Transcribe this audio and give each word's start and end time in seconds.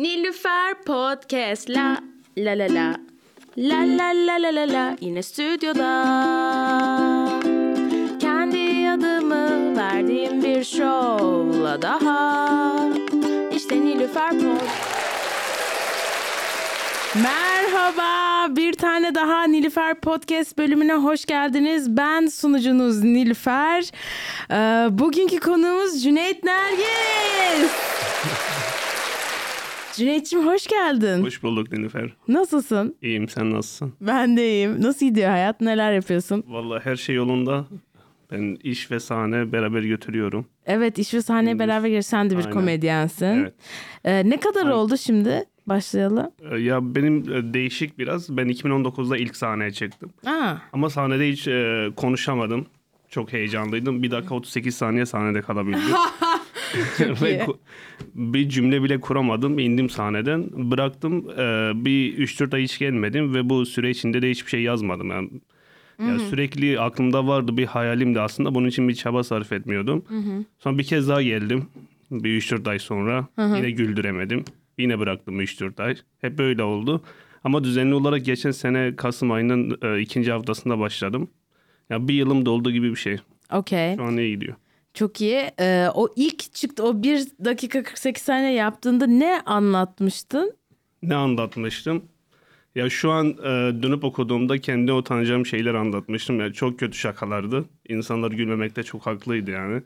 Nilüfer 0.00 0.74
Podcast 0.86 1.68
la 1.68 1.98
la 2.36 2.58
la 2.58 2.68
la 2.68 2.96
La 3.56 3.80
la 3.84 4.12
la 4.12 4.36
la 4.42 4.50
la 4.50 4.64
la 4.72 4.96
yine 5.00 5.22
stüdyoda 5.22 5.90
Kendi 8.20 8.90
adımı 8.90 9.76
verdiğim 9.76 10.42
bir 10.42 10.64
şovla 10.64 11.82
daha 11.82 12.90
İşte 13.56 13.80
Nilüfer 13.80 14.30
Podcast 14.30 14.90
Merhaba, 17.14 18.46
bir 18.56 18.72
tane 18.72 19.14
daha 19.14 19.44
Nilüfer 19.44 19.94
Podcast 19.94 20.58
bölümüne 20.58 20.94
hoş 20.94 21.24
geldiniz. 21.24 21.96
Ben 21.96 22.26
sunucunuz 22.26 23.02
Nilüfer. 23.02 23.90
Ee, 24.50 24.88
bugünkü 24.98 25.40
konuğumuz 25.40 26.02
Cüneyt 26.02 26.44
Nergis. 26.44 27.70
Cüneyt'ciğim 29.92 30.46
hoş 30.46 30.66
geldin. 30.66 31.22
Hoş 31.24 31.42
bulduk 31.42 31.72
Nilüfer. 31.72 32.10
Nasılsın? 32.28 32.96
İyiyim 33.02 33.28
sen 33.28 33.50
nasılsın? 33.50 33.92
Ben 34.00 34.36
de 34.36 34.48
iyiyim. 34.50 34.82
Nasıl 34.82 35.06
gidiyor 35.06 35.30
hayat? 35.30 35.60
Neler 35.60 35.92
yapıyorsun? 35.92 36.44
Vallahi 36.48 36.84
her 36.84 36.96
şey 36.96 37.14
yolunda. 37.14 37.64
Ben 38.32 38.56
iş 38.62 38.90
ve 38.90 39.00
sahne 39.00 39.52
beraber 39.52 39.82
götürüyorum. 39.82 40.46
Evet, 40.66 40.98
iş 40.98 41.14
ve 41.14 41.22
sahneye 41.22 41.52
Gündüz. 41.52 41.68
beraber 41.68 41.88
gir. 41.88 42.02
Sen 42.02 42.30
de 42.30 42.34
bir 42.34 42.40
Aynen. 42.44 42.52
komedyensin. 42.52 43.26
Evet. 43.26 43.54
Ee, 44.04 44.30
ne 44.30 44.40
kadar 44.40 44.60
Aynen. 44.60 44.70
oldu 44.72 44.96
şimdi? 44.96 45.44
Başlayalım. 45.66 46.30
Ee, 46.50 46.58
Ya 46.58 46.94
benim 46.94 47.32
e, 47.32 47.54
değişik 47.54 47.98
biraz. 47.98 48.36
Ben 48.36 48.48
2019'da 48.48 49.16
ilk 49.16 49.36
sahneye 49.36 49.70
çıktım. 49.70 50.10
Aa, 50.26 50.54
Ama 50.72 50.90
sahnede 50.90 51.28
hiç 51.28 51.48
e, 51.48 51.88
konuşamadım. 51.96 52.66
Çok 53.08 53.32
heyecanlıydım. 53.32 54.02
Bir 54.02 54.10
dakika 54.10 54.34
38 54.34 54.74
saniye 54.74 55.06
sahnede 55.06 55.40
kalabildim. 55.42 55.80
Ve 57.22 57.46
bir 58.14 58.48
cümle 58.48 58.82
bile 58.82 59.00
kuramadım. 59.00 59.58
İndim 59.58 59.90
sahneden. 59.90 60.70
Bıraktım. 60.70 61.30
Ee, 61.30 61.72
bir 61.84 62.18
3-4 62.18 62.54
ay 62.56 62.62
hiç 62.62 62.78
gelmedim. 62.78 63.34
Ve 63.34 63.48
bu 63.50 63.66
süre 63.66 63.90
içinde 63.90 64.22
de 64.22 64.30
hiçbir 64.30 64.50
şey 64.50 64.62
yazmadım. 64.62 65.10
Yani, 65.10 65.30
ya 65.98 66.18
sürekli 66.18 66.80
aklımda 66.80 67.26
vardı 67.26 67.56
bir 67.56 67.66
hayalimdi 67.66 68.20
aslında. 68.20 68.54
Bunun 68.54 68.68
için 68.68 68.88
bir 68.88 68.94
çaba 68.94 69.24
sarf 69.24 69.52
etmiyordum. 69.52 70.04
Sonra 70.58 70.78
bir 70.78 70.84
kez 70.84 71.08
daha 71.08 71.22
geldim. 71.22 71.66
Bir 72.10 72.40
3-4 72.40 72.70
ay 72.70 72.78
sonra. 72.78 73.26
Yine 73.56 73.70
güldüremedim. 73.70 74.44
Yine 74.78 74.98
bıraktım 74.98 75.40
3-4 75.40 75.82
ay. 75.82 75.96
Hep 76.20 76.38
böyle 76.38 76.62
oldu. 76.62 77.02
Ama 77.44 77.64
düzenli 77.64 77.94
olarak 77.94 78.24
geçen 78.24 78.50
sene 78.50 78.96
Kasım 78.96 79.30
ayının 79.32 79.78
e, 79.82 80.00
ikinci 80.00 80.32
haftasında 80.32 80.78
başladım. 80.78 81.28
Ya 81.90 82.08
bir 82.08 82.14
yılım 82.14 82.46
doldu 82.46 82.70
gibi 82.70 82.90
bir 82.90 82.96
şey. 82.96 83.16
okey. 83.52 83.96
Şu 83.96 84.02
an 84.04 84.16
iyi 84.16 84.34
gidiyor. 84.34 84.56
Çok 84.94 85.20
iyi. 85.20 85.50
Ee, 85.60 85.88
o 85.94 86.08
ilk 86.16 86.54
çıktı 86.54 86.84
o 86.84 87.02
1 87.02 87.26
dakika 87.44 87.82
48 87.82 88.22
saniye 88.22 88.52
yaptığında 88.52 89.06
ne 89.06 89.40
anlatmıştın? 89.46 90.52
Ne 91.02 91.14
anlatmıştım? 91.14 92.04
Ya 92.74 92.90
şu 92.90 93.10
an 93.10 93.28
e, 93.28 93.82
dönüp 93.82 94.04
okuduğumda 94.04 94.58
kendi 94.58 94.92
utanacağım 94.92 95.46
şeyler 95.46 95.74
anlatmıştım. 95.74 96.40
Ya 96.40 96.52
çok 96.52 96.78
kötü 96.78 96.98
şakalardı. 96.98 97.64
İnsanlar 97.88 98.30
gülmemekte 98.30 98.82
çok 98.82 99.06
haklıydı 99.06 99.50
yani. 99.50 99.82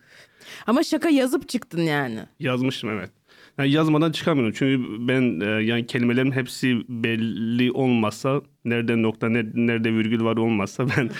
Ama 0.66 0.82
şaka 0.82 1.08
yazıp 1.08 1.48
çıktın 1.48 1.80
yani. 1.82 2.20
Yazmıştım 2.40 2.90
evet. 2.90 3.10
Yani 3.58 3.70
yazmadan 3.70 4.12
çıkamıyorum. 4.12 4.54
Çünkü 4.58 4.86
ben 5.08 5.40
e, 5.40 5.44
yani 5.62 5.86
kelimelerin 5.86 6.32
hepsi 6.32 6.76
belli 6.88 7.72
olmazsa 7.72 8.42
nerede 8.64 9.02
nokta 9.02 9.28
ne- 9.28 9.50
nerede 9.54 9.92
virgül 9.94 10.24
var 10.24 10.36
olmazsa 10.36 10.86
ben 10.96 11.10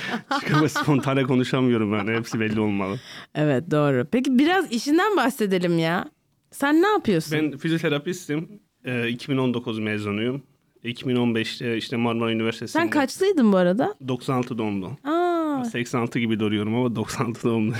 çıkamaz 0.40 0.72
spontane 0.72 1.22
konuşamıyorum 1.22 1.92
yani. 1.94 2.10
Hepsi 2.16 2.40
belli 2.40 2.60
olmalı. 2.60 3.00
Evet 3.34 3.70
doğru. 3.70 4.06
Peki 4.12 4.38
biraz 4.38 4.72
işinden 4.72 5.16
bahsedelim 5.16 5.78
ya. 5.78 6.04
Sen 6.50 6.82
ne 6.82 6.86
yapıyorsun? 6.86 7.38
Ben 7.38 7.58
fizyoterapistim. 7.58 8.48
E, 8.84 9.08
2019 9.08 9.78
mezunuyum. 9.78 10.42
2015'te 10.84 11.76
işte 11.76 11.96
Marmara 11.96 12.32
Üniversitesi'nde. 12.32 12.82
Sen 12.82 12.90
kaçlıydın 12.90 13.52
bu 13.52 13.56
arada? 13.56 13.94
96 14.08 14.58
doğumlu. 14.58 14.86
Aa, 15.04 15.23
86 15.62 16.18
gibi 16.18 16.40
duruyorum 16.40 16.74
ama 16.74 16.96
96 16.96 17.42
doğumlu. 17.42 17.74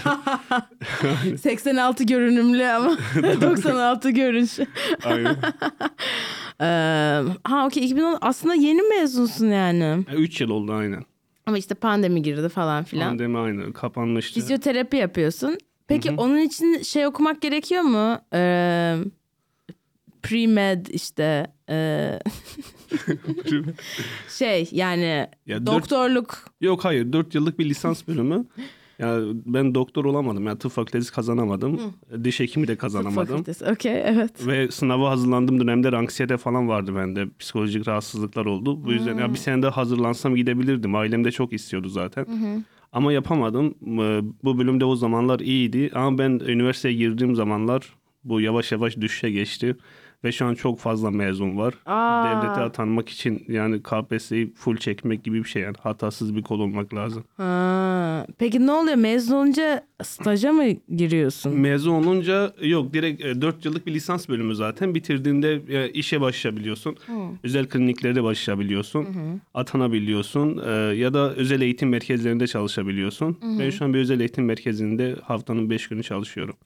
86 1.39 2.05
görünümlü 2.05 2.67
ama 2.67 2.91
96 3.41 4.11
görünüş. 4.11 4.59
Aynen. 5.05 5.37
Ee, 6.61 6.65
ha 7.45 7.67
okey 7.67 7.85
2010 7.85 8.19
aslında 8.21 8.55
yeni 8.55 8.83
mezunsun 8.83 9.47
yani. 9.47 10.05
3 10.17 10.41
yıl 10.41 10.51
oldu 10.51 10.73
aynen. 10.73 11.05
Ama 11.47 11.59
işte 11.59 11.75
pandemi 11.75 12.23
girdi 12.23 12.49
falan 12.49 12.85
filan. 12.85 13.09
Pandemi 13.09 13.39
aynı 13.39 13.73
kapanmıştı. 13.73 14.41
Fizyoterapi 14.41 14.97
yapıyorsun. 14.97 15.59
Peki 15.89 16.11
onun 16.11 16.39
için 16.39 16.83
şey 16.83 17.07
okumak 17.07 17.43
gerekiyor 17.43 17.83
mu? 17.83 18.19
Ee, 18.35 18.97
pre-med 20.23 20.91
işte 20.91 21.47
ee, 21.71 22.19
şey 24.29 24.69
yani 24.73 25.27
Ya 25.47 25.59
dört- 25.59 25.67
doktorluk. 25.67 26.45
Yok 26.61 26.85
hayır 26.85 27.13
4 27.13 27.35
yıllık 27.35 27.59
bir 27.59 27.65
lisans 27.69 28.09
bölümü. 28.09 28.47
Ya 28.99 29.19
ben 29.47 29.75
doktor 29.75 30.05
olamadım. 30.05 30.47
Yani 30.47 30.59
tıp 30.59 30.73
fakültesi 30.73 31.13
kazanamadım. 31.13 31.81
Diş 32.25 32.41
hekimi 32.41 32.69
de 32.69 32.73
Tıp 32.73 32.81
kazanamadım. 32.81 33.27
fakültesi. 33.37 33.65
Okey 33.65 34.03
evet. 34.05 34.47
Ve 34.47 34.71
sınava 34.71 35.11
hazırlandığım 35.11 35.61
dönemde 35.61 35.97
anksiyete 35.97 36.37
falan 36.37 36.69
vardı 36.69 36.95
bende. 36.97 37.27
Psikolojik 37.39 37.89
rahatsızlıklar 37.89 38.47
oldu. 38.47 38.85
Bu 38.85 38.93
yüzden 38.93 39.19
ya 39.19 39.33
bir 39.33 39.39
sene 39.39 39.63
daha 39.63 39.77
hazırlansam 39.77 40.37
gidebilirdim. 40.37 40.95
Ailem 40.95 41.25
de 41.25 41.31
çok 41.31 41.53
istiyordu 41.53 41.89
zaten. 41.89 42.27
Ama 42.93 43.13
yapamadım. 43.13 43.75
Bu 44.43 44.59
bölümde 44.59 44.85
o 44.85 44.97
zamanlar 44.97 45.41
iyiydi. 45.41 45.91
Ama 45.95 46.19
ben 46.19 46.31
üniversiteye 46.47 46.95
girdiğim 46.95 47.35
zamanlar 47.35 47.93
bu 48.25 48.41
yavaş 48.41 48.73
yavaş 48.73 48.97
düşüşe 48.97 49.31
geçti. 49.31 49.77
Ve 50.25 50.33
şu 50.33 50.47
an 50.47 50.55
çok 50.55 50.79
fazla 50.79 51.11
mezun 51.11 51.57
var. 51.59 51.75
Aa. 51.87 52.25
Devlete 52.25 52.61
atanmak 52.61 53.09
için 53.09 53.45
yani 53.49 53.83
KPSS'yi 53.83 54.55
full 54.55 54.77
çekmek 54.77 55.25
gibi 55.25 55.45
bir 55.45 55.49
şey 55.49 55.63
yani. 55.63 55.77
Hatasız 55.83 56.37
bir 56.37 56.43
kol 56.43 56.61
olmak 56.61 56.95
lazım. 56.95 57.25
Ha. 57.37 58.27
Peki 58.39 58.67
ne 58.67 58.73
oluyor 58.73 58.97
mezun 58.97 59.35
olunca 59.37 59.87
staja 60.03 60.53
mı 60.53 60.65
giriyorsun? 60.97 61.55
Mezun 61.61 61.93
olunca 61.93 62.53
yok 62.63 62.95
direkt 62.95 63.23
4 63.23 63.65
yıllık 63.65 63.87
bir 63.87 63.95
lisans 63.95 64.29
bölümü 64.29 64.55
zaten. 64.55 64.95
Bitirdiğinde 64.95 65.63
e, 65.69 65.91
işe 65.91 66.21
başlayabiliyorsun. 66.21 66.97
Özel 67.43 67.67
kliniklerde 67.69 68.23
başlayabiliyorsun. 68.23 69.07
Atanabiliyorsun. 69.55 70.63
e, 70.67 70.71
ya 70.97 71.15
da 71.15 71.35
özel 71.35 71.61
eğitim 71.61 71.89
merkezlerinde 71.89 72.47
çalışabiliyorsun. 72.47 73.39
Ben 73.59 73.71
şu 73.71 73.85
an 73.85 73.95
bir 73.95 73.99
özel 73.99 74.21
eğitim 74.21 74.45
merkezinde 74.45 75.17
haftanın 75.23 75.71
5 75.71 75.89
günü 75.89 76.03
çalışıyorum. 76.03 76.57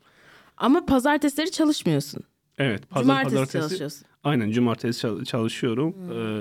Ama 0.56 0.86
pazartesileri 0.86 1.50
çalışmıyorsun. 1.50 2.22
Evet. 2.58 2.90
Pazar 2.90 3.02
Cumartesi 3.04 3.34
pazartesi. 3.34 3.58
çalışıyorsun. 3.68 4.02
Aynen 4.24 4.50
cumartesi 4.50 5.00
çal- 5.00 5.24
çalışıyorum. 5.24 5.94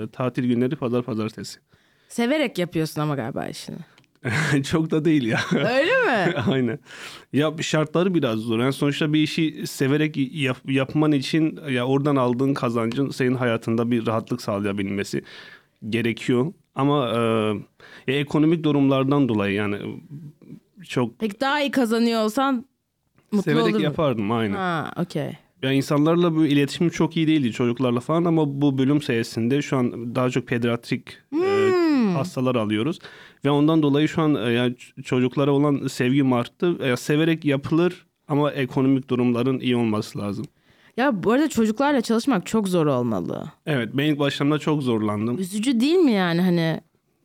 E, 0.04 0.08
tatil 0.08 0.48
günleri 0.48 0.76
pazar 0.76 1.04
pazartesi. 1.04 1.60
Severek 2.08 2.58
yapıyorsun 2.58 3.02
ama 3.02 3.16
galiba 3.16 3.46
işini. 3.48 3.78
Çok 4.64 4.92
da 4.92 5.06
değil 5.06 5.24
ya. 5.24 5.40
Öyle 5.56 5.92
mi? 6.06 6.34
Aynen. 6.52 6.80
Ya 7.34 7.54
şartları 7.62 8.14
biraz 8.14 8.40
zor. 8.40 8.60
Yani 8.60 8.74
sonuçta 8.74 9.14
bir 9.14 9.20
işi 9.22 9.68
severek 9.68 10.18
yap- 10.36 10.70
yapman 10.72 11.12
için 11.12 11.60
ya 11.70 11.86
oradan 11.88 12.16
aldığın 12.16 12.54
kazancın 12.54 13.10
senin 13.10 13.36
hayatında 13.36 13.92
bir 13.92 14.06
rahatlık 14.08 14.42
sağlayabilmesi 14.42 15.24
gerekiyor. 15.90 16.54
Ama 16.76 17.10
e, 17.10 17.18
ya 18.12 18.20
ekonomik 18.20 18.64
durumlardan 18.64 19.30
dolayı 19.30 19.54
yani 19.54 20.02
çok 20.90 21.20
Peki 21.20 21.40
daha 21.40 21.62
iyi 21.62 21.72
kazanıyor 21.72 22.22
olsan 22.24 22.66
mutlu 23.32 23.44
severek 23.52 23.66
olur 23.68 23.76
mu? 23.78 23.82
yapardım 23.84 24.32
aynen. 24.32 24.56
Ha 24.56 24.92
okey. 24.98 25.32
Ya 25.64 25.72
insanlarla 25.72 26.36
bu 26.36 26.46
iletişimim 26.46 26.92
çok 26.92 27.18
iyi 27.18 27.28
değildi 27.28 27.52
çocuklarla 27.52 28.00
falan 28.00 28.26
ama 28.26 28.62
bu 28.62 28.78
bölüm 28.78 29.02
sayesinde 29.02 29.62
şu 29.62 29.78
an 29.78 30.16
daha 30.16 30.30
çok 30.30 30.48
pediatrik 30.48 31.18
e, 31.44 31.72
hastalar 32.14 32.56
alıyoruz 32.56 33.00
ve 33.46 33.50
ondan 33.50 33.82
dolayı 33.84 34.08
şu 34.08 34.22
an 34.22 34.36
e, 34.36 34.52
yani 34.52 34.76
çocuklara 35.04 35.52
olan 35.52 35.88
sevgim 35.88 36.34
arttı. 36.34 36.78
E, 36.84 36.96
severek 36.98 37.46
yapılır 37.46 38.06
ama 38.28 38.52
ekonomik 38.52 39.10
durumların 39.10 39.60
iyi 39.60 39.76
olması 39.76 40.20
lazım. 40.20 40.46
Ya 40.98 41.24
bu 41.24 41.32
arada 41.32 41.50
çocuklarla 41.50 42.02
çalışmak 42.02 42.46
çok 42.46 42.68
zor 42.68 42.86
olmalı. 42.86 43.52
Evet 43.66 43.90
ben 43.94 44.04
ilk 44.04 44.20
başlamda 44.20 44.60
çok 44.60 44.84
zorlandım. 44.84 45.38
Üzücü 45.38 45.80
değil 45.80 45.96
mi 45.96 46.12
yani 46.12 46.42
hani? 46.42 46.82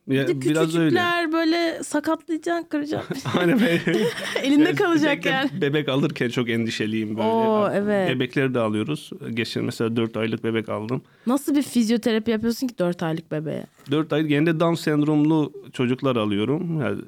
Ya, 0.07 0.27
Bir 0.27 0.41
biraz 0.41 0.75
öyle. 0.75 0.89
küçücükler 0.89 1.31
böyle 1.31 1.83
sakatlayacaksın, 1.83 2.67
kıracaksın. 2.69 3.17
Aynen 3.39 3.59
be- 3.61 3.81
Elinde 4.43 4.75
kalacak 4.75 4.95
Özellikle 5.17 5.29
yani. 5.29 5.61
Bebek 5.61 5.89
alırken 5.89 6.29
çok 6.29 6.49
endişeliyim 6.49 7.09
böyle. 7.17 7.27
Oo, 7.27 7.69
evet. 7.73 8.09
Bebekleri 8.09 8.53
de 8.53 8.59
alıyoruz. 8.59 9.09
Geçen 9.33 9.63
mesela 9.63 9.95
4 9.95 10.17
aylık 10.17 10.43
bebek 10.43 10.69
aldım. 10.69 11.01
Nasıl 11.27 11.55
bir 11.55 11.61
fizyoterapi 11.61 12.31
yapıyorsun 12.31 12.67
ki 12.67 12.77
4 12.77 13.03
aylık 13.03 13.31
bebeğe? 13.31 13.65
4 13.91 14.13
ay 14.13 14.23
genelde 14.23 14.59
Down 14.59 14.73
sendromlu 14.73 15.53
çocuklar 15.73 16.15
alıyorum. 16.15 16.81
Yani 16.81 17.01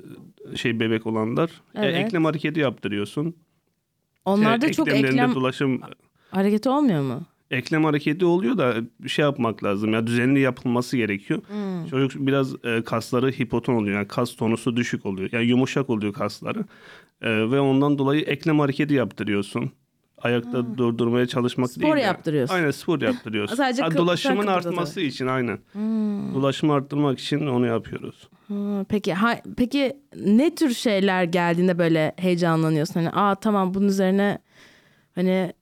şey 0.57 0.79
bebek 0.79 1.05
olanlar. 1.07 1.49
Evet. 1.75 1.95
eklem 2.05 2.25
hareketi 2.25 2.59
yaptırıyorsun. 2.59 3.35
Onlarda 4.25 4.65
Şey, 4.65 4.73
çok 4.73 4.87
eklemlerinde 4.87 5.21
eklem 5.21 5.35
dolaşım 5.35 5.81
hareketi 6.31 6.69
olmuyor 6.69 7.01
mu? 7.01 7.23
Eklem 7.51 7.83
hareketi 7.83 8.25
oluyor 8.25 8.57
da 8.57 8.75
bir 8.99 9.09
şey 9.09 9.23
yapmak 9.25 9.63
lazım. 9.63 9.93
Ya 9.93 10.07
düzenli 10.07 10.39
yapılması 10.39 10.97
gerekiyor. 10.97 11.41
Hmm. 11.47 11.87
Çocuk 11.89 12.27
biraz 12.27 12.65
e, 12.65 12.83
kasları 12.83 13.31
hipoton 13.31 13.73
oluyor. 13.75 13.95
Yani 13.97 14.07
kas 14.07 14.35
tonusu 14.35 14.75
düşük 14.75 15.05
oluyor. 15.05 15.29
Yani 15.31 15.45
yumuşak 15.45 15.89
oluyor 15.89 16.13
kasları. 16.13 16.59
E, 17.21 17.29
ve 17.51 17.59
ondan 17.59 17.97
dolayı 17.97 18.21
eklem 18.21 18.59
hareketi 18.59 18.93
yaptırıyorsun. 18.93 19.71
ayakta 20.17 20.77
durdurmaya 20.77 21.27
çalışmak 21.27 21.69
Spor 21.69 21.81
değil. 21.81 21.91
yani. 21.91 22.01
yaptırıyorsun. 22.01 22.55
Aynen 22.55 22.71
spor 22.71 23.01
yaptırıyorsun. 23.09 23.55
Sadece 23.55 23.81
Ha, 23.83 23.97
dolaşımın 23.97 24.47
artması 24.47 25.01
için 25.01 25.27
aynen. 25.27 25.59
Hmm. 25.71 26.33
Dolaşımı 26.33 26.73
arttırmak 26.73 27.19
için 27.19 27.47
onu 27.47 27.65
yapıyoruz. 27.67 28.29
Ha, 28.47 28.85
Peki 28.89 29.13
ha, 29.13 29.39
peki 29.57 29.93
ne 30.25 30.55
tür 30.55 30.73
şeyler 30.73 31.23
geldiğinde 31.23 31.77
böyle 31.77 32.13
heyecanlanıyorsun? 32.17 32.93
Hani 32.93 33.09
aa 33.09 33.35
tamam 33.35 33.73
bunun 33.73 33.87
üzerine 33.87 34.39
hani 35.15 35.53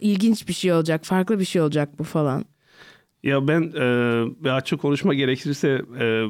ilginç 0.00 0.48
bir 0.48 0.52
şey 0.52 0.72
olacak, 0.72 1.04
farklı 1.04 1.38
bir 1.38 1.44
şey 1.44 1.62
olacak 1.62 1.98
bu 1.98 2.04
falan. 2.04 2.44
Ya 3.22 3.48
ben 3.48 3.62
e, 3.62 3.84
bir 4.44 4.50
açık 4.50 4.80
konuşma 4.80 5.14
gerekirse 5.14 5.82
e, 6.00 6.26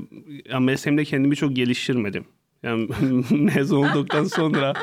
ya 0.50 0.60
mesleğimde 0.60 1.04
kendimi 1.04 1.36
çok 1.36 1.56
geliştirmedim. 1.56 2.24
Yani 2.62 2.88
mezun 3.30 3.76
olduktan 3.76 4.24
sonra 4.24 4.74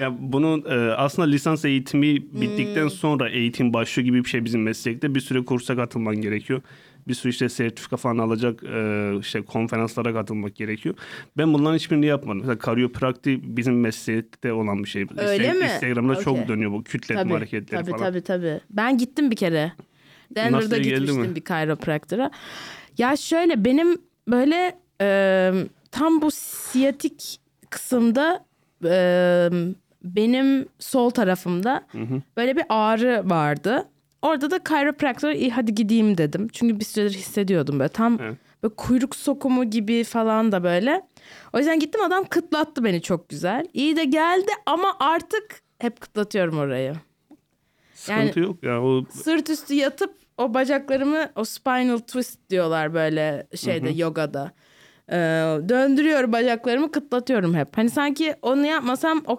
ya 0.00 0.14
bunun 0.18 0.64
e, 0.64 0.92
aslında 0.92 1.28
lisans 1.28 1.64
eğitimi 1.64 2.16
bittikten 2.16 2.88
sonra 2.88 3.28
eğitim 3.28 3.72
başlıyor 3.72 4.04
gibi 4.04 4.24
bir 4.24 4.28
şey 4.28 4.44
bizim 4.44 4.62
meslekte. 4.62 5.14
Bir 5.14 5.20
süre 5.20 5.44
kursa 5.44 5.76
katılman 5.76 6.16
gerekiyor. 6.16 6.62
Bir 7.08 7.14
sürü 7.14 7.30
işte 7.30 7.48
sertifika 7.48 7.96
falan 7.96 8.18
alacak 8.18 8.62
e, 8.64 9.12
işte 9.20 9.42
konferanslara 9.42 10.12
katılmak 10.12 10.56
gerekiyor. 10.56 10.94
Ben 11.36 11.52
bunların 11.54 11.74
hiçbirini 11.76 12.06
yapmadım. 12.06 12.38
Mesela 12.40 12.58
karyoprakti 12.58 13.56
bizim 13.56 13.80
meslekte 13.80 14.52
olan 14.52 14.84
bir 14.84 14.88
şey. 14.88 15.06
Öyle 15.16 15.52
mi? 15.52 15.64
Instagram'da 15.64 16.12
Okey. 16.12 16.24
çok 16.24 16.48
dönüyor 16.48 16.72
bu 16.72 16.84
kütletme 16.84 17.22
Tabii, 17.22 17.32
hareketleri 17.32 17.80
tabii, 17.80 17.90
falan. 17.90 18.04
tabii 18.04 18.20
tabii. 18.22 18.60
Ben 18.70 18.98
gittim 18.98 19.30
bir 19.30 19.36
kere. 19.36 19.72
Denver'da 20.34 20.78
gitmiştim 20.78 21.20
mi? 21.20 21.36
bir 21.36 21.44
chiropractor'a. 21.44 22.30
Ya 22.98 23.16
şöyle 23.16 23.64
benim 23.64 23.98
böyle 24.28 24.78
e, 25.00 25.52
tam 25.90 26.22
bu 26.22 26.30
siyatik 26.30 27.40
kısımda 27.70 28.44
e, 28.84 29.48
benim 30.04 30.66
sol 30.78 31.10
tarafımda 31.10 31.86
böyle 32.36 32.56
bir 32.56 32.64
ağrı 32.68 33.22
vardı. 33.30 33.88
Orada 34.26 34.50
da 34.50 34.58
chiropractor'a 34.68 35.32
iyi 35.34 35.50
hadi 35.50 35.74
gideyim 35.74 36.18
dedim. 36.18 36.48
Çünkü 36.52 36.80
bir 36.80 36.84
süredir 36.84 37.14
hissediyordum 37.14 37.78
böyle 37.78 37.88
tam 37.88 38.18
Evet. 38.20 38.36
böyle 38.62 38.74
kuyruk 38.74 39.16
sokumu 39.16 39.64
gibi 39.70 40.04
falan 40.04 40.52
da 40.52 40.64
böyle. 40.64 41.02
O 41.52 41.58
yüzden 41.58 41.80
gittim 41.80 42.02
adam 42.02 42.24
kıtlattı 42.24 42.84
beni 42.84 43.02
çok 43.02 43.28
güzel. 43.28 43.66
İyi 43.74 43.96
de 43.96 44.04
geldi 44.04 44.50
ama 44.66 44.96
artık 45.00 45.60
hep 45.78 46.00
kıtlatıyorum 46.00 46.58
orayı. 46.58 46.94
Sıkıntı 47.94 48.40
yok 48.40 48.62
ya. 48.62 48.82
O 48.82 49.04
Sırt 49.10 49.50
üstü 49.50 49.74
yatıp 49.74 50.14
o 50.38 50.54
bacaklarımı 50.54 51.30
o 51.36 51.44
spinal 51.44 51.98
twist 51.98 52.50
diyorlar 52.50 52.94
böyle 52.94 53.46
şeyde 53.56 53.90
yogada. 53.90 54.52
Ee, 55.12 55.16
döndürüyorum 55.68 56.32
bacaklarımı 56.32 56.92
kıtlatıyorum 56.92 57.54
hep. 57.54 57.76
Hani 57.76 57.90
sanki 57.90 58.34
onu 58.42 58.66
yapmasam 58.66 59.22
o 59.26 59.38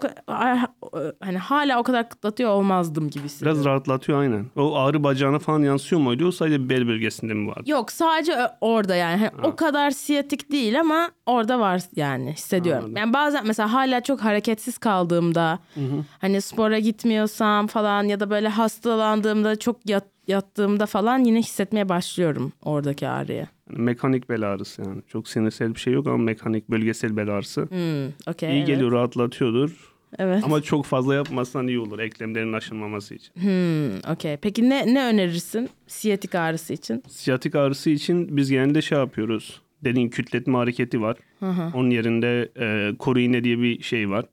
hani 1.19 1.38
hala 1.38 1.80
o 1.80 1.84
kadar 1.84 2.10
kıtlatıyor 2.10 2.50
olmazdım 2.50 3.10
gibi 3.10 3.24
hissediyorum. 3.24 3.58
Biraz 3.60 3.66
rahatlatıyor 3.66 4.22
aynen. 4.22 4.46
O 4.56 4.75
ağrı 4.75 5.04
bacağına 5.04 5.40
falan 5.40 5.60
yansıyor 5.60 6.02
mu? 6.02 6.10
Öyle 6.10 6.31
sadece 6.31 6.69
bel 6.69 6.88
bölgesinde 6.88 7.34
mi 7.34 7.48
var? 7.48 7.62
Yok 7.66 7.92
sadece 7.92 8.34
orada 8.62 8.96
yani. 8.96 9.18
Hani 9.18 9.48
o 9.48 9.56
kadar 9.56 9.92
siyatik 9.92 10.52
değil 10.52 10.80
ama 10.80 11.12
orada 11.25 11.60
var 11.60 11.81
yani 11.96 12.34
hissediyorum. 12.34 12.84
Anladım. 12.84 12.98
Yani 12.98 13.13
bazen 13.13 13.48
mesela 13.48 13.74
hala 13.74 14.02
çok 14.04 14.22
hareketsiz 14.24 14.78
kaldığımda 14.78 15.60
hani 16.22 16.42
spora 16.42 16.80
gitmiyorsam 16.80 17.68
falan 17.68 18.04
ya 18.04 18.20
da 18.20 18.30
böyle 18.30 18.48
hastalandığımda 18.48 19.56
çok 19.60 19.90
yat, 19.90 20.04
yattığımda 20.27 20.85
falan 20.85 21.19
yine 21.19 21.39
hissetmeye 21.39 21.89
başlıyorum 21.89 22.51
oradaki 22.62 23.07
ağrıyı. 23.07 23.47
Yani 23.69 23.81
mekanik 23.81 24.29
bel 24.29 24.41
ağrısı 24.41 24.81
yani. 24.81 25.01
Çok 25.07 25.27
sinirsel 25.27 25.75
bir 25.75 25.79
şey 25.79 25.94
yok 25.94 26.07
ama 26.07 26.18
mekanik 26.18 26.69
bölgesel 26.69 27.18
bel 27.18 27.29
ağrısı. 27.29 27.62
Hmm, 27.62 28.31
okey. 28.31 28.50
İyi 28.50 28.57
evet. 28.57 28.68
geliyor, 28.68 28.91
rahatlatıyordur. 28.91 29.94
Evet. 30.19 30.44
Ama 30.44 30.62
çok 30.62 30.85
fazla 30.85 31.15
yapmazsan 31.15 31.68
iyi 31.68 31.79
olur 31.79 32.00
eklemlerin 32.00 32.53
aşınmaması 32.53 33.15
için. 33.15 33.33
Hmm, 33.33 34.12
okey. 34.13 34.38
Peki 34.38 34.69
ne 34.69 34.94
ne 34.94 35.06
önerirsin 35.06 35.69
siyatik 35.88 36.35
ağrısı 36.35 36.74
için? 36.74 37.03
Siyatik 37.07 37.56
ağrısı 37.56 37.89
için 37.89 38.38
biz 38.38 38.50
genelde 38.50 38.81
şey 38.81 38.97
yapıyoruz. 38.97 39.62
Dediğin 39.83 40.09
kütletme 40.09 40.57
hareketi 40.57 41.01
var. 41.01 41.18
Onun 41.74 41.89
yerinde 41.89 42.50
e, 42.59 42.97
koru 42.97 43.19
iğne 43.19 43.44
diye 43.44 43.59
bir 43.59 43.83
şey 43.83 44.09
var. 44.09 44.25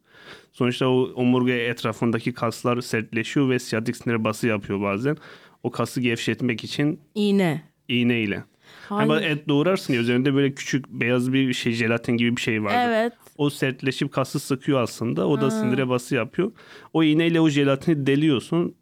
Sonuçta 0.53 0.89
o 0.89 1.11
omurga 1.15 1.53
etrafındaki 1.53 2.33
kaslar 2.33 2.81
sertleşiyor 2.81 3.51
ve 3.51 3.59
siyatik 3.59 3.97
sinir 3.97 4.25
bası 4.25 4.47
yapıyor 4.47 4.83
bazen. 4.83 5.17
O 5.65 5.71
kası 5.71 6.01
gevşetmek 6.01 6.65
için 6.65 7.01
İğne. 7.15 7.63
iğne 7.89 8.21
ile. 8.23 8.45
Ama 8.91 9.21
et 9.21 9.49
doğrarsın 9.49 9.95
ya 9.95 10.01
üzerinde 10.01 10.35
böyle 10.35 10.55
küçük 10.55 10.89
beyaz 10.89 11.33
bir 11.33 11.53
şey 11.53 11.73
jelatin 11.73 12.13
gibi 12.13 12.37
bir 12.37 12.41
şey 12.41 12.65
vardır. 12.65 12.89
Evet. 12.93 13.13
O 13.39 13.51
sertleşip 13.51 14.13
kası 14.13 14.41
sıkıyor 14.41 14.81
aslında. 14.83 15.29
O 15.29 15.41
da 15.41 15.51
sinire 15.51 15.89
bası 15.89 16.15
yapıyor. 16.15 16.53
O 16.93 17.03
iğneyle 17.03 17.41
o 17.41 17.49
jelatini 17.49 18.07
deliyorsun 18.07 18.75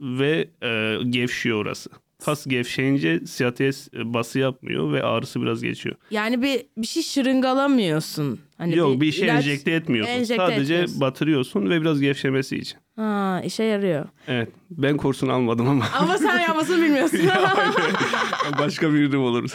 ve 0.00 0.48
e, 0.62 0.96
gevşiyor 1.10 1.58
orası. 1.58 1.90
Kas 2.24 2.46
gevşeyince 2.46 3.20
siyatiğe 3.26 3.70
bası 3.94 4.38
yapmıyor 4.38 4.92
ve 4.92 5.02
ağrısı 5.02 5.42
biraz 5.42 5.62
geçiyor. 5.62 5.96
Yani 6.10 6.42
bir 6.42 6.60
bir 6.76 6.86
şey 6.86 7.02
şırıngalamıyorsun. 7.02 8.40
Hani 8.58 8.76
Yok 8.76 9.00
bir, 9.00 9.12
şey 9.12 9.24
ilaç- 9.24 9.36
enjekte 9.46 9.70
etmiyorsun. 9.72 10.12
enjekte 10.14 10.36
Sadece 10.36 10.74
etmiyorsun. 10.74 11.00
batırıyorsun 11.00 11.70
ve 11.70 11.80
biraz 11.80 12.00
gevşemesi 12.00 12.56
için. 12.56 12.78
Ha, 12.96 13.40
işe 13.44 13.62
yarıyor. 13.64 14.08
Evet. 14.28 14.48
Ben 14.70 14.96
kursunu 14.96 15.32
almadım 15.32 15.68
ama 15.68 15.84
Ama 15.98 16.18
sen 16.18 16.38
yapmasını 16.40 16.82
bilmiyorsun. 16.82 17.18
başka 18.58 18.94
birim 18.94 19.22
olur. 19.22 19.54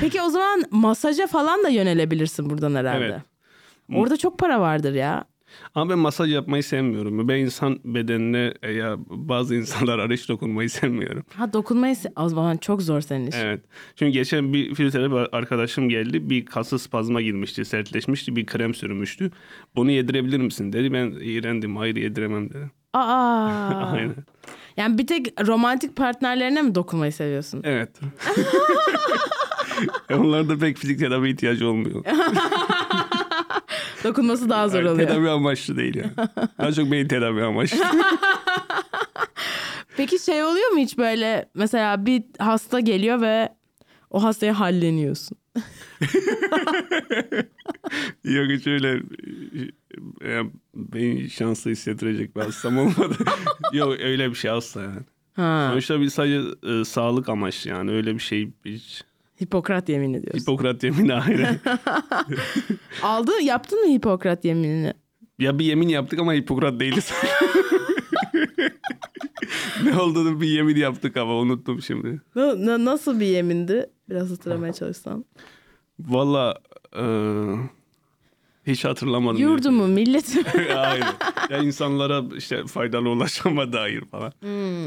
Peki 0.00 0.22
o 0.22 0.28
zaman 0.28 0.62
masaja 0.70 1.26
falan 1.26 1.64
da 1.64 1.68
yönelebilirsin 1.68 2.50
buradan 2.50 2.74
herhalde. 2.74 3.04
Evet. 3.04 3.98
Orada 4.00 4.16
çok 4.16 4.38
para 4.38 4.60
vardır 4.60 4.94
ya. 4.94 5.24
Ama 5.74 5.90
ben 5.90 5.98
masaj 5.98 6.32
yapmayı 6.32 6.62
sevmiyorum. 6.62 7.28
Ben 7.28 7.36
insan 7.38 7.78
bedenine 7.84 8.54
e, 8.62 8.72
ya 8.72 8.96
bazı 9.08 9.54
insanlar 9.54 9.98
arış 10.06 10.28
dokunmayı 10.28 10.70
sevmiyorum. 10.70 11.24
Ha 11.34 11.52
dokunmayı 11.52 11.94
se- 11.94 12.12
o 12.24 12.28
zaman 12.28 12.56
çok 12.56 12.82
zor 12.82 13.00
senin 13.00 13.26
iş. 13.26 13.34
Evet. 13.38 13.60
Çünkü 13.96 14.12
geçen 14.12 14.52
bir 14.52 14.74
fizyoterapi 14.74 15.36
arkadaşım 15.36 15.88
geldi. 15.88 16.30
Bir 16.30 16.46
kası 16.46 16.78
spazma 16.78 17.22
girmişti, 17.22 17.64
sertleşmişti. 17.64 18.36
Bir 18.36 18.46
krem 18.46 18.74
sürmüştü. 18.74 19.30
Bunu 19.76 19.90
yedirebilir 19.90 20.38
misin 20.38 20.72
dedi. 20.72 20.92
Ben 20.92 21.14
iğrendim. 21.20 21.76
Hayır 21.76 21.96
yediremem 21.96 22.50
dedi. 22.50 22.70
Aa. 22.92 23.90
Aynen. 23.92 24.14
Yani 24.76 24.98
bir 24.98 25.06
tek 25.06 25.46
romantik 25.46 25.96
partnerlerine 25.96 26.62
mi 26.62 26.74
dokunmayı 26.74 27.12
seviyorsun? 27.12 27.60
Evet. 27.64 27.90
Onlarda 30.14 30.58
pek 30.58 30.76
fizik 30.78 30.98
tedavi 30.98 31.30
ihtiyacı 31.30 31.68
olmuyor. 31.68 32.04
Dokunması 34.06 34.48
daha 34.48 34.68
zor 34.68 34.78
Yani 34.78 34.88
oluyor. 34.90 35.08
tedavi 35.08 35.30
amaçlı 35.30 35.76
değil 35.76 35.94
yani. 35.96 36.10
Daha 36.58 36.72
çok 36.72 36.90
beyin 36.90 37.08
tedavi 37.08 37.42
amaçlı. 37.44 37.78
Peki 39.96 40.18
şey 40.18 40.44
oluyor 40.44 40.70
mu 40.70 40.78
hiç 40.78 40.98
böyle 40.98 41.48
mesela 41.54 42.06
bir 42.06 42.24
hasta 42.38 42.80
geliyor 42.80 43.20
ve 43.20 43.48
o 44.10 44.22
hastaya 44.22 44.60
halleniyorsun. 44.60 45.38
Yok 48.24 48.50
hiç 48.50 48.66
öyle 48.66 49.02
e, 50.24 50.40
beni 50.74 51.30
şanslı 51.30 51.70
hissettirecek 51.70 52.36
bir 52.36 52.40
hastam 52.40 52.78
olmadı. 52.78 53.16
Yok 53.72 53.94
öyle 54.00 54.30
bir 54.30 54.34
şey 54.34 54.50
asla 54.50 54.82
yani. 54.82 55.00
Ha. 55.36 55.68
Sonuçta 55.70 56.00
bir 56.00 56.08
sadece 56.08 56.40
e, 56.68 56.84
sağlık 56.84 57.28
amaçlı 57.28 57.70
yani 57.70 57.90
öyle 57.90 58.14
bir 58.14 58.20
şey 58.20 58.52
hiç. 58.64 59.02
Hipokrat 59.40 59.88
yemini 59.88 60.22
diyorsun. 60.22 60.40
Hipokrat 60.40 60.82
yemini 60.82 61.14
ayrı. 61.14 61.48
Aldın, 63.02 63.40
yaptın 63.40 63.86
mı 63.86 63.92
Hipokrat 63.94 64.44
yeminini? 64.44 64.92
ya 65.38 65.58
bir 65.58 65.64
yemin 65.64 65.88
yaptık 65.88 66.18
ama 66.18 66.34
Hipokrat 66.34 66.80
değiliz. 66.80 67.12
ne 69.84 69.96
olduğunu 69.98 70.40
bir 70.40 70.48
yemin 70.48 70.76
yaptık 70.76 71.16
ama 71.16 71.34
unuttum 71.34 71.82
şimdi. 71.82 72.20
Na- 72.34 72.66
na- 72.66 72.84
nasıl 72.84 73.20
bir 73.20 73.26
yemindi? 73.26 73.86
Biraz 74.10 74.30
hatırlamaya 74.30 74.72
çalışsam. 74.72 75.24
Valla 76.00 76.58
e, 76.96 77.04
hiç 78.66 78.84
hatırlamadım. 78.84 79.40
Yurdumu, 79.42 79.86
milleti. 79.88 80.38
Aynen. 80.76 81.12
Ya 81.50 81.58
insanlara 81.58 82.22
işte 82.36 82.66
faydalı 82.66 83.08
ulaşama 83.08 83.72
dair 83.72 84.00
falan. 84.00 84.32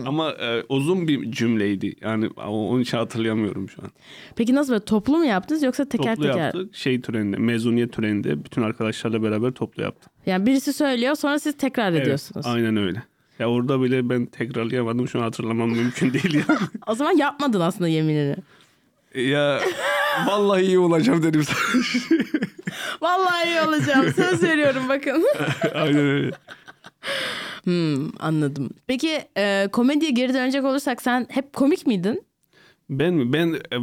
Ama 0.07 0.31
e, 0.31 0.63
uzun 0.69 1.07
bir 1.07 1.31
cümleydi. 1.31 1.95
Yani 2.01 2.27
onun 2.27 2.81
için 2.81 2.97
hatırlayamıyorum 2.97 3.69
şu 3.69 3.81
an. 3.81 3.89
Peki 4.35 4.55
nasıl 4.55 4.71
böyle 4.73 4.85
toplu 4.85 5.17
mu 5.17 5.25
yaptınız 5.25 5.63
yoksa 5.63 5.85
teker 5.89 6.15
toplu 6.15 6.27
teker? 6.27 6.43
yaptık. 6.45 6.75
Şey 6.75 7.01
töreninde, 7.01 7.37
mezuniyet 7.37 7.93
töreninde 7.93 8.43
bütün 8.45 8.61
arkadaşlarla 8.61 9.23
beraber 9.23 9.51
toplu 9.51 9.83
yaptık. 9.83 10.11
Yani 10.25 10.45
birisi 10.45 10.73
söylüyor 10.73 11.15
sonra 11.15 11.39
siz 11.39 11.57
tekrar 11.57 11.93
ediyorsunuz. 11.93 12.45
aynen 12.45 12.77
öyle. 12.77 13.03
Ya 13.39 13.49
orada 13.49 13.81
bile 13.81 14.09
ben 14.09 14.25
tekrarlayamadım. 14.25 15.07
Şu 15.07 15.19
an 15.19 15.23
hatırlamam 15.23 15.69
mümkün 15.69 16.13
değil 16.13 16.33
yani. 16.33 16.59
O 16.87 16.95
zaman 16.95 17.17
yapmadın 17.17 17.59
aslında 17.59 17.87
yeminini. 17.87 18.35
ya 19.15 19.59
vallahi 20.27 20.61
iyi 20.63 20.79
olacağım 20.79 21.23
dedim 21.23 21.43
sana. 21.43 21.83
Vallahi 23.01 23.47
iyi 23.47 23.61
olacağım. 23.61 24.13
Söz 24.13 24.43
veriyorum 24.43 24.83
bakın. 24.89 25.25
aynen 25.73 26.05
öyle. 26.05 26.31
Hmm, 27.63 28.09
anladım. 28.19 28.69
Peki 28.87 29.21
e, 29.37 29.67
komediye 29.71 30.11
geri 30.11 30.33
dönecek 30.33 30.65
olursak 30.65 31.01
sen 31.01 31.27
hep 31.29 31.53
komik 31.53 31.87
miydin? 31.87 32.23
Ben 32.89 33.13
mi? 33.13 33.33
Ben 33.33 33.53
e, 33.53 33.77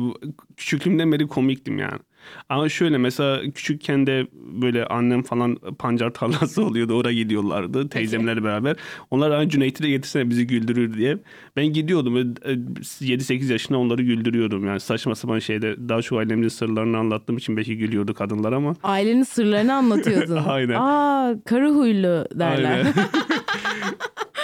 küçüklüğümden 0.57 1.13
beri 1.13 1.29
komiktim 1.29 1.79
yani. 1.79 2.01
Ama 2.49 2.69
şöyle 2.69 2.99
mesela 2.99 3.43
küçükken 3.55 4.07
de 4.07 4.27
böyle 4.63 4.87
annem 4.87 5.23
falan 5.23 5.55
pancar 5.79 6.11
tarlası 6.15 6.65
oluyordu. 6.67 6.95
Oraya 6.95 7.15
gidiyorlardı 7.15 7.89
teyzemlerle 7.89 8.45
beraber. 8.45 8.77
Onlar 9.11 9.31
aynı 9.31 9.49
Cüneyt'i 9.51 9.83
de 9.83 9.89
getirsene 9.89 10.31
bizi 10.31 10.47
güldürür 10.47 10.95
diye. 10.99 11.19
Ben 11.57 11.67
gidiyordum 11.67 12.15
ve 12.15 12.21
e, 12.21 12.53
7-8 12.55 13.53
yaşında 13.53 13.79
onları 13.79 14.03
güldürüyordum. 14.03 14.67
Yani 14.67 14.81
saçma 14.81 15.15
sapan 15.15 15.39
şeyde 15.39 15.89
daha 15.89 16.03
çok 16.03 16.19
ailemizin 16.19 16.49
sırlarını 16.49 16.99
anlattığım 16.99 17.37
için 17.37 17.57
belki 17.57 17.77
gülüyordu 17.79 18.15
kadınlar 18.15 18.53
ama. 18.53 18.75
Ailenin 18.83 19.23
sırlarını 19.23 19.75
anlatıyordun. 19.75 20.37
Aynen. 20.47 20.75
Aa 20.75 21.35
karı 21.45 21.71
huylu 21.71 22.27
derler. 22.35 22.79
Aynen. 22.79 22.95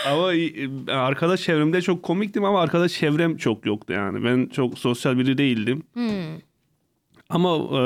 ama 0.12 0.34
e, 0.34 0.68
arkadaş 0.92 1.42
çevremde 1.42 1.82
çok 1.82 2.02
komiktim 2.02 2.44
ama 2.44 2.60
arkadaş 2.62 2.92
çevrem 2.92 3.36
çok 3.36 3.66
yoktu 3.66 3.92
yani. 3.92 4.24
Ben 4.24 4.46
çok 4.46 4.78
sosyal 4.78 5.18
biri 5.18 5.38
değildim. 5.38 5.82
Ama 7.32 7.56
e, 7.56 7.80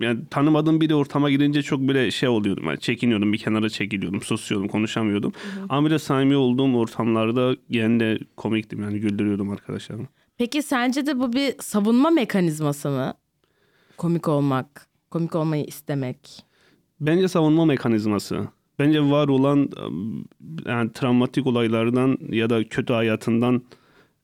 yani 0.00 0.20
tanımadığım 0.30 0.80
biri 0.80 0.94
ortama 0.94 1.30
girince 1.30 1.62
çok 1.62 1.80
bile 1.80 2.10
şey 2.10 2.28
oluyordum. 2.28 2.64
Yani 2.66 2.80
çekiniyordum, 2.80 3.32
bir 3.32 3.38
kenara 3.38 3.68
çekiliyordum, 3.68 4.22
susuyordum, 4.22 4.68
konuşamıyordum. 4.68 5.32
Ama 5.68 5.86
bir 5.86 5.90
de 5.90 5.98
samimi 5.98 6.36
olduğum 6.36 6.76
ortamlarda 6.76 7.56
gene 7.70 8.00
de 8.00 8.18
komiktim 8.36 8.82
yani 8.82 9.00
güldürüyordum 9.00 9.50
arkadaşlarımı. 9.50 10.06
Peki 10.38 10.62
sence 10.62 11.06
de 11.06 11.18
bu 11.18 11.32
bir 11.32 11.54
savunma 11.60 12.10
mekanizması 12.10 12.88
mı? 12.88 13.14
Komik 13.96 14.28
olmak, 14.28 14.86
komik 15.10 15.34
olmayı 15.34 15.64
istemek. 15.64 16.44
Bence 17.00 17.28
savunma 17.28 17.64
mekanizması. 17.64 18.48
Bence 18.78 19.00
var 19.02 19.28
olan 19.28 19.70
yani 20.66 20.92
travmatik 20.92 21.46
olaylardan 21.46 22.18
ya 22.30 22.50
da 22.50 22.68
kötü 22.68 22.92
hayatından 22.92 23.62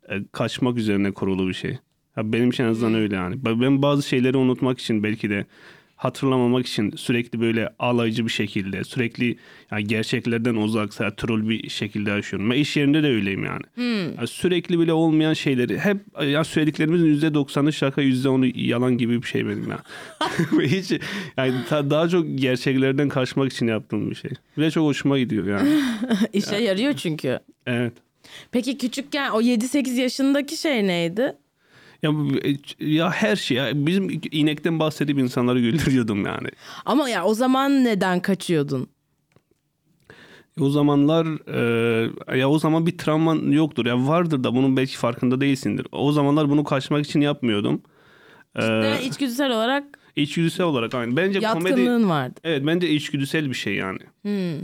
e, 0.08 0.14
kaçmak 0.32 0.76
üzerine 0.76 1.10
kurulu 1.12 1.48
bir 1.48 1.54
şey. 1.54 1.78
Ya 2.16 2.32
benim 2.32 2.50
için 2.50 2.64
en 2.64 2.68
azından 2.68 2.94
öyle 2.94 3.14
yani. 3.14 3.36
Ben 3.44 3.82
bazı 3.82 4.08
şeyleri 4.08 4.36
unutmak 4.36 4.78
için 4.78 5.02
belki 5.02 5.30
de 5.30 5.46
hatırlamamak 5.96 6.66
için 6.66 6.90
sürekli 6.96 7.40
böyle 7.40 7.68
alaycı 7.78 8.24
bir 8.24 8.30
şekilde 8.30 8.84
sürekli 8.84 9.36
yani 9.70 9.84
gerçeklerden 9.84 10.54
uzak 10.54 11.00
yani 11.00 11.12
troll 11.16 11.48
bir 11.48 11.68
şekilde 11.68 12.10
yaşıyorum. 12.10 12.50
Ben 12.50 12.56
iş 12.56 12.76
yerinde 12.76 13.02
de 13.02 13.06
öyleyim 13.06 13.44
yani. 13.44 13.62
Yani 14.16 14.28
sürekli 14.28 14.78
bile 14.78 14.92
olmayan 14.92 15.32
şeyleri 15.32 15.78
hep 15.78 15.96
ya 16.26 16.44
söylediklerimizin 16.44 17.06
yüzde 17.06 17.34
doksanı 17.34 17.72
şaka 17.72 18.02
yüzde 18.02 18.28
onu 18.28 18.46
yalan 18.54 18.98
gibi 18.98 19.22
bir 19.22 19.26
şey 19.26 19.46
benim 19.46 19.70
ya. 19.70 19.82
Hiç 20.62 20.92
yani 21.36 21.54
daha 21.70 22.08
çok 22.08 22.26
gerçeklerden 22.34 23.08
kaçmak 23.08 23.52
için 23.52 23.66
yaptığım 23.66 24.10
bir 24.10 24.14
şey. 24.14 24.30
Ve 24.58 24.70
çok 24.70 24.84
hoşuma 24.84 25.18
gidiyor 25.18 25.46
yani. 25.46 25.80
İşe 26.32 26.56
yarıyor 26.56 26.92
çünkü. 26.92 27.38
Evet. 27.66 27.92
Peki 28.52 28.78
küçükken 28.78 29.30
o 29.30 29.42
7-8 29.42 30.00
yaşındaki 30.00 30.56
şey 30.56 30.86
neydi? 30.86 31.36
Ya, 32.04 32.12
ya 32.80 33.10
her 33.10 33.36
şey 33.36 33.56
ya 33.56 33.86
bizim 33.86 34.20
inekten 34.32 34.78
bahsedip 34.78 35.18
insanları 35.18 35.60
güldürüyordum 35.60 36.26
yani. 36.26 36.48
Ama 36.84 37.08
ya 37.08 37.24
o 37.24 37.34
zaman 37.34 37.84
neden 37.84 38.20
kaçıyordun? 38.20 38.88
O 40.60 40.70
zamanlar 40.70 41.26
e, 42.34 42.38
ya 42.38 42.50
o 42.50 42.58
zaman 42.58 42.86
bir 42.86 42.98
travman 42.98 43.50
yoktur. 43.50 43.86
Ya 43.86 44.06
vardır 44.06 44.44
da 44.44 44.54
bunun 44.54 44.76
belki 44.76 44.96
farkında 44.96 45.40
değilsindir. 45.40 45.86
O 45.92 46.12
zamanlar 46.12 46.50
bunu 46.50 46.64
kaçmak 46.64 47.06
için 47.06 47.20
yapmıyordum. 47.20 47.82
E, 48.56 48.68
Ve 48.68 49.02
içgüdüsel 49.04 49.50
olarak 49.50 49.84
içgüdüsel 50.16 50.66
olarak 50.66 50.94
aynı. 50.94 51.16
Bence 51.16 51.40
komedi 51.40 51.68
yatkınlığın 51.68 52.08
vardı. 52.08 52.40
Evet 52.44 52.62
bence 52.66 52.90
içgüdüsel 52.90 53.50
bir 53.50 53.54
şey 53.54 53.74
yani. 53.74 53.98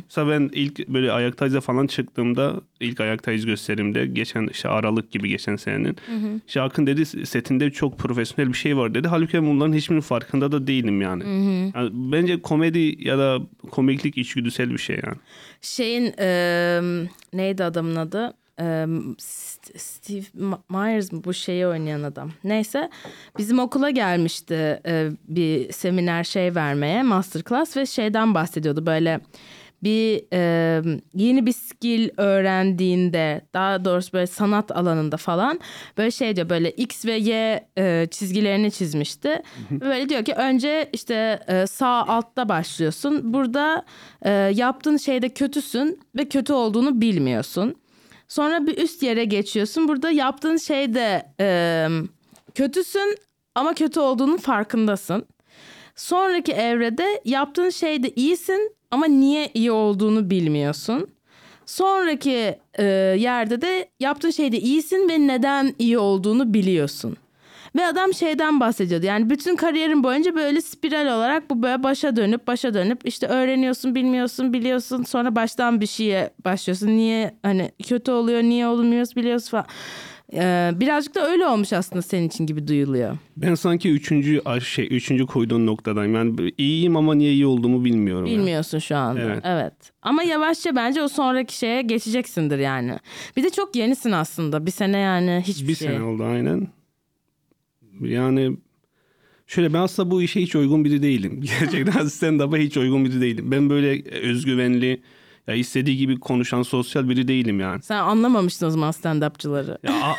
Mesela 0.04 0.28
ben 0.30 0.50
ilk 0.52 0.88
böyle 0.88 1.12
ayaktayıza 1.12 1.60
falan 1.60 1.86
çıktığımda 1.86 2.60
ilk 2.80 3.00
ayaktayız 3.00 3.46
gösterimde 3.46 4.06
geçen 4.06 4.46
işte 4.46 4.68
Aralık 4.68 5.10
gibi 5.10 5.28
geçen 5.28 5.56
senenin. 5.56 5.96
İşte 6.46 6.60
Akın 6.60 6.86
dedi 6.86 7.06
setinde 7.06 7.70
çok 7.70 7.98
profesyonel 7.98 8.52
bir 8.52 8.58
şey 8.58 8.76
var 8.76 8.94
dedi. 8.94 9.08
Halbuki 9.08 9.42
bunların 9.42 9.72
hiçbirinin 9.72 10.00
farkında 10.00 10.52
da 10.52 10.66
değilim 10.66 11.00
yani. 11.00 11.24
Yani 11.74 11.90
bence 11.92 12.42
komedi 12.42 12.96
ya 12.98 13.18
da 13.18 13.38
komiklik 13.70 14.18
içgüdüsel 14.18 14.70
bir 14.70 14.78
şey 14.78 15.00
yani. 15.06 15.16
Şeyin 15.60 16.14
e, 16.18 16.80
neydi 17.32 17.64
adamın 17.64 17.96
adı? 17.96 18.32
St- 19.18 19.78
Steve 19.78 20.24
Myers 20.68 21.12
mı 21.12 21.24
bu 21.24 21.34
şeyi 21.34 21.66
oynayan 21.66 22.02
adam? 22.02 22.30
Neyse 22.44 22.90
bizim 23.38 23.58
okula 23.58 23.90
gelmişti 23.90 24.80
bir 25.28 25.72
seminer 25.72 26.24
şey 26.24 26.54
vermeye 26.54 27.02
masterclass 27.02 27.76
ve 27.76 27.86
şeyden 27.86 28.34
bahsediyordu 28.34 28.86
böyle 28.86 29.20
bir 29.82 30.24
e, 30.32 30.82
yeni 31.14 31.46
bir 31.46 31.52
skill 31.52 32.08
öğrendiğinde 32.16 33.40
daha 33.54 33.84
doğrusu 33.84 34.12
böyle 34.12 34.26
sanat 34.26 34.76
alanında 34.76 35.16
falan 35.16 35.60
böyle 35.98 36.10
şey 36.10 36.36
diyor 36.36 36.48
böyle 36.48 36.70
x 36.70 37.04
ve 37.06 37.12
y 37.12 37.64
e, 37.78 38.06
çizgilerini 38.10 38.70
çizmişti. 38.70 39.42
Böyle 39.70 40.08
diyor 40.08 40.24
ki 40.24 40.34
önce 40.34 40.90
işte 40.92 41.40
e, 41.48 41.66
sağ 41.66 42.06
altta 42.06 42.48
başlıyorsun. 42.48 43.34
Burada 43.34 43.84
e, 44.22 44.30
yaptığın 44.54 44.96
şeyde 44.96 45.28
kötüsün 45.28 46.00
ve 46.16 46.28
kötü 46.28 46.52
olduğunu 46.52 47.00
bilmiyorsun. 47.00 47.74
Sonra 48.30 48.66
bir 48.66 48.78
üst 48.78 49.02
yere 49.02 49.24
geçiyorsun. 49.24 49.88
Burada 49.88 50.10
yaptığın 50.10 50.56
şeyde 50.56 51.22
e, 51.40 51.88
kötüsün 52.54 53.16
ama 53.54 53.74
kötü 53.74 54.00
olduğunun 54.00 54.36
farkındasın. 54.36 55.26
Sonraki 55.96 56.52
evrede 56.52 57.20
yaptığın 57.24 57.70
şeyde 57.70 58.10
iyisin 58.10 58.76
ama 58.90 59.06
niye 59.06 59.50
iyi 59.54 59.72
olduğunu 59.72 60.30
bilmiyorsun. 60.30 61.10
Sonraki 61.66 62.58
e, 62.78 62.84
yerde 63.18 63.62
de 63.62 63.88
yaptığın 64.00 64.30
şeyde 64.30 64.58
iyisin 64.60 65.08
ve 65.08 65.26
neden 65.26 65.74
iyi 65.78 65.98
olduğunu 65.98 66.54
biliyorsun. 66.54 67.16
Ve 67.76 67.86
adam 67.86 68.14
şeyden 68.14 68.60
bahsediyordu. 68.60 69.06
Yani 69.06 69.30
bütün 69.30 69.56
kariyerin 69.56 70.04
boyunca 70.04 70.34
böyle 70.34 70.60
spiral 70.60 71.16
olarak 71.16 71.50
bu 71.50 71.62
böyle 71.62 71.82
başa 71.82 72.16
dönüp 72.16 72.46
başa 72.46 72.74
dönüp 72.74 73.00
işte 73.04 73.26
öğreniyorsun, 73.26 73.94
bilmiyorsun, 73.94 74.52
biliyorsun. 74.52 75.02
Sonra 75.02 75.36
baştan 75.36 75.80
bir 75.80 75.86
şeye 75.86 76.30
başlıyorsun. 76.44 76.86
Niye 76.88 77.34
hani 77.42 77.70
kötü 77.86 78.10
oluyor, 78.10 78.42
niye 78.42 78.66
olmuyoruz 78.66 79.16
biliyorsun 79.16 79.50
falan. 79.50 79.66
Ee, 80.34 80.70
birazcık 80.74 81.14
da 81.14 81.26
öyle 81.30 81.46
olmuş 81.46 81.72
aslında 81.72 82.02
senin 82.02 82.28
için 82.28 82.46
gibi 82.46 82.68
duyuluyor. 82.68 83.16
Ben 83.36 83.54
sanki 83.54 83.90
üçüncü 83.90 84.42
şey 84.64 84.88
üçüncü 84.90 85.26
koyduğun 85.26 85.66
noktadayım. 85.66 86.14
Yani 86.14 86.52
iyiyim 86.58 86.96
ama 86.96 87.14
niye 87.14 87.32
iyi 87.32 87.46
olduğumu 87.46 87.84
bilmiyorum. 87.84 88.26
yani. 88.26 88.38
Bilmiyorsun 88.38 88.78
şu 88.78 88.96
anda. 88.96 89.20
Evet. 89.20 89.40
Evet. 89.44 89.72
Ama 90.02 90.22
yavaşça 90.22 90.76
bence 90.76 91.02
o 91.02 91.08
sonraki 91.08 91.56
şeye 91.58 91.82
geçeceksindir 91.82 92.58
yani. 92.58 92.98
Bir 93.36 93.42
de 93.44 93.50
çok 93.50 93.76
yenisin 93.76 94.12
aslında. 94.12 94.66
Bir 94.66 94.70
sene 94.70 94.98
yani 94.98 95.42
hiçbir 95.46 95.68
Bir 95.68 95.74
şey. 95.74 95.88
sene 95.88 96.02
oldu 96.02 96.24
aynen. 96.24 96.68
Yani 98.00 98.56
şöyle 99.46 99.72
ben 99.72 99.78
aslında 99.78 100.10
bu 100.10 100.22
işe 100.22 100.40
hiç 100.40 100.56
uygun 100.56 100.84
biri 100.84 101.02
değilim. 101.02 101.40
Gerçekten 101.60 102.04
stand-up'a 102.06 102.56
hiç 102.56 102.76
uygun 102.76 103.04
biri 103.04 103.20
değilim. 103.20 103.50
Ben 103.50 103.70
böyle 103.70 104.10
özgüvenli, 104.20 105.02
ya 105.46 105.54
istediği 105.54 105.96
gibi 105.96 106.20
konuşan 106.20 106.62
sosyal 106.62 107.08
biri 107.08 107.28
değilim 107.28 107.60
yani. 107.60 107.82
Sen 107.82 107.98
anlamamıştın 107.98 108.66
o 108.66 108.70
zaman 108.70 108.90
stand-upçıları. 108.90 109.78
Ya, 109.82 110.16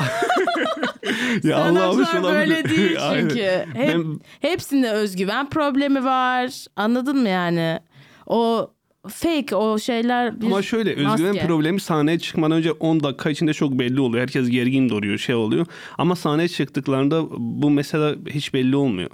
ya 1.44 1.72
olabilir. 1.72 2.24
böyle 2.24 2.70
değil 2.70 2.98
çünkü. 3.14 3.66
Hep, 3.74 3.96
Ben- 3.96 4.20
Hepsinde 4.42 4.92
özgüven 4.92 5.50
problemi 5.50 6.04
var. 6.04 6.66
Anladın 6.76 7.18
mı 7.18 7.30
yani? 7.30 7.80
O 8.28 8.72
fake 9.10 9.56
o 9.56 9.80
şeyler 9.80 10.42
bir 10.42 10.46
Ama 10.46 10.62
şöyle 10.62 10.90
özgüven 10.90 11.32
maske. 11.34 11.48
problemi 11.48 11.80
sahneye 11.80 12.20
çıkmadan 12.20 12.58
önce 12.58 12.72
10 12.72 13.04
dakika 13.04 13.30
içinde 13.30 13.54
çok 13.54 13.72
belli 13.80 14.00
oluyor. 14.02 14.22
Herkes 14.22 14.50
gergin 14.50 14.90
duruyor 14.90 15.18
şey 15.18 15.36
oluyor. 15.36 15.66
Ama 15.98 16.16
sahneye 16.16 16.48
çıktıklarında 16.48 17.24
bu 17.38 17.70
mesela 17.70 18.16
hiç 18.30 18.54
belli 18.54 18.76
olmuyor. 18.76 19.10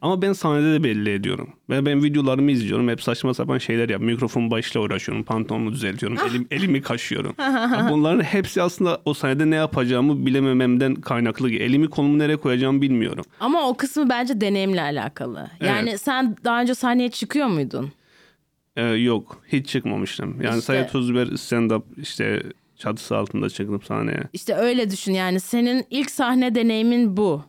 Ama 0.00 0.22
ben 0.22 0.32
sahnede 0.32 0.72
de 0.72 0.84
belli 0.84 1.10
ediyorum. 1.12 1.48
Ve 1.70 1.86
ben 1.86 2.04
videolarımı 2.04 2.50
izliyorum. 2.50 2.88
Hep 2.88 3.02
saçma 3.02 3.34
sapan 3.34 3.58
şeyler 3.58 3.88
yap. 3.88 4.00
Mikrofon 4.00 4.50
başla 4.50 4.80
uğraşıyorum. 4.80 5.24
Pantolonumu 5.24 5.72
düzeltiyorum. 5.72 6.18
Elim, 6.30 6.46
elimi 6.50 6.82
kaşıyorum. 6.82 7.34
Bunların 7.90 8.20
hepsi 8.22 8.62
aslında 8.62 9.00
o 9.04 9.14
sahnede 9.14 9.50
ne 9.50 9.54
yapacağımı 9.56 10.26
bilemememden 10.26 10.94
kaynaklı. 10.94 11.50
Elimi 11.50 11.90
kolumu 11.90 12.18
nereye 12.18 12.36
koyacağımı 12.36 12.82
bilmiyorum. 12.82 13.24
Ama 13.40 13.68
o 13.68 13.76
kısmı 13.76 14.08
bence 14.08 14.40
deneyimle 14.40 14.82
alakalı. 14.82 15.50
Yani 15.60 15.98
sen 15.98 16.36
daha 16.44 16.60
önce 16.60 16.74
sahneye 16.74 17.10
çıkıyor 17.10 17.46
muydun? 17.46 17.92
Ee, 18.76 18.82
yok. 18.84 19.42
Hiç 19.48 19.66
çıkmamıştım. 19.68 20.30
Yani 20.42 20.48
İşte- 20.58 20.60
Sayı 20.60 20.86
Tuzber 20.86 21.26
stand-up 21.26 21.82
işte 21.96 22.42
çatısı 22.76 23.16
altında 23.16 23.48
çıktım 23.50 23.82
sahneye. 23.82 24.22
İşte 24.32 24.54
öyle 24.54 24.90
düşün 24.90 25.12
yani 25.12 25.40
senin 25.40 25.84
ilk 25.90 26.10
sahne 26.10 26.54
deneyimin 26.54 27.16
bu. 27.16 27.42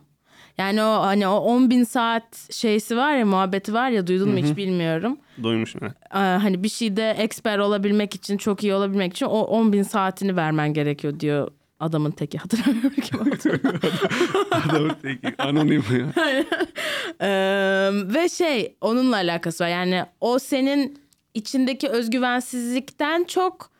Yani 0.58 0.82
o 0.82 0.86
hani 1.02 1.26
o 1.28 1.34
10 1.36 1.70
bin 1.70 1.84
saat 1.84 2.48
şeysi 2.52 2.96
var 2.96 3.16
ya 3.16 3.26
muhabbeti 3.26 3.74
var 3.74 3.90
ya 3.90 4.06
duydun 4.06 4.28
mu 4.28 4.36
hiç 4.36 4.56
bilmiyorum. 4.56 5.16
Duymuşum. 5.42 5.80
evet. 5.82 5.92
Ee, 6.14 6.18
hani 6.18 6.62
bir 6.62 6.68
şeyde 6.68 7.10
eksper 7.10 7.58
olabilmek 7.58 8.14
için 8.14 8.36
çok 8.36 8.62
iyi 8.62 8.74
olabilmek 8.74 9.12
için 9.12 9.26
o 9.26 9.40
10 9.40 9.72
bin 9.72 9.82
saatini 9.82 10.36
vermen 10.36 10.74
gerekiyor 10.74 11.20
diyor 11.20 11.48
adamın 11.80 12.10
teki 12.10 12.38
hatırlamıyorum 12.42 12.92
kim. 13.02 13.20
Adamın 14.50 14.92
teki 15.02 15.34
anonim 15.42 15.84
ya. 15.98 16.06
Ee, 17.20 17.90
ve 18.14 18.28
şey 18.28 18.76
onunla 18.80 19.16
alakası 19.16 19.64
var 19.64 19.68
yani 19.68 20.04
o 20.20 20.38
senin 20.38 21.01
içindeki 21.34 21.88
özgüvensizlikten 21.88 23.24
çok 23.24 23.70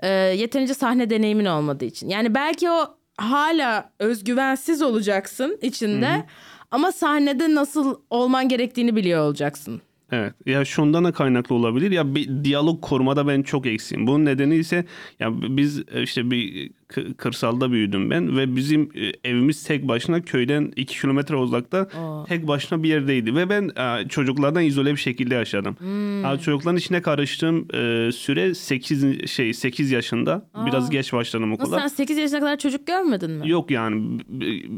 e, 0.00 0.08
yeterince 0.08 0.74
sahne 0.74 1.10
deneyimin 1.10 1.44
olmadığı 1.44 1.84
için. 1.84 2.08
Yani 2.08 2.34
belki 2.34 2.70
o 2.70 2.96
hala 3.16 3.90
özgüvensiz 3.98 4.82
olacaksın 4.82 5.58
içinde 5.62 6.24
ama 6.70 6.92
sahnede 6.92 7.54
nasıl 7.54 7.96
olman 8.10 8.48
gerektiğini 8.48 8.96
biliyor 8.96 9.26
olacaksın. 9.26 9.80
Evet. 10.12 10.34
Ya 10.46 10.64
şundan 10.64 11.04
da 11.04 11.12
kaynaklı 11.12 11.54
olabilir. 11.54 11.90
Ya 11.90 12.14
bir 12.14 12.44
diyalog 12.44 12.82
kurmada 12.82 13.28
ben 13.28 13.42
çok 13.42 13.66
eksiğim. 13.66 14.06
Bunun 14.06 14.24
nedeni 14.24 14.56
ise 14.56 14.84
ya 15.20 15.28
biz 15.32 15.78
e, 15.78 16.02
işte 16.02 16.30
bir 16.30 16.70
kırsalda 17.16 17.72
büyüdüm 17.72 18.10
ben 18.10 18.36
ve 18.36 18.56
bizim 18.56 18.90
e, 18.94 19.28
evimiz 19.30 19.64
tek 19.64 19.88
başına 19.88 20.22
köyden 20.22 20.72
2 20.76 21.00
kilometre 21.00 21.36
uzakta 21.36 21.88
tek 22.28 22.48
başına 22.48 22.82
bir 22.82 22.88
yerdeydi 22.88 23.34
ve 23.34 23.48
ben 23.48 23.70
e, 23.76 24.08
çocuklardan 24.08 24.64
izole 24.64 24.92
bir 24.92 24.96
şekilde 24.96 25.34
yaşadım. 25.34 25.76
Ha, 26.24 26.38
çocukların 26.38 26.76
içine 26.76 27.02
karıştığım 27.02 27.68
e, 27.74 28.12
süre 28.12 28.54
8 28.54 29.30
şey 29.30 29.54
8 29.54 29.90
yaşında. 29.90 30.48
Biraz 30.66 30.90
geç 30.90 31.12
başladım 31.12 31.50
Nasıl 31.50 31.62
okula. 31.62 31.80
sen 31.80 31.88
8 31.88 32.18
yaşına 32.18 32.40
kadar 32.40 32.56
çocuk 32.58 32.86
görmedin 32.86 33.30
mi? 33.30 33.48
Yok 33.50 33.70
yani 33.70 34.18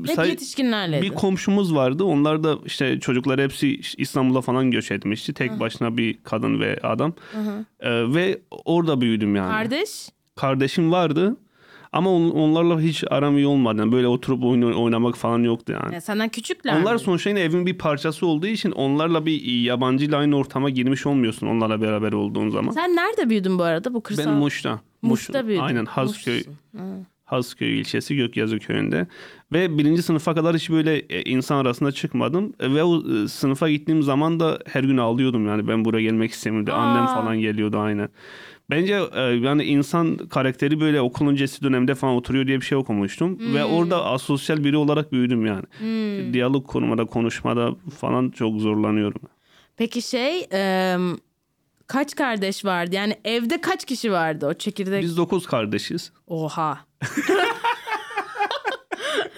Hep 0.07 0.15
say- 0.17 0.29
yetişkinlerleydi. 0.31 1.03
bir 1.07 1.11
komşumuz 1.11 1.75
vardı. 1.75 2.05
Onlar 2.05 2.45
da 2.45 2.59
işte 2.67 3.01
çocuklar 3.01 3.41
hepsi 3.41 3.81
İstanbul'a 3.99 4.41
falan 4.41 4.71
göç 4.71 4.91
etmişti. 4.91 5.35
Tek 5.35 5.61
başına 5.61 5.97
bir 5.97 6.19
kadın 6.25 6.61
ve 6.61 6.79
adam. 6.83 7.15
Ee, 7.81 8.15
ve 8.15 8.39
orada 8.65 9.01
büyüdüm 9.01 9.37
yani. 9.37 9.51
Kardeş? 9.51 10.09
Kardeşim 10.37 10.93
vardı. 10.93 11.37
Ama 11.93 12.11
on- 12.11 12.31
onlarla 12.31 12.81
hiç 12.81 13.05
aram 13.11 13.37
iyi 13.37 13.47
olmadı. 13.47 13.79
Yani 13.81 13.93
böyle 13.93 14.07
oturup 14.07 14.45
oyun 14.45 14.63
oynamak 14.73 15.17
falan 15.17 15.39
yoktu 15.43 15.73
yani. 15.83 15.95
Ya 15.95 16.01
senden 16.01 16.29
küçükler 16.29 16.81
Onlar 16.81 16.93
mi? 16.93 16.99
sonuçta 17.01 17.31
yine 17.31 17.41
evin 17.41 17.67
bir 17.67 17.79
parçası 17.79 18.27
olduğu 18.27 18.47
için 18.47 18.71
onlarla 18.73 19.27
bir 19.27 19.43
yabancıyla 19.45 20.19
aynı 20.19 20.37
ortama 20.37 20.71
girmiş 20.71 21.07
olmuyorsun 21.07 21.47
onlarla 21.47 21.83
beraber 21.83 22.13
olduğun 22.13 22.51
zaman. 22.51 22.73
Sen 22.73 22.97
nerede 22.97 23.31
büyüdün 23.31 23.59
bu 23.59 23.63
arada 23.63 23.95
bu 23.95 24.03
kırsal? 24.03 24.25
Ben 24.27 24.35
Muş'ta. 24.35 24.81
Muş'ta 25.03 25.47
büyüdün. 25.47 25.63
Aynen 25.63 25.85
Hazköy. 25.85 26.43
Hazköy 27.25 27.81
ilçesi 27.81 28.17
Gökyazı 28.17 28.59
köyünde. 28.59 29.07
Ve 29.53 29.79
birinci 29.79 30.03
sınıfa 30.03 30.35
kadar 30.35 30.57
hiç 30.57 30.71
böyle 30.71 30.97
e, 30.99 31.23
insan 31.23 31.57
arasında 31.59 31.93
çıkmadım. 31.93 32.53
Ve 32.61 32.83
o 32.85 33.03
e, 33.25 33.29
sınıfa 33.29 33.71
gittiğim 33.71 34.03
zaman 34.03 34.41
da 34.41 34.59
her 34.67 34.83
gün 34.85 34.97
ağlıyordum 34.97 35.47
yani 35.47 35.69
ben 35.69 35.85
buraya 35.85 36.03
gelmek 36.03 36.31
istemiyorum. 36.31 36.75
Annem 36.77 37.07
falan 37.07 37.39
geliyordu 37.41 37.79
aynen. 37.79 38.09
Bence 38.71 39.01
e, 39.15 39.21
yani 39.21 39.65
insan 39.65 40.17
karakteri 40.17 40.81
böyle 40.81 41.01
okul 41.01 41.29
öncesi 41.29 41.63
dönemde 41.63 41.95
falan 41.95 42.15
oturuyor 42.15 42.47
diye 42.47 42.61
bir 42.61 42.65
şey 42.65 42.79
okumuştum. 42.79 43.55
Ve 43.55 43.65
orada 43.65 44.05
asosyal 44.05 44.65
biri 44.65 44.77
olarak 44.77 45.13
büyüdüm 45.13 45.47
yani. 45.47 45.65
Diyalog 46.33 46.67
kurmada, 46.67 47.05
konuşmada 47.05 47.75
falan 47.99 48.31
çok 48.31 48.61
zorlanıyorum. 48.61 49.21
Peki 49.77 50.03
şey 50.03 50.47
e, 50.53 50.97
kaç 51.87 52.15
kardeş 52.15 52.65
vardı? 52.65 52.95
Yani 52.95 53.17
evde 53.25 53.61
kaç 53.61 53.85
kişi 53.85 54.13
vardı 54.13 54.47
o 54.47 54.55
çekirdek? 54.55 55.03
Biz 55.03 55.17
dokuz 55.17 55.47
kardeşiz. 55.47 56.13
Oha. 56.27 56.79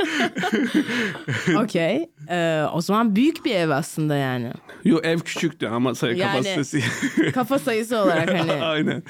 Okey. 1.64 2.08
E, 2.28 2.62
o 2.72 2.80
zaman 2.80 3.16
büyük 3.16 3.44
bir 3.44 3.54
ev 3.54 3.68
aslında 3.70 4.16
yani. 4.16 4.52
Yo 4.84 4.98
ev 5.02 5.18
küçüktü 5.18 5.66
ama 5.66 5.94
sayı 5.94 6.16
Yani- 6.16 6.30
kapasitesi. 6.32 6.82
Kafa 7.32 7.58
sayısı 7.58 7.96
olarak 7.98 8.38
hani 8.40 8.52
aynen. 8.64 9.02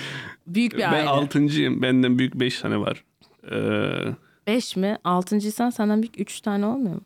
büyük 0.47 0.73
bir 0.73 0.79
Ben 0.79 0.93
aile. 0.93 1.09
altıncıyım. 1.09 1.83
Benden 1.83 2.19
büyük 2.19 2.35
beş 2.35 2.61
tane 2.61 2.77
var. 2.81 3.05
Ee, 3.53 4.15
Beş 4.47 4.77
mi? 4.77 4.99
Altıncıysan 5.05 5.71
senden 5.71 6.03
büyük 6.03 6.21
üç 6.21 6.41
tane 6.41 6.67
olmuyor 6.67 6.95
mu? 6.95 7.01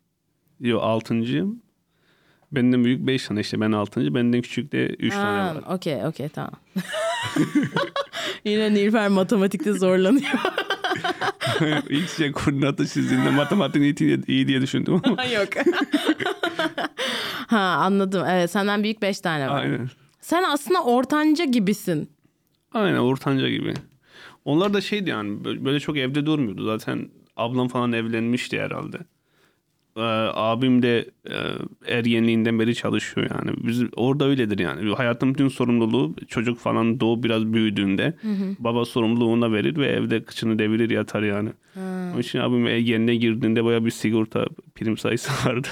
yo 0.60 0.78
altıncıyım. 0.80 1.62
Benden 2.52 2.84
büyük 2.84 3.06
beş 3.06 3.26
tane 3.26 3.40
işte 3.40 3.60
ben 3.60 3.72
altıncı. 3.72 4.14
Benden 4.14 4.40
küçük 4.42 4.72
de 4.72 4.86
üç 4.86 5.12
tane 5.14 5.38
var. 5.54 5.62
okey 5.74 6.04
okey 6.06 6.28
tamam. 6.28 6.52
Yine 8.44 8.74
Nilüfer 8.74 9.08
matematikte 9.08 9.72
zorlanıyor. 9.72 10.28
İlk 11.88 12.10
şey 12.10 12.32
koordinatı 12.32 12.86
çizdiğinde 12.86 13.30
matematik 13.30 14.00
iyi, 14.00 14.26
iyi 14.26 14.48
diye 14.48 14.60
düşündüm 14.60 15.00
ama. 15.04 15.24
Yok. 15.34 15.48
ha 17.46 17.58
anladım. 17.58 18.24
Evet 18.28 18.50
senden 18.50 18.82
büyük 18.82 19.02
beş 19.02 19.20
tane 19.20 19.48
var. 19.48 19.62
Aynen. 19.62 19.90
Sen 20.20 20.42
aslında 20.42 20.84
ortanca 20.84 21.44
gibisin. 21.44 22.10
Aynen 22.72 22.98
ortanca 22.98 23.48
gibi. 23.48 23.74
Onlar 24.44 24.74
da 24.74 24.80
şeydi 24.80 25.10
yani 25.10 25.44
böyle 25.44 25.80
çok 25.80 25.96
evde 25.96 26.26
durmuyordu. 26.26 26.64
Zaten 26.64 27.08
ablam 27.36 27.68
falan 27.68 27.92
evlenmişti 27.92 28.60
herhalde. 28.60 28.98
Ee, 29.96 30.00
abim 30.34 30.82
de 30.82 31.10
e, 31.30 31.36
ergenliğinden 31.96 32.58
beri 32.58 32.74
çalışıyor 32.74 33.30
yani. 33.30 33.57
Biz 33.57 33.83
orada 33.96 34.24
öyledir 34.24 34.59
yani. 34.59 34.94
Hayatın 34.94 35.30
bütün 35.35 35.48
sorumluluğu 35.48 36.14
çocuk 36.28 36.59
falan 36.59 37.00
doğup 37.00 37.24
biraz 37.24 37.52
büyüdüğünde 37.52 38.14
baba 38.59 38.85
sorumluluğu 38.85 39.33
ona 39.33 39.52
verir 39.52 39.76
ve 39.76 39.87
evde 39.87 40.24
kıçını 40.24 40.59
devirir 40.59 40.90
yatar 40.90 41.22
yani. 41.22 41.50
Onun 42.12 42.20
için 42.20 42.38
abim 42.38 42.66
ergenliğe 42.66 43.16
girdiğinde 43.16 43.64
baya 43.64 43.85
bir 43.85 43.90
sigorta 43.90 44.46
prim 44.74 44.98
sayısı 44.98 45.30
vardı. 45.48 45.68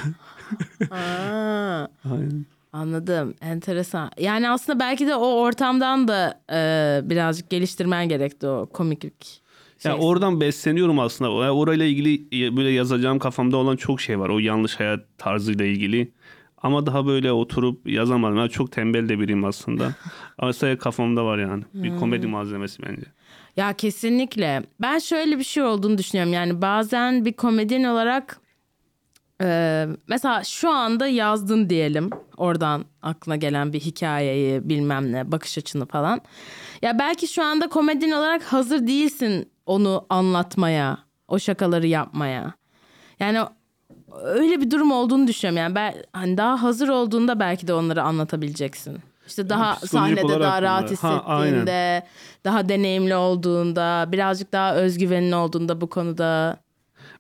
Aa, 0.91 1.87
Aynen. 2.13 2.47
anladım. 2.73 3.35
Enteresan. 3.41 4.11
Yani 4.19 4.51
aslında 4.51 4.81
belki 4.81 5.07
de 5.07 5.15
o 5.17 5.27
ortamdan 5.41 6.09
da 6.09 6.41
e, 6.53 7.01
birazcık 7.11 7.51
geliştirmen 7.51 8.09
gerekti 8.09 8.47
o 8.47 8.67
komiklik. 8.73 9.42
Ya 9.85 9.93
şeysi. 9.93 10.07
oradan 10.07 10.41
besleniyorum 10.41 10.99
aslında. 10.99 11.31
Yani 11.31 11.51
orayla 11.51 11.85
ilgili 11.85 12.31
böyle 12.57 12.71
yazacağım 12.71 13.19
kafamda 13.19 13.57
olan 13.57 13.77
çok 13.77 14.01
şey 14.01 14.19
var. 14.19 14.29
O 14.29 14.39
yanlış 14.39 14.81
hayat 14.81 15.01
tarzıyla 15.19 15.65
ilgili. 15.65 16.13
Ama 16.63 16.87
daha 16.87 17.07
böyle 17.07 17.33
oturup 17.33 17.89
yazamadım. 17.89 18.37
Ben 18.37 18.49
çok 18.49 18.73
tembel 18.73 19.09
de 19.09 19.19
biriyim 19.21 19.45
aslında. 19.45 19.95
Sadece 20.41 20.79
kafamda 20.79 21.25
var 21.25 21.39
yani. 21.39 21.65
Bir 21.75 21.97
komedi 21.97 22.27
malzemesi 22.27 22.83
bence. 22.83 23.03
Ya 23.57 23.73
kesinlikle. 23.73 24.63
Ben 24.81 24.99
şöyle 24.99 25.39
bir 25.39 25.45
şey 25.45 25.63
olduğunu 25.63 25.99
düşünüyorum. 25.99 26.33
Yani 26.33 26.63
bazen 26.63 27.25
bir 27.25 27.33
komedyen 27.33 27.85
olarak 27.85 28.41
e, 29.43 29.87
mesela 30.09 30.45
şu 30.45 30.71
anda 30.71 31.07
yazdın 31.07 31.71
diyelim. 31.71 32.11
Oradan 32.37 32.85
aklına 33.03 33.37
gelen 33.37 33.73
bir 33.73 33.81
hikayeyi 33.81 34.69
bilmem 34.69 35.13
ne 35.13 35.33
bakış 35.33 35.59
açını 35.59 35.87
falan. 35.87 36.21
Ya 36.83 36.99
belki 36.99 37.29
şu 37.29 37.43
anda 37.43 37.69
komedyen 37.69 38.11
olarak 38.11 38.43
hazır 38.43 38.87
değilsin 38.87 39.52
onu 39.75 40.07
anlatmaya, 40.11 40.99
o 41.29 41.39
şakaları 41.39 41.87
yapmaya. 41.87 42.53
Yani 43.21 43.39
öyle 44.23 44.61
bir 44.61 44.71
durum 44.71 44.93
olduğunu 44.93 45.27
düşünüyorum. 45.27 45.63
Yani 45.63 45.75
ben 45.75 45.95
hani 46.13 46.37
daha 46.37 46.63
hazır 46.63 46.89
olduğunda 46.89 47.41
belki 47.41 47.69
de 47.69 47.75
onları 47.75 48.03
anlatabileceksin. 48.03 48.99
İşte 49.27 49.49
daha 49.49 49.75
psikolojik 49.75 50.19
sahnede 50.19 50.41
daha 50.41 50.63
rahat 50.63 51.03
Ha, 51.03 51.23
aynen. 51.27 51.45
hissettiğinde, 51.45 52.03
daha 52.45 52.69
deneyimli 52.69 53.15
olduğunda, 53.15 54.09
birazcık 54.13 54.53
daha 54.53 54.75
özgüvenli 54.75 55.35
olduğunda 55.35 55.81
bu 55.81 55.87
konuda. 55.87 56.57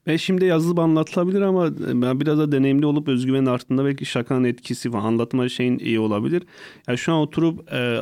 Ben 0.06 0.16
şimdi 0.16 0.44
yazılıp 0.44 0.78
anlatılabilir 0.78 1.40
ama 1.40 1.70
ben 1.78 2.20
biraz 2.20 2.38
da 2.38 2.52
deneyimli 2.52 2.86
olup 2.86 3.08
özgüvenin 3.08 3.46
arttığında 3.46 3.84
belki 3.84 4.06
şakanın 4.06 4.44
etkisi 4.44 4.90
falan 4.90 5.04
anlatma 5.04 5.48
şeyin 5.48 5.78
iyi 5.78 6.00
olabilir. 6.00 6.42
Yani 6.88 6.98
şu 6.98 7.12
an 7.12 7.18
oturup 7.18 7.72
e, 7.72 8.00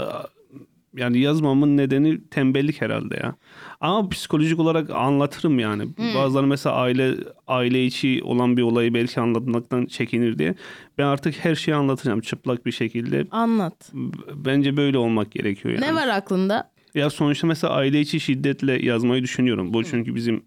yani 0.96 1.18
yazmamın 1.18 1.76
nedeni 1.76 2.28
tembellik 2.28 2.82
herhalde 2.82 3.16
ya. 3.16 3.34
Ama 3.80 4.08
psikolojik 4.08 4.58
olarak 4.58 4.90
anlatırım 4.90 5.58
yani. 5.58 5.88
Bazıları 6.14 6.46
mesela 6.46 6.76
aile 6.76 7.14
aile 7.46 7.86
içi 7.86 8.20
olan 8.24 8.56
bir 8.56 8.62
olayı 8.62 8.94
belki 8.94 9.20
anlatmaktan 9.20 9.86
çekinir 9.86 10.38
diye. 10.38 10.54
Ben 10.98 11.04
artık 11.04 11.44
her 11.44 11.54
şeyi 11.54 11.74
anlatacağım 11.74 12.20
çıplak 12.20 12.66
bir 12.66 12.72
şekilde. 12.72 13.26
Anlat. 13.30 13.92
Bence 14.34 14.76
böyle 14.76 14.98
olmak 14.98 15.32
gerekiyor 15.32 15.74
yani. 15.74 15.86
Ne 15.86 15.94
var 15.94 16.08
aklında? 16.08 16.70
Ya 16.94 17.10
sonuçta 17.10 17.46
mesela 17.46 17.72
aile 17.72 18.00
içi 18.00 18.20
şiddetle 18.20 18.86
yazmayı 18.86 19.22
düşünüyorum. 19.22 19.74
Bu 19.74 19.84
çünkü 19.84 20.14
bizim 20.14 20.42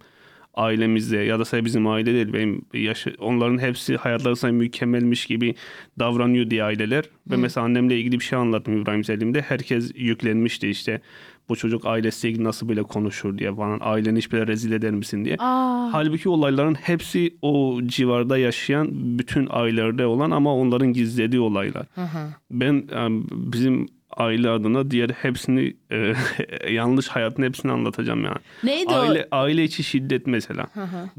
ailemizde 0.53 1.17
ya 1.17 1.39
da 1.39 1.45
sadece 1.45 1.65
bizim 1.65 1.87
aile 1.87 2.13
değil 2.13 2.33
benim 2.33 2.65
yaşı, 2.73 3.15
onların 3.19 3.57
hepsi 3.57 3.97
hayatları 3.97 4.35
sanki 4.35 4.55
mükemmelmiş 4.55 5.25
gibi 5.25 5.55
davranıyor 5.99 6.49
diye 6.49 6.63
aileler. 6.63 7.03
Ve 7.31 7.35
mesela 7.37 7.65
annemle 7.65 7.99
ilgili 7.99 8.19
bir 8.19 8.23
şey 8.23 8.39
anlattım 8.39 8.81
İbrahim 8.81 9.03
Selim'de. 9.03 9.41
Herkes 9.41 9.91
yüklenmişti 9.95 10.69
işte 10.69 11.01
bu 11.49 11.55
çocuk 11.55 11.85
ailesiyle 11.85 12.31
ilgili 12.31 12.43
nasıl 12.43 12.69
böyle 12.69 12.83
konuşur 12.83 13.37
diye 13.37 13.55
falan. 13.55 13.79
Aileni 13.81 14.17
hiç 14.17 14.31
böyle 14.31 14.47
rezil 14.47 14.71
eder 14.71 14.91
misin 14.91 15.25
diye. 15.25 15.35
Aa, 15.39 15.89
Halbuki 15.93 16.29
olayların 16.29 16.73
hepsi 16.73 17.37
o 17.41 17.79
civarda 17.85 18.37
yaşayan 18.37 18.89
bütün 18.91 19.47
ailelerde 19.51 20.05
olan 20.05 20.31
ama 20.31 20.55
onların 20.55 20.93
gizlediği 20.93 21.41
olaylar. 21.41 21.85
Ben 22.51 22.73
e, 22.73 23.07
bizim 23.53 23.87
aile 24.17 24.49
adına 24.49 24.91
diğer 24.91 25.09
hepsini 25.09 25.73
e, 25.91 26.13
yanlış 26.71 27.07
hayatın 27.07 27.43
hepsini 27.43 27.71
anlatacağım 27.71 28.23
yani. 28.23 28.37
neydi 28.63 28.93
Aile 28.93 29.27
aile 29.31 29.63
içi 29.63 29.83
şiddet 29.83 30.27
mesela. 30.27 30.67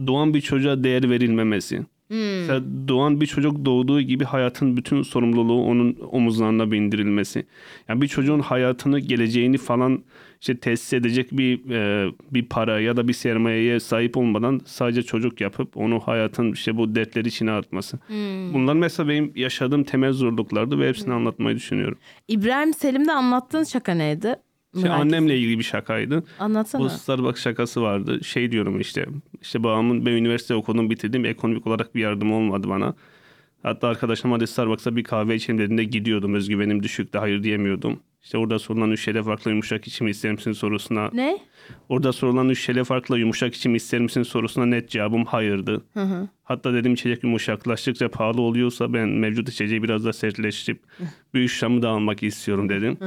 Doğan 0.07 0.35
bir 0.35 0.41
çocuğa 0.41 0.85
değer 0.85 1.11
verilmemesi. 1.11 1.83
Mesela 2.11 2.63
doğan 2.89 3.21
bir 3.21 3.27
çocuk 3.27 3.65
doğduğu 3.65 4.01
gibi 4.01 4.25
hayatın 4.25 4.77
bütün 4.77 5.03
sorumluluğu 5.03 5.65
onun 5.65 5.97
omuzlarına 6.11 6.71
bindirilmesi. 6.71 7.47
Yani 7.89 8.03
bir 8.03 8.09
çocuğun 8.09 8.41
hayatını, 8.41 8.99
geleceğini 8.99 9.59
falan 9.59 10.03
işte 10.45 10.57
tesis 10.57 10.93
edecek 10.93 11.29
bir 11.33 11.71
e, 11.71 12.13
bir 12.31 12.47
para 12.47 12.81
ya 12.81 12.97
da 12.97 13.09
bir 13.09 13.13
sermayeye 13.13 13.81
sahip 13.81 14.17
olmadan 14.17 14.61
sadece 14.65 15.03
çocuk 15.03 15.41
yapıp 15.41 15.77
onu 15.77 16.01
hayatın 16.01 16.53
işte 16.53 16.77
bu 16.77 16.95
dertleri 16.95 17.29
içine 17.29 17.51
atması. 17.51 17.99
Bunlar 18.55 18.75
mesela 18.75 19.09
benim 19.09 19.33
yaşadığım 19.35 19.85
temel 19.85 20.13
zorluklardı 20.13 20.79
ve 20.79 20.89
hepsini 20.89 21.15
anlatmayı 21.15 21.57
düşünüyorum. 21.57 21.99
İbrahim 22.29 22.75
Selim'de 22.75 23.13
anlattığın 23.13 23.65
şaka 23.65 23.95
neydi? 23.95 24.37
Şey, 24.81 24.91
annemle 24.91 25.39
ilgili 25.39 25.59
bir 25.59 25.65
şakaydı. 25.65 26.25
Anlatsana. 26.39 26.83
Bu 26.83 26.89
Starbucks 26.89 27.43
şakası 27.43 27.83
vardı. 27.83 28.25
Şey 28.25 28.53
diyorum 28.53 28.81
işte. 28.81 29.07
İşte 29.43 29.63
babamın 29.63 30.07
ben 30.07 30.13
üniversite 30.13 30.55
okudum 30.55 30.91
bitirdim. 30.91 31.25
Ekonomik 31.25 31.67
olarak 31.67 31.95
bir 31.95 32.01
yardım 32.01 32.33
olmadı 32.33 32.69
bana. 32.69 32.95
Hatta 33.63 33.89
arkadaşım 33.89 34.33
hadi 34.33 34.47
Starbucks'a 34.47 34.97
bir 34.97 35.05
kahve 35.05 35.35
içelim 35.35 35.59
dediğinde 35.59 35.85
gidiyordum. 35.85 36.35
Özgüvenim 36.35 36.83
düşüktü. 36.83 37.19
Hayır 37.19 37.43
diyemiyordum. 37.43 38.01
İşte 38.25 38.39
orada 38.39 38.59
sorulan 38.59 38.91
üç 38.91 39.05
şeyle 39.05 39.23
farklı 39.23 39.51
yumuşak 39.51 39.87
içimi 39.87 40.11
ister 40.11 40.33
misin 40.33 40.53
sorusuna. 40.53 41.11
Ne? 41.13 41.39
Orada 41.89 42.13
sorulan 42.13 42.49
üç 42.49 42.61
şeyle 42.61 42.85
farklı 42.85 43.19
yumuşak 43.19 43.55
içimi 43.55 43.77
ister 43.77 44.01
misin 44.01 44.23
sorusuna 44.23 44.67
net 44.67 44.91
cevabım 44.91 45.25
hayırdı. 45.25 45.85
Hatta 46.45 46.75
dedim 46.75 46.95
içecek 46.95 47.25
yumuşaklaştıkça 47.25 48.09
pahalı 48.09 48.41
oluyorsa 48.41 48.93
ben 48.93 49.09
mevcut 49.09 49.49
içeceği 49.49 49.83
biraz 49.83 50.05
da 50.05 50.13
sertleştirip 50.13 50.83
üç 51.35 51.53
şamı 51.59 51.83
da 51.83 51.89
almak 51.89 52.23
istiyorum 52.23 52.69
dedim. 52.69 52.99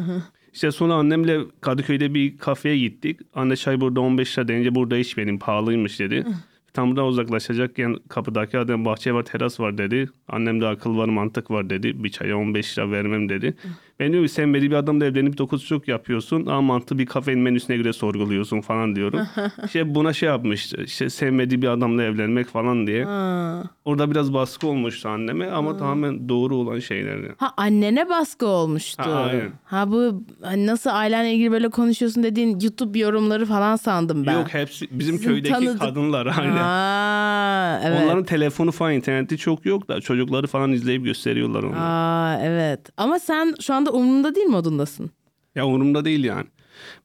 İşte 0.53 0.71
sonra 0.71 0.93
annemle 0.93 1.39
Kadıköy'de 1.61 2.13
bir 2.13 2.37
kafeye 2.37 2.77
gittik. 2.77 3.19
Anne 3.33 3.55
çay 3.55 3.81
burada 3.81 4.01
15 4.01 4.37
lira 4.37 4.47
deyince 4.47 4.75
burada 4.75 4.97
içmedim 4.97 5.39
pahalıymış 5.39 5.99
dedi. 5.99 6.25
Tam 6.73 6.95
da 6.95 7.05
uzaklaşacakken 7.05 7.95
kapıdaki 8.09 8.57
adam 8.59 8.85
bahçe 8.85 9.13
var 9.13 9.23
teras 9.23 9.59
var 9.59 9.77
dedi. 9.77 10.09
Annem 10.27 10.61
de 10.61 10.67
akıl 10.67 10.97
var 10.97 11.05
mantık 11.09 11.51
var 11.51 11.69
dedi. 11.69 12.03
Bir 12.03 12.09
çaya 12.09 12.37
15 12.37 12.77
lira 12.77 12.91
vermem 12.91 13.29
dedi. 13.29 13.57
Ben 13.99 14.11
diyorum 14.11 14.29
sen 14.29 14.53
beni 14.53 14.63
bir 14.71 14.75
adamla 14.75 15.05
evlenip 15.05 15.37
dokuz 15.37 15.65
çocuk 15.65 15.87
yapıyorsun 15.87 16.45
ama 16.45 16.61
mantığı 16.61 16.97
bir 16.97 17.05
kafenin 17.05 17.39
menüsüne 17.39 17.77
göre 17.77 17.93
sorguluyorsun 17.93 18.61
falan 18.61 18.95
diyorum. 18.95 19.19
işte 19.65 19.95
buna 19.95 20.13
şey 20.13 20.29
yapmıştı. 20.29 20.83
İşte 20.83 21.09
sevmediği 21.09 21.61
bir 21.61 21.67
adamla 21.67 22.03
evlenmek 22.03 22.47
falan 22.47 22.87
diye. 22.87 23.05
Ha. 23.05 23.63
Orada 23.85 24.11
biraz 24.11 24.33
baskı 24.33 24.67
olmuştu 24.67 25.09
anneme 25.09 25.49
ama 25.51 25.77
tamamen 25.77 26.29
doğru 26.29 26.55
olan 26.55 26.79
şeylerdi. 26.79 27.35
Ha 27.37 27.53
annene 27.57 28.09
baskı 28.09 28.45
olmuştu. 28.47 29.03
Ha, 29.03 29.11
aynen. 29.13 29.51
Ha 29.65 29.91
bu 29.91 30.23
hani 30.41 30.67
nasıl 30.67 30.89
ailenle 30.93 31.33
ilgili 31.33 31.51
böyle 31.51 31.69
konuşuyorsun 31.69 32.23
dediğin 32.23 32.59
YouTube 32.59 32.99
yorumları 32.99 33.45
falan 33.45 33.75
sandım 33.75 34.25
ben. 34.25 34.33
Yok 34.33 34.53
hepsi 34.53 34.87
bizim 34.91 35.15
Sizin 35.17 35.29
köydeki 35.29 35.53
tanıdık- 35.53 35.79
kadınlar 35.79 36.25
aynen. 36.39 36.57
Aa, 36.57 37.81
evet. 37.83 38.01
Onların 38.03 38.23
telefonu 38.23 38.71
falan 38.71 38.93
interneti 38.93 39.37
çok 39.37 39.65
yok 39.65 39.87
da 39.87 40.01
çocukları 40.01 40.47
falan 40.47 40.71
izleyip 40.71 41.03
gösteriyorlar 41.05 41.63
onu. 41.63 41.75
Aa, 41.77 42.39
evet. 42.43 42.79
Ama 42.97 43.19
sen 43.19 43.53
şu 43.61 43.73
anda 43.73 43.86
umrunda 43.91 44.35
değil 44.35 44.47
modundasın. 44.47 45.11
Ya 45.55 45.65
umurumda 45.65 46.05
değil 46.05 46.23
yani. 46.23 46.45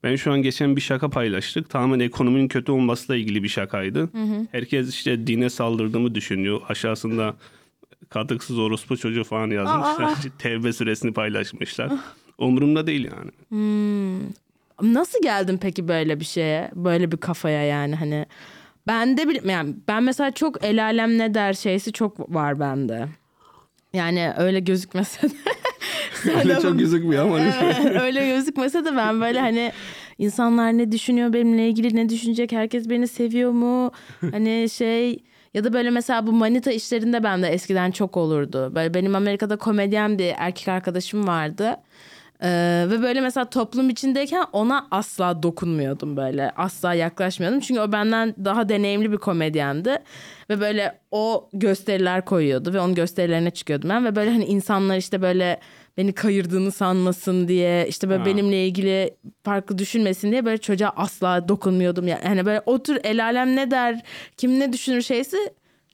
Ben 0.02 0.16
şu 0.16 0.32
an 0.32 0.42
geçen 0.42 0.76
bir 0.76 0.80
şaka 0.80 1.10
paylaştık. 1.10 1.70
Tamamen 1.70 2.00
ekonominin 2.00 2.48
kötü 2.48 2.72
olmasıyla 2.72 3.16
ilgili 3.16 3.42
bir 3.42 3.48
şakaydı. 3.48 4.08
Herkes 4.52 4.88
işte 4.88 5.26
dine 5.26 5.50
saldırdığımı 5.50 6.14
düşünüyor. 6.14 6.60
Aşağısında 6.68 7.34
katıksız 8.08 8.58
orospu 8.58 8.96
çocuğu 8.96 9.24
falan 9.24 9.50
yazmışlar. 9.50 10.12
İşte 10.16 10.28
Tevbe 10.38 10.72
suresini 10.72 11.12
paylaşmışlar. 11.12 11.92
Umurumda 12.38 12.86
değil 12.86 13.04
yani. 13.16 13.30
Nasıl 14.82 15.22
geldin 15.22 15.58
peki 15.62 15.88
böyle 15.88 16.20
bir 16.20 16.24
şeye? 16.24 16.70
Böyle 16.74 17.12
bir 17.12 17.16
kafaya 17.16 17.62
yani 17.64 17.94
hani. 17.94 18.26
Ben 18.86 19.16
de 19.16 19.28
bil- 19.28 19.48
yani 19.48 19.74
ben 19.88 20.02
mesela 20.02 20.30
çok 20.30 20.64
el 20.64 20.84
alem 20.84 21.18
ne 21.18 21.34
der 21.34 21.52
şeysi 21.52 21.92
çok 21.92 22.34
var 22.34 22.60
bende. 22.60 23.08
Yani 23.92 24.32
öyle 24.36 24.60
gözükmese 24.60 25.30
de. 25.30 25.34
Öyle 26.38 26.60
çok 26.60 26.78
gözükmüyor 26.78 27.24
ama. 27.24 27.40
Evet, 27.40 27.96
öyle 28.00 28.26
gözükmese 28.26 28.84
de 28.84 28.96
ben 28.96 29.20
böyle 29.20 29.40
hani 29.40 29.72
insanlar 30.18 30.78
ne 30.78 30.92
düşünüyor 30.92 31.32
benimle 31.32 31.68
ilgili 31.68 31.96
ne 31.96 32.08
düşünecek 32.08 32.52
herkes 32.52 32.90
beni 32.90 33.08
seviyor 33.08 33.50
mu 33.50 33.92
hani 34.30 34.66
şey 34.72 35.24
ya 35.54 35.64
da 35.64 35.72
böyle 35.72 35.90
mesela 35.90 36.26
bu 36.26 36.32
manita 36.32 36.72
işlerinde 36.72 37.22
bende 37.22 37.48
eskiden 37.48 37.90
çok 37.90 38.16
olurdu. 38.16 38.72
Böyle 38.74 38.94
benim 38.94 39.14
Amerika'da 39.14 39.56
komedyen 39.56 40.18
bir 40.18 40.34
erkek 40.36 40.68
arkadaşım 40.68 41.26
vardı. 41.26 41.76
Ee, 42.44 42.86
ve 42.90 43.02
böyle 43.02 43.20
mesela 43.20 43.50
toplum 43.50 43.90
içindeyken 43.90 44.46
ona 44.52 44.86
asla 44.90 45.42
dokunmuyordum 45.42 46.16
böyle 46.16 46.50
asla 46.56 46.94
yaklaşmıyordum 46.94 47.60
çünkü 47.60 47.80
o 47.80 47.92
benden 47.92 48.34
daha 48.44 48.68
deneyimli 48.68 49.12
bir 49.12 49.16
komedyendi 49.16 49.98
ve 50.50 50.60
böyle 50.60 50.98
o 51.10 51.48
gösteriler 51.52 52.24
koyuyordu 52.24 52.72
ve 52.72 52.80
onun 52.80 52.94
gösterilerine 52.94 53.50
çıkıyordum 53.50 53.90
ben 53.90 54.04
ve 54.04 54.16
böyle 54.16 54.30
hani 54.30 54.44
insanlar 54.44 54.96
işte 54.96 55.22
böyle 55.22 55.60
beni 55.96 56.12
kayırdığını 56.12 56.72
sanmasın 56.72 57.48
diye 57.48 57.86
işte 57.88 58.08
böyle 58.08 58.20
Ha. 58.20 58.26
benimle 58.26 58.66
ilgili 58.66 59.14
farklı 59.44 59.78
düşünmesin 59.78 60.30
diye 60.30 60.44
böyle 60.44 60.58
çocuğa 60.58 60.92
asla 60.96 61.48
dokunmuyordum 61.48 62.08
yani 62.08 62.24
hani 62.24 62.46
böyle 62.46 62.62
o 62.66 62.82
tür 62.82 62.98
el 63.04 63.24
alem 63.24 63.56
ne 63.56 63.70
der 63.70 64.02
kim 64.36 64.60
ne 64.60 64.72
düşünür 64.72 65.02
şeysi 65.02 65.36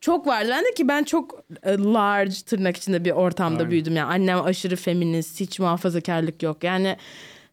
çok 0.00 0.26
vardı 0.26 0.50
bende 0.50 0.74
ki 0.74 0.88
ben 0.88 1.04
çok 1.04 1.44
e, 1.62 1.78
large 1.78 2.34
tırnak 2.46 2.76
içinde 2.76 3.04
bir 3.04 3.10
ortamda 3.10 3.58
Aynen. 3.58 3.70
büyüdüm 3.70 3.96
yani 3.96 4.12
annem 4.12 4.44
aşırı 4.44 4.76
feminist 4.76 5.40
hiç 5.40 5.58
muhafazakarlık 5.60 6.42
yok 6.42 6.64
yani 6.64 6.96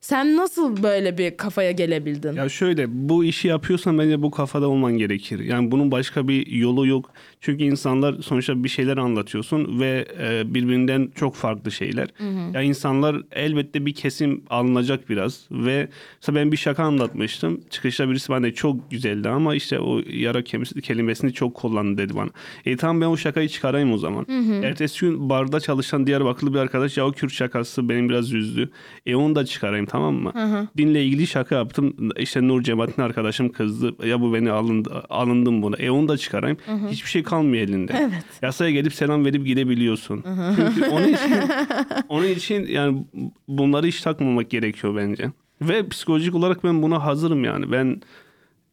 sen 0.01 0.37
nasıl 0.37 0.83
böyle 0.83 1.17
bir 1.17 1.37
kafaya 1.37 1.71
gelebildin? 1.71 2.33
Ya 2.33 2.49
şöyle 2.49 2.85
bu 3.09 3.23
işi 3.25 3.47
yapıyorsan 3.47 3.97
bence 3.99 4.21
bu 4.21 4.31
kafada 4.31 4.67
olman 4.67 4.97
gerekir. 4.97 5.39
Yani 5.39 5.71
bunun 5.71 5.91
başka 5.91 6.27
bir 6.27 6.47
yolu 6.47 6.87
yok. 6.87 7.13
Çünkü 7.45 7.63
insanlar 7.63 8.15
sonuçta 8.21 8.63
bir 8.63 8.69
şeyler 8.69 8.97
anlatıyorsun 8.97 9.79
ve 9.79 10.07
e, 10.21 10.53
birbirinden 10.53 11.11
çok 11.15 11.35
farklı 11.35 11.71
şeyler. 11.71 12.07
Ya 12.53 12.61
insanlar 12.61 13.21
elbette 13.31 13.85
bir 13.85 13.93
kesim 13.93 14.43
alınacak 14.49 15.09
biraz 15.09 15.47
ve 15.51 15.87
mesela 16.21 16.35
ben 16.39 16.51
bir 16.51 16.57
şaka 16.57 16.83
anlatmıştım. 16.83 17.61
Çıkışta 17.69 18.09
birisi 18.09 18.29
bana 18.29 18.51
çok 18.53 18.91
güzeldi 18.91 19.29
ama 19.29 19.55
işte 19.55 19.79
o 19.79 19.99
yara 20.09 20.39
kelimesi- 20.39 20.81
kelimesini 20.81 21.33
çok 21.33 21.53
kullandı 21.55 21.97
dedi 21.97 22.15
bana. 22.15 22.29
E 22.65 22.77
tamam 22.77 23.01
ben 23.01 23.05
o 23.05 23.17
şakayı 23.17 23.49
çıkarayım 23.49 23.93
o 23.93 23.97
zaman. 23.97 24.25
Ertesi 24.63 24.99
gün 24.99 25.29
barda 25.29 25.59
çalışan 25.59 26.07
Diyarbakırlı 26.07 26.53
bir 26.53 26.59
arkadaş 26.59 26.97
ya 26.97 27.07
o 27.07 27.11
Kürt 27.11 27.31
şakası 27.31 27.89
benim 27.89 28.09
biraz 28.09 28.33
üzdü. 28.33 28.69
E 29.05 29.15
onu 29.15 29.35
da 29.35 29.45
çıkarayım 29.45 29.85
tamam 29.85 30.15
mı? 30.15 30.31
Dinle 30.77 31.05
ilgili 31.05 31.27
şaka 31.27 31.55
yaptım. 31.55 31.93
İşte 32.19 32.47
Nur 32.47 32.61
Cemalettin 32.63 33.01
arkadaşım 33.01 33.49
kızdı. 33.51 34.07
Ya 34.07 34.21
bu 34.21 34.33
beni 34.33 34.51
alındı, 34.51 35.03
alındım 35.09 35.61
buna. 35.61 35.75
E 35.77 35.89
onu 35.89 36.07
da 36.07 36.17
çıkarayım. 36.17 36.57
Hiçbir 36.89 37.09
şey 37.09 37.23
kalmıyor 37.35 37.63
elinde. 37.63 37.93
Evet. 37.99 38.23
Yasaya 38.41 38.71
gelip 38.71 38.93
selam 38.93 39.25
verip 39.25 39.45
gidebiliyorsun. 39.45 40.23
Çünkü 40.55 40.89
onun 40.89 41.07
için, 41.07 41.33
onun 42.09 42.27
için 42.27 42.67
yani 42.67 43.05
bunları 43.47 43.87
hiç 43.87 44.01
takmamak 44.01 44.49
gerekiyor 44.49 44.95
bence. 44.95 45.31
Ve 45.61 45.87
psikolojik 45.89 46.35
olarak 46.35 46.63
ben 46.63 46.81
buna 46.81 47.05
hazırım 47.05 47.43
yani. 47.43 47.71
Ben 47.71 48.01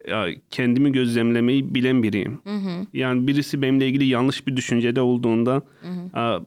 ya 0.09 0.27
kendimi 0.51 0.92
gözlemlemeyi 0.92 1.75
bilen 1.75 2.03
biriyim. 2.03 2.38
Yani 2.92 3.27
birisi 3.27 3.62
benimle 3.62 3.87
ilgili 3.88 4.05
yanlış 4.05 4.46
bir 4.46 4.57
düşüncede 4.57 5.01
olduğunda 5.01 5.62
aa, 6.14 6.38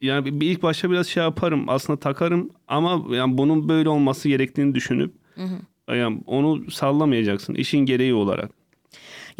yani 0.00 0.40
bir 0.40 0.50
ilk 0.50 0.62
başta 0.62 0.90
biraz 0.90 1.06
şey 1.06 1.22
yaparım 1.22 1.64
aslında 1.68 2.00
takarım 2.00 2.50
ama 2.68 3.16
yani 3.16 3.38
bunun 3.38 3.68
böyle 3.68 3.88
olması 3.88 4.28
gerektiğini 4.28 4.74
düşünüp 4.74 5.12
yani 5.88 6.20
onu 6.26 6.70
sallamayacaksın 6.70 7.54
işin 7.54 7.78
gereği 7.78 8.14
olarak. 8.14 8.59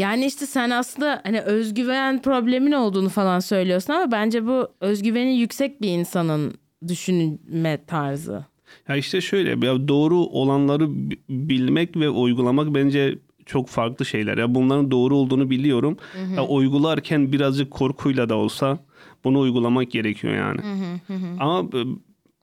Yani 0.01 0.27
işte 0.27 0.47
sen 0.47 0.71
aslında 0.71 1.21
hani 1.25 1.41
özgüven 1.41 2.23
problemin 2.23 2.73
olduğunu 2.73 3.09
falan 3.09 3.41
söylüyorsun 3.41 3.93
ama 3.93 4.13
bence 4.13 4.47
bu 4.47 4.69
özgüveni 4.81 5.37
yüksek 5.39 5.83
bir 5.83 5.89
insanın 5.89 6.55
düşünme 6.89 7.85
tarzı. 7.87 8.45
Ya 8.89 8.97
işte 8.97 9.21
şöyle 9.21 9.67
ya 9.67 9.89
doğru 9.89 10.17
olanları 10.19 10.89
bi- 11.11 11.19
bilmek 11.29 11.97
ve 11.97 12.09
uygulamak 12.11 12.75
bence 12.75 13.19
çok 13.47 13.69
farklı 13.69 14.05
şeyler. 14.05 14.39
Ya 14.39 14.55
bunların 14.55 14.91
doğru 14.91 15.17
olduğunu 15.17 15.51
biliyorum. 15.51 15.97
Ya 16.37 16.45
uygularken 16.47 17.33
birazcık 17.33 17.71
korkuyla 17.71 18.29
da 18.29 18.35
olsa 18.37 18.79
bunu 19.25 19.39
uygulamak 19.41 19.91
gerekiyor 19.91 20.35
yani. 20.35 20.61
Ama 21.41 21.73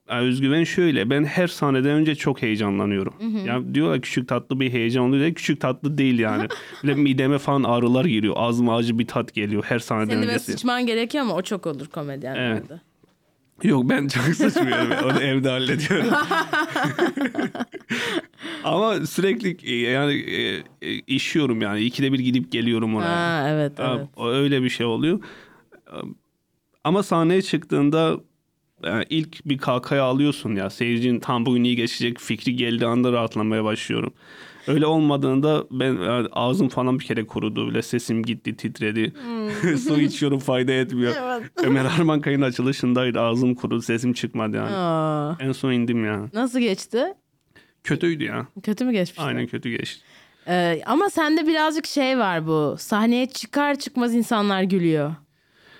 özgüven 0.08 0.64
şöyle. 0.64 1.10
Ben 1.10 1.24
her 1.24 1.46
sahneden 1.46 1.90
önce 1.90 2.14
çok 2.14 2.42
heyecanlanıyorum. 2.42 3.14
Ya 3.46 3.74
diyorlar 3.74 4.00
küçük 4.00 4.28
tatlı 4.28 4.60
bir 4.60 4.72
heyecan 4.72 5.04
oluyor. 5.04 5.24
Ya 5.24 5.34
Küçük 5.34 5.60
tatlı 5.60 5.98
değil 5.98 6.18
yani. 6.18 6.48
Böyle 6.84 6.94
mideme 6.94 7.38
falan 7.38 7.62
ağrılar 7.62 8.04
giriyor. 8.04 8.34
Ağzıma 8.36 8.76
acı 8.76 8.98
bir 8.98 9.06
tat 9.06 9.34
geliyor 9.34 9.64
her 9.66 9.78
sahneden 9.78 10.14
Senin 10.14 10.28
öncesi. 10.28 10.52
sıçman 10.52 10.86
gerekiyor 10.86 11.24
ama 11.24 11.34
o 11.34 11.42
çok 11.42 11.66
olur 11.66 11.86
komedyenlerde. 11.86 12.80
Yok 13.62 13.88
ben 13.88 14.08
çok 14.08 14.22
sıçmıyorum. 14.24 14.90
Onu 15.10 15.20
evde 15.22 15.48
hallediyorum. 15.48 16.10
Ama 18.64 19.06
sürekli 19.06 19.56
e, 19.72 19.90
yani 19.90 20.12
e, 20.14 20.62
e, 20.82 20.94
işiyorum 21.06 21.62
yani. 21.62 21.80
İkide 21.80 22.12
bir 22.12 22.18
gidip 22.18 22.52
geliyorum 22.52 22.96
oraya. 22.96 23.42
Ha 23.42 23.48
evet 23.48 23.72
evet. 23.78 24.06
Öyle 24.18 24.62
bir 24.62 24.68
şey 24.68 24.86
oluyor. 24.86 25.20
Ama 26.84 27.02
sahneye 27.02 27.42
çıktığında 27.42 28.16
yani 28.84 29.04
ilk 29.10 29.46
bir 29.46 29.58
kalkaya 29.58 30.02
alıyorsun 30.04 30.54
ya. 30.56 30.70
Seyircinin 30.70 31.20
tam 31.20 31.46
bugün 31.46 31.64
iyi 31.64 31.76
geçecek 31.76 32.18
fikri 32.20 32.56
geldiği 32.56 32.86
anda 32.86 33.12
rahatlamaya 33.12 33.64
başlıyorum. 33.64 34.12
Öyle 34.66 34.86
olmadığında 34.86 35.64
ben 35.70 36.02
yani 36.02 36.28
ağzım 36.32 36.68
falan 36.68 36.98
bir 36.98 37.04
kere 37.04 37.26
kurudu. 37.26 37.68
Bile 37.70 37.82
sesim 37.82 38.22
gitti, 38.22 38.56
titredi. 38.56 39.12
Su 39.78 40.00
içiyorum 40.00 40.38
fayda 40.38 40.72
etmiyor. 40.72 41.14
Ömer 41.56 41.84
Armankay'ın 41.84 42.42
açılışındaydı. 42.42 43.20
Ağzım 43.20 43.54
kurudu, 43.54 43.82
sesim 43.82 44.12
çıkmadı 44.12 44.56
yani. 44.56 44.70
Aa, 44.76 45.36
En 45.40 45.52
son 45.52 45.72
indim 45.72 46.04
ya. 46.04 46.28
nasıl 46.34 46.58
geçti? 46.60 47.04
Kötüydü 47.84 48.24
ya. 48.24 48.46
Kötü 48.62 48.84
mü 48.84 48.92
geçmiş? 48.92 49.18
Aynen 49.20 49.46
kötü 49.46 49.70
geçti. 49.70 50.02
Ee, 50.48 50.80
ama 50.86 51.10
sende 51.10 51.46
birazcık 51.46 51.86
şey 51.86 52.18
var 52.18 52.46
bu. 52.46 52.76
Sahneye 52.78 53.26
çıkar 53.26 53.78
çıkmaz 53.78 54.14
insanlar 54.14 54.62
gülüyor. 54.62 55.14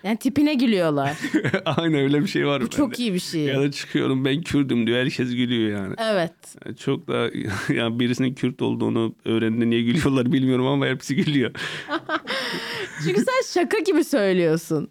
Yani 0.04 0.16
tipine 0.18 0.54
gülüyorlar. 0.54 1.16
Aynen 1.64 2.00
öyle 2.00 2.22
bir 2.22 2.26
şey 2.26 2.46
var 2.46 2.60
Bu 2.60 2.64
bende. 2.64 2.76
çok 2.76 2.98
iyi 3.00 3.14
bir 3.14 3.18
şey. 3.18 3.40
Ya 3.44 3.60
da 3.60 3.70
çıkıyorum 3.70 4.24
ben 4.24 4.42
Kürdüm 4.42 4.86
diyor. 4.86 4.98
Herkes 4.98 5.30
gülüyor 5.34 5.78
yani. 5.82 5.94
Evet. 5.98 6.32
Çok 6.78 7.08
da 7.08 7.30
yani 7.74 8.00
birisinin 8.00 8.34
Kürt 8.34 8.62
olduğunu 8.62 9.14
öğrendiğinde 9.24 9.70
niye 9.70 9.82
gülüyorlar 9.82 10.32
bilmiyorum 10.32 10.66
ama 10.66 10.86
hepsi 10.86 11.16
gülüyor. 11.16 11.50
Çünkü 13.04 13.20
sen 13.20 13.62
şaka 13.62 13.78
gibi 13.78 14.04
söylüyorsun. 14.04 14.90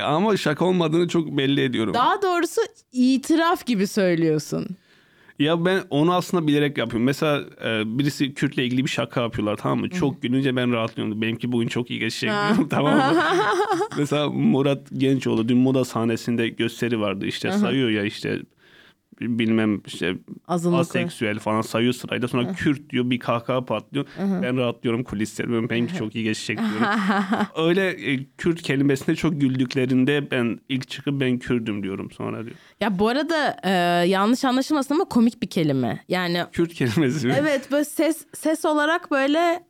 Ama 0.00 0.36
şaka 0.36 0.64
olmadığını 0.64 1.08
çok 1.08 1.28
belli 1.38 1.60
ediyorum. 1.60 1.94
Daha 1.94 2.22
doğrusu 2.22 2.60
itiraf 2.92 3.66
gibi 3.66 3.86
söylüyorsun. 3.86 4.66
Ya 5.38 5.64
ben 5.64 5.82
onu 5.90 6.14
aslında 6.14 6.46
bilerek 6.46 6.78
yapıyorum. 6.78 7.04
Mesela 7.06 7.44
e, 7.64 7.98
birisi 7.98 8.34
Kürt'le 8.34 8.58
ilgili 8.58 8.84
bir 8.84 8.90
şaka 8.90 9.22
yapıyorlar 9.22 9.56
tamam 9.56 9.78
mı? 9.80 9.90
Çok 9.90 10.22
gülünce 10.22 10.56
ben 10.56 10.72
rahatlıyorum. 10.72 11.22
Benimki 11.22 11.52
bugün 11.52 11.68
çok 11.68 11.90
iyi 11.90 12.00
geçecek 12.00 12.30
diyorum 12.30 12.68
tamam 12.70 12.96
mı? 12.96 13.20
Mesela 13.98 14.30
Murat 14.30 14.86
Gençoğlu 14.92 15.48
dün 15.48 15.58
moda 15.58 15.84
sahnesinde 15.84 16.48
gösteri 16.48 17.00
vardı. 17.00 17.26
İşte 17.26 17.52
sayıyor 17.52 17.90
ya 17.90 18.04
işte 18.04 18.40
bilmem 19.20 19.82
işte 19.86 20.16
Azınlık. 20.48 20.80
aseksüel 20.80 21.38
falan 21.38 21.60
sayıyor 21.60 21.92
sırayla. 21.92 22.28
Sonra 22.28 22.52
Kürt 22.52 22.90
diyor 22.90 23.10
bir 23.10 23.18
kahkaha 23.18 23.64
patlıyor. 23.64 24.06
Ben 24.18 24.56
rahatlıyorum 24.56 25.04
kulisleri. 25.04 25.52
Ben 25.52 25.70
benimki 25.70 25.94
çok 25.94 26.14
iyi 26.14 26.24
geçecek 26.24 26.58
diyorum. 26.58 26.86
Öyle 27.68 28.12
e, 28.12 28.24
Kürt 28.38 28.62
kelimesine 28.62 29.14
çok 29.16 29.40
güldüklerinde 29.40 30.30
ben 30.30 30.60
ilk 30.68 30.88
çıkıp 30.88 31.20
ben 31.20 31.38
Kürdüm 31.38 31.82
diyorum 31.82 32.10
sonra 32.10 32.44
diyor. 32.44 32.56
Ya 32.80 32.98
bu 32.98 33.08
arada 33.08 33.56
e, 33.64 33.70
yanlış 34.08 34.44
anlaşılmasın 34.44 34.94
ama 34.94 35.04
komik 35.04 35.42
bir 35.42 35.46
kelime. 35.50 36.04
Yani 36.08 36.44
Kürt 36.52 36.74
kelimesi 36.74 37.26
mi? 37.26 37.34
evet 37.38 37.72
böyle 37.72 37.84
ses 37.84 38.26
ses 38.34 38.64
olarak 38.64 39.10
böyle 39.10 39.64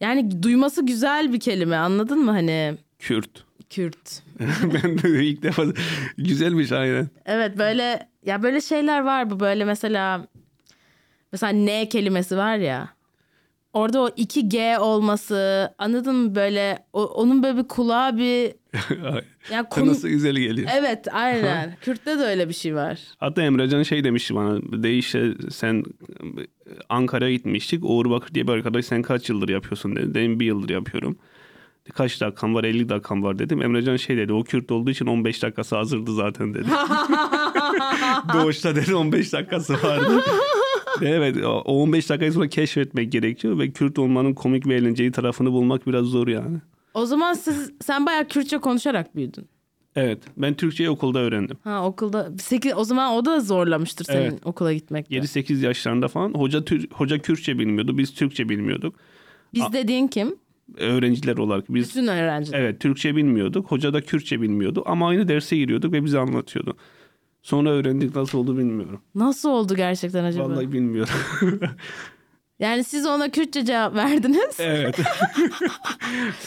yani 0.00 0.42
duyması 0.42 0.86
güzel 0.86 1.32
bir 1.32 1.40
kelime 1.40 1.76
anladın 1.76 2.18
mı 2.24 2.30
hani 2.30 2.74
Kürt. 2.98 3.44
Kürt. 3.70 4.22
ben 4.62 4.98
de 5.02 5.24
ilk 5.24 5.42
defa 5.42 5.62
güzelmiş 6.18 6.72
aynen. 6.72 7.08
Evet 7.26 7.58
böyle 7.58 8.08
ya 8.26 8.42
böyle 8.42 8.60
şeyler 8.60 9.00
var 9.00 9.30
bu 9.30 9.40
böyle 9.40 9.64
mesela 9.64 10.26
mesela 11.32 11.52
ne 11.52 11.88
kelimesi 11.88 12.36
var 12.36 12.56
ya. 12.56 12.88
Orada 13.72 14.00
o 14.00 14.10
iki 14.16 14.48
G 14.48 14.78
olması 14.78 15.70
anladın 15.78 16.16
mı 16.16 16.34
böyle 16.34 16.78
o- 16.92 17.06
onun 17.06 17.42
böyle 17.42 17.58
bir 17.58 17.68
kulağı 17.68 18.16
bir 18.16 18.52
yani 19.52 19.68
konu... 19.70 19.86
Nasıl 19.90 20.08
güzel 20.08 20.34
geliyor. 20.36 20.68
Evet 20.74 21.08
aynen. 21.12 21.76
Kürt'te 21.82 22.18
de 22.18 22.22
öyle 22.22 22.48
bir 22.48 22.54
şey 22.54 22.74
var. 22.74 23.00
Hatta 23.18 23.42
Emrecan 23.42 23.82
şey 23.82 24.04
demişti 24.04 24.34
bana. 24.34 24.82
De 24.82 24.94
işte 24.94 25.32
sen 25.50 25.84
Ankara'ya 26.88 27.32
gitmiştik. 27.32 27.84
Uğur 27.84 28.10
Bakır 28.10 28.34
diye 28.34 28.46
bir 28.46 28.52
arkadaş 28.52 28.84
sen 28.84 29.02
kaç 29.02 29.28
yıldır 29.28 29.48
yapıyorsun 29.48 29.96
dedi. 29.96 30.14
Dedim 30.14 30.40
bir 30.40 30.46
yıldır 30.46 30.68
yapıyorum. 30.68 31.18
Kaç 31.92 32.20
dakikam 32.20 32.54
var 32.54 32.64
50 32.64 32.88
dakikam 32.88 33.22
var 33.22 33.38
dedim. 33.38 33.62
Emrecan 33.62 33.96
şey 33.96 34.16
dedi 34.16 34.32
o 34.32 34.44
Kürt 34.44 34.70
olduğu 34.72 34.90
için 34.90 35.06
15 35.06 35.42
dakikası 35.42 35.76
hazırdı 35.76 36.14
zaten 36.14 36.54
dedi. 36.54 36.68
Doğuşta 38.34 38.76
dedi 38.76 38.94
15 38.94 39.32
dakikası 39.32 39.72
vardı. 39.72 40.24
evet 41.02 41.36
o 41.44 41.48
15 41.50 42.10
dakikayı 42.10 42.32
sonra 42.32 42.48
keşfetmek 42.48 43.12
gerekiyor 43.12 43.58
ve 43.58 43.70
Kürt 43.70 43.98
olmanın 43.98 44.34
komik 44.34 44.66
ve 44.66 44.74
eğlenceli 44.74 45.12
tarafını 45.12 45.52
bulmak 45.52 45.86
biraz 45.86 46.04
zor 46.04 46.28
yani. 46.28 46.58
O 46.94 47.06
zaman 47.06 47.32
siz 47.34 47.70
sen 47.80 48.06
bayağı 48.06 48.28
Kürtçe 48.28 48.58
konuşarak 48.58 49.16
büyüdün. 49.16 49.48
Evet 49.96 50.22
ben 50.36 50.54
Türkçeyi 50.54 50.90
okulda 50.90 51.18
öğrendim. 51.18 51.56
Ha 51.64 51.86
okulda 51.86 52.30
8 52.38 52.72
o 52.76 52.84
zaman 52.84 53.12
o 53.12 53.24
da 53.24 53.40
zorlamıştır 53.40 54.04
senin 54.04 54.20
Evet. 54.22 54.38
okula 54.44 54.72
gitmek. 54.72 55.10
7-8 55.10 55.64
yaşlarında 55.66 56.08
falan 56.08 56.34
hoca 56.34 56.64
Tür- 56.64 56.88
hoca 56.92 57.18
Kürtçe 57.18 57.58
bilmiyordu. 57.58 57.98
Biz 57.98 58.14
Türkçe 58.14 58.48
bilmiyorduk. 58.48 58.94
Biz 59.54 59.72
dediğin 59.72 60.08
kim? 60.08 60.36
Öğrenciler 60.76 61.36
olarak 61.36 61.64
biz 61.74 61.88
Bütün 61.90 62.06
öğrenciler. 62.06 62.60
evet 62.60 62.80
Türkçe 62.80 63.16
bilmiyorduk. 63.16 63.70
Hoca 63.70 63.92
da 63.94 64.00
Kürtçe 64.00 64.40
bilmiyordu 64.40 64.82
ama 64.86 65.08
aynı 65.08 65.28
derse 65.28 65.56
giriyorduk 65.56 65.92
ve 65.92 66.04
bize 66.04 66.18
anlatıyordu. 66.18 66.76
Sonra 67.42 67.70
öğrendik 67.70 68.16
nasıl 68.16 68.38
oldu 68.38 68.58
bilmiyorum. 68.58 69.00
Nasıl 69.14 69.48
oldu 69.48 69.76
gerçekten 69.76 70.24
acaba? 70.24 70.48
Vallahi 70.48 70.72
bilmiyorum. 70.72 71.14
Yani 72.58 72.84
siz 72.84 73.06
ona 73.06 73.30
Kürtçe 73.30 73.64
cevap 73.64 73.94
verdiniz. 73.94 74.56
evet. 74.58 74.98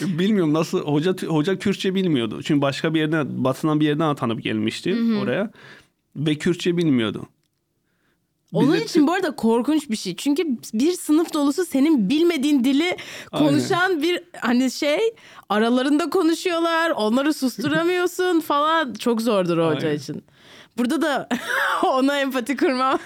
bilmiyorum 0.02 0.54
nasıl 0.54 0.80
hoca 0.80 1.14
hoca 1.26 1.58
Kürtçe 1.58 1.94
bilmiyordu. 1.94 2.40
Çünkü 2.42 2.60
başka 2.62 2.94
bir 2.94 3.00
yerden 3.00 3.44
batıdan 3.44 3.80
bir 3.80 3.86
yerden 3.86 4.04
atanıp 4.08 4.42
gelmişti 4.42 4.96
oraya 5.22 5.50
ve 6.16 6.34
Kürtçe 6.34 6.76
bilmiyordu. 6.76 7.26
Onun 8.52 8.74
Bize 8.74 8.84
için 8.84 9.06
bu 9.06 9.12
arada 9.12 9.30
korkunç 9.36 9.90
bir 9.90 9.96
şey. 9.96 10.16
Çünkü 10.16 10.42
bir 10.74 10.92
sınıf 10.92 11.34
dolusu 11.34 11.64
senin 11.66 12.08
bilmediğin 12.08 12.64
dili 12.64 12.96
konuşan 13.32 14.02
bir 14.02 14.22
hani 14.40 14.70
şey 14.70 14.98
aralarında 15.48 16.10
konuşuyorlar. 16.10 16.90
Onları 16.90 17.34
susturamıyorsun 17.34 18.40
falan. 18.46 18.94
Çok 18.94 19.22
zordur 19.22 19.58
hoca 19.58 19.88
Aynen. 19.88 19.98
için. 19.98 20.24
Burada 20.78 21.02
da 21.02 21.28
ona 21.82 22.20
empati 22.20 22.56
kurmam 22.56 22.98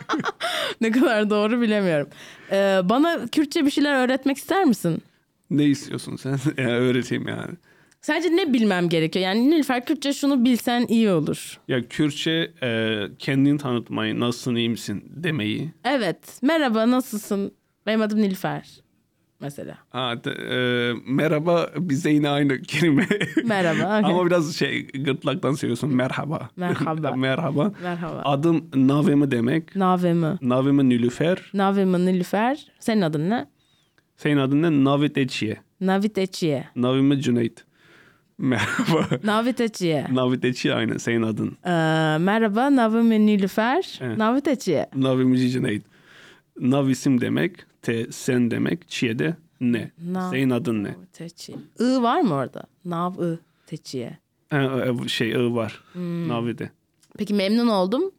ne 0.80 0.90
kadar 0.90 1.30
doğru 1.30 1.60
bilemiyorum. 1.60 2.08
Ee, 2.50 2.80
bana 2.84 3.26
Kürtçe 3.26 3.66
bir 3.66 3.70
şeyler 3.70 4.04
öğretmek 4.04 4.36
ister 4.36 4.64
misin? 4.64 5.02
Ne 5.50 5.64
istiyorsun 5.64 6.16
sen? 6.16 6.38
Yani 6.58 6.72
öğreteyim 6.72 7.28
yani. 7.28 7.54
Sence 8.04 8.36
ne 8.36 8.52
bilmem 8.52 8.88
gerekiyor? 8.88 9.24
Yani 9.24 9.50
Nilüfer 9.50 9.84
Kürtçe 9.84 10.12
şunu 10.12 10.44
bilsen 10.44 10.86
iyi 10.88 11.10
olur. 11.10 11.60
Ya 11.68 11.88
Kürtçe 11.88 12.52
e, 12.62 13.00
kendini 13.18 13.58
tanıtmayı, 13.58 14.20
nasılsın, 14.20 14.54
iyi 14.54 14.68
misin 14.68 15.04
demeyi. 15.06 15.72
Evet. 15.84 16.38
Merhaba 16.42 16.90
nasılsın? 16.90 17.52
Benim 17.86 18.02
adım 18.02 18.18
Nilüfer. 18.18 18.80
Mesela. 19.40 19.78
Ha, 19.90 20.24
de- 20.24 20.30
e, 20.30 20.56
merhaba 21.06 21.70
bize 21.78 22.10
yine 22.10 22.28
aynı 22.28 22.62
kelime. 22.62 23.06
Merhaba. 23.44 23.98
okey. 23.98 24.10
Ama 24.14 24.26
biraz 24.26 24.56
şey 24.56 24.86
gırtlaktan 24.86 25.52
söylüyorsun 25.52 25.94
merhaba. 25.94 26.48
Merhaba. 26.56 27.10
merhaba. 27.16 27.72
Merhaba. 27.82 28.22
Adım 28.24 28.70
Navemi 28.74 29.30
demek. 29.30 29.76
Navemi. 29.76 30.38
Navemi 30.42 30.88
Nilüfer. 30.88 31.50
Navemi 31.54 32.06
Nilüfer. 32.06 32.66
Senin 32.78 33.02
adın 33.02 33.30
ne? 33.30 33.46
Senin 34.16 34.36
adın 34.36 34.62
ne? 34.62 34.84
Navit 34.84 35.18
Eçiye. 35.18 35.56
Navit 35.80 36.18
Eçiye. 36.18 36.64
Navimi 36.76 37.22
Cüneyt. 37.22 37.64
Merhaba. 38.38 39.08
Navit 39.24 39.60
Eçiye. 39.60 40.06
Navit 40.12 40.44
Eçiye 40.44 40.74
aynı 40.74 40.98
senin 41.00 41.22
adın. 41.22 41.48
Ee, 41.64 41.70
merhaba 42.18 42.76
Navimi 42.76 43.26
Nilüfer. 43.26 43.98
Evet. 44.02 44.18
Navit 44.18 44.48
Eçiye. 44.48 44.86
Navimi 44.96 45.50
Cüneyt. 45.50 45.82
Nav 46.60 46.88
isim 46.88 47.20
demek. 47.20 47.66
Te 47.82 48.12
sen 48.12 48.50
demek. 48.50 48.88
Çiye 48.88 49.18
de 49.18 49.36
ne. 49.60 49.90
Nav- 50.12 50.30
Senin 50.30 50.50
adın 50.50 50.84
ne? 50.84 50.92
Navit 50.92 51.20
Eçiye. 51.20 51.58
I 51.80 52.02
var 52.02 52.20
mı 52.20 52.34
orada? 52.34 52.62
Nav 52.84 53.12
I 53.32 53.38
Teçiye. 53.66 54.18
Ha, 54.50 54.84
e, 55.04 55.08
şey 55.08 55.30
I 55.30 55.54
var. 55.54 55.80
Hmm. 55.92 56.28
Navide. 56.28 56.70
Peki 57.18 57.34
memnun 57.34 57.68
oldum. 57.68 58.10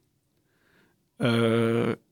Ee, 1.23 1.27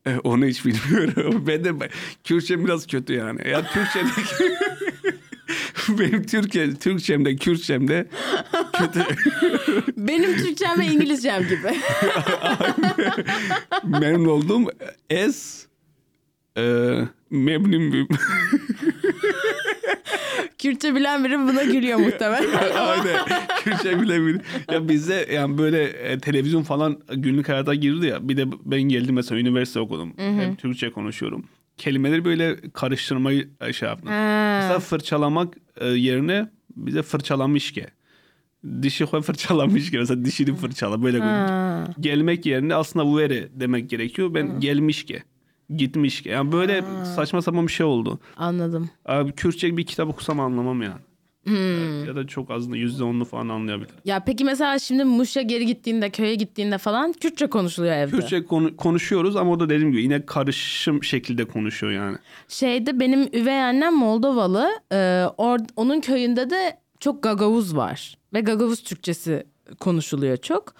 e, 0.05 0.19
onu 0.23 0.45
hiç 0.45 0.65
bilmiyorum. 0.65 1.43
Ben 1.47 1.63
de 1.63 1.89
Kürtçem 2.23 2.65
biraz 2.65 2.87
kötü 2.87 3.13
yani. 3.13 3.49
Ya 3.49 3.63
Türkçemde 3.67 4.09
benim 5.99 6.23
Türkçe, 6.25 6.73
Türkçemde, 6.73 7.35
Kürtçemde 7.35 8.07
kötü. 8.73 9.05
Benim 9.97 10.37
Türkçem 10.37 10.79
ve 10.79 10.85
İngilizcem 10.85 11.43
gibi. 11.43 11.71
Memnun 13.99 14.25
oldum. 14.25 14.67
Es 15.09 15.67
e, 16.57 16.95
memnunum. 17.29 18.07
Kürtçe 20.57 20.95
bilen 20.95 21.23
biri 21.23 21.39
buna 21.39 21.63
gülüyor 21.63 21.99
muhtemelen. 21.99 22.77
Aynen. 22.77 23.19
Kürtçe 23.63 24.01
bile 24.01 24.21
bile. 24.21 24.41
Ya 24.71 24.89
bizde 24.89 25.27
yani 25.33 25.57
böyle 25.57 25.83
e, 25.83 26.19
televizyon 26.19 26.63
falan 26.63 26.99
günlük 27.15 27.49
hayata 27.49 27.75
girdi 27.75 28.05
ya. 28.05 28.29
Bir 28.29 28.37
de 28.37 28.45
ben 28.65 28.81
geldim 28.81 29.15
mesela 29.15 29.39
üniversite 29.41 29.79
okudum. 29.79 30.13
Hep 30.17 30.57
Türkçe 30.57 30.91
konuşuyorum. 30.91 31.45
Kelimeleri 31.77 32.25
böyle 32.25 32.57
karıştırmayı 32.73 33.49
e, 33.61 33.73
şey 33.73 33.89
yaptım. 33.89 34.09
Mesela 34.59 34.79
fırçalamak 34.79 35.57
e, 35.77 35.87
yerine 35.87 36.49
bize 36.75 37.01
fırçalamış 37.01 37.71
ki. 37.71 37.85
Dişi 38.81 39.05
koy 39.05 39.21
fırçalamış 39.27 39.91
ki. 39.91 39.97
Mesela 39.97 40.25
dişini 40.25 40.55
fırçala 40.55 41.03
böyle 41.03 41.19
koyuyor. 41.19 41.87
Gelmek 41.99 42.45
yerine 42.45 42.75
aslında 42.75 43.17
vere 43.17 43.49
demek 43.53 43.89
gerekiyor. 43.89 44.33
Ben 44.33 44.59
gelmiş 44.59 45.05
ki. 45.05 45.23
Gitmiş 45.75 46.21
ki. 46.21 46.29
Yani 46.29 46.51
böyle 46.51 46.83
saçma 47.15 47.41
sapan 47.41 47.67
bir 47.67 47.71
şey 47.71 47.85
oldu. 47.85 48.19
Anladım. 48.37 48.89
Abi 49.05 49.31
Kürtçe 49.31 49.77
bir 49.77 49.85
kitap 49.85 50.09
okusam 50.09 50.39
anlamam 50.39 50.81
yani. 50.81 51.01
Evet, 51.47 52.07
Ya 52.07 52.15
da 52.15 52.27
çok 52.27 52.51
azını 52.51 52.77
yüzde 52.77 53.03
onlu 53.03 53.25
falan 53.25 53.49
anlayabilirim. 53.49 53.95
Ya 54.05 54.19
peki 54.25 54.43
mesela 54.45 54.79
şimdi 54.79 55.03
Muş'a 55.03 55.41
geri 55.41 55.65
gittiğinde, 55.65 56.09
köye 56.09 56.35
gittiğinde 56.35 56.77
falan 56.77 57.13
Kürtçe 57.13 57.47
konuşuluyor 57.47 57.93
evde. 57.95 58.11
Kürtçe 58.11 58.45
konu- 58.45 58.75
konuşuyoruz 58.75 59.35
ama 59.35 59.51
o 59.51 59.59
da 59.59 59.69
dediğim 59.69 59.91
gibi 59.91 60.01
yine 60.03 60.25
karışım 60.25 61.03
şekilde 61.03 61.45
konuşuyor 61.45 61.91
yani. 61.93 62.17
Şeyde 62.47 62.99
benim 62.99 63.21
üvey 63.33 63.63
annem 63.63 63.95
Moldovalı. 63.97 64.69
Ee, 64.91 64.95
or- 65.37 65.69
onun 65.75 66.01
köyünde 66.01 66.49
de 66.49 66.77
çok 66.99 67.23
Gagavuz 67.23 67.75
var. 67.75 68.17
Ve 68.33 68.41
Gagavuz 68.41 68.83
Türkçesi 68.83 69.43
konuşuluyor 69.79 70.37
çok. 70.37 70.73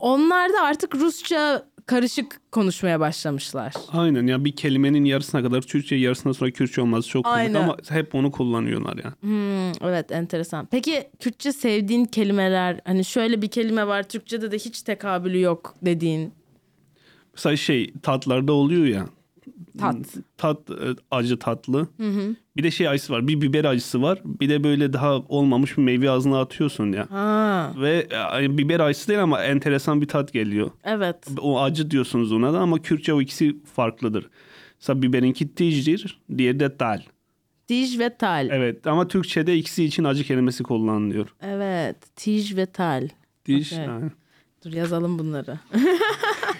Onlar 0.00 0.52
da 0.52 0.60
artık 0.62 0.94
Rusça 0.94 1.66
karışık 1.86 2.40
konuşmaya 2.52 3.00
başlamışlar. 3.00 3.72
Aynen 3.92 4.26
ya 4.26 4.44
bir 4.44 4.56
kelimenin 4.56 5.04
yarısına 5.04 5.42
kadar 5.42 5.62
Türkçe 5.62 5.96
yarısından 5.96 6.32
sonra 6.32 6.50
Kürtçe 6.50 6.80
olması 6.80 7.08
çok 7.08 7.24
komik 7.24 7.56
ama 7.56 7.76
hep 7.88 8.14
onu 8.14 8.30
kullanıyorlar 8.30 8.96
ya. 8.96 9.14
Hmm, 9.20 9.88
evet 9.88 10.12
enteresan. 10.12 10.68
Peki 10.70 11.08
Kürtçe 11.20 11.52
sevdiğin 11.52 12.04
kelimeler 12.04 12.80
hani 12.84 13.04
şöyle 13.04 13.42
bir 13.42 13.48
kelime 13.48 13.86
var 13.86 14.02
Türkçe'de 14.02 14.50
de 14.50 14.56
hiç 14.56 14.82
tekabülü 14.82 15.40
yok 15.40 15.74
dediğin 15.82 16.32
Mesela 17.34 17.56
şey 17.56 17.92
tatlarda 18.02 18.52
oluyor 18.52 18.86
ya. 18.86 19.06
Tat. 19.78 19.96
Tat 20.36 20.70
e, 20.70 20.74
acı 21.10 21.38
tatlı. 21.38 21.88
Bir 22.56 22.62
de 22.62 22.70
şey 22.70 22.88
acısı 22.88 23.12
var. 23.12 23.28
Bir 23.28 23.40
biber 23.40 23.64
acısı 23.64 24.02
var. 24.02 24.20
Bir 24.24 24.48
de 24.48 24.64
böyle 24.64 24.92
daha 24.92 25.16
olmamış 25.18 25.78
bir 25.78 25.82
meyve 25.82 26.10
ağzına 26.10 26.40
atıyorsun 26.40 26.92
ya. 26.92 27.10
Ha, 27.10 27.72
Ve 27.80 28.06
e, 28.42 28.58
biber 28.58 28.80
acısı 28.80 29.08
değil 29.08 29.22
ama 29.22 29.42
enteresan 29.44 30.00
bir 30.00 30.08
tat 30.08 30.32
geliyor. 30.32 30.70
evet. 30.84 31.16
O 31.40 31.60
acı 31.62 31.90
diyorsunuz 31.90 32.32
ona 32.32 32.52
da 32.52 32.58
ama 32.60 32.78
Kürtçe 32.82 33.12
o 33.14 33.20
ikisi 33.20 33.56
farklıdır. 33.74 34.28
Mesela 34.80 35.02
biberinki 35.02 35.54
tijdir, 35.54 36.20
diğeri 36.38 36.60
de 36.60 36.76
tal. 36.76 37.02
Tij 37.68 37.98
ve 37.98 38.16
tal. 38.16 38.46
Evet. 38.46 38.52
Evet 38.58 38.86
ama 38.86 39.08
Türkçe'de 39.08 39.56
ikisi 39.56 39.84
için 39.84 40.04
acı 40.04 40.24
kelimesi 40.24 40.62
kullanılıyor. 40.62 41.34
Tij 42.16 42.56
ve 42.56 42.66
tal. 42.66 43.08
Tiş. 43.44 43.72
Okey. 43.72 43.86
ha. 43.86 44.00
Dur 44.64 44.72
yazalım 44.72 45.18
bunları. 45.18 45.58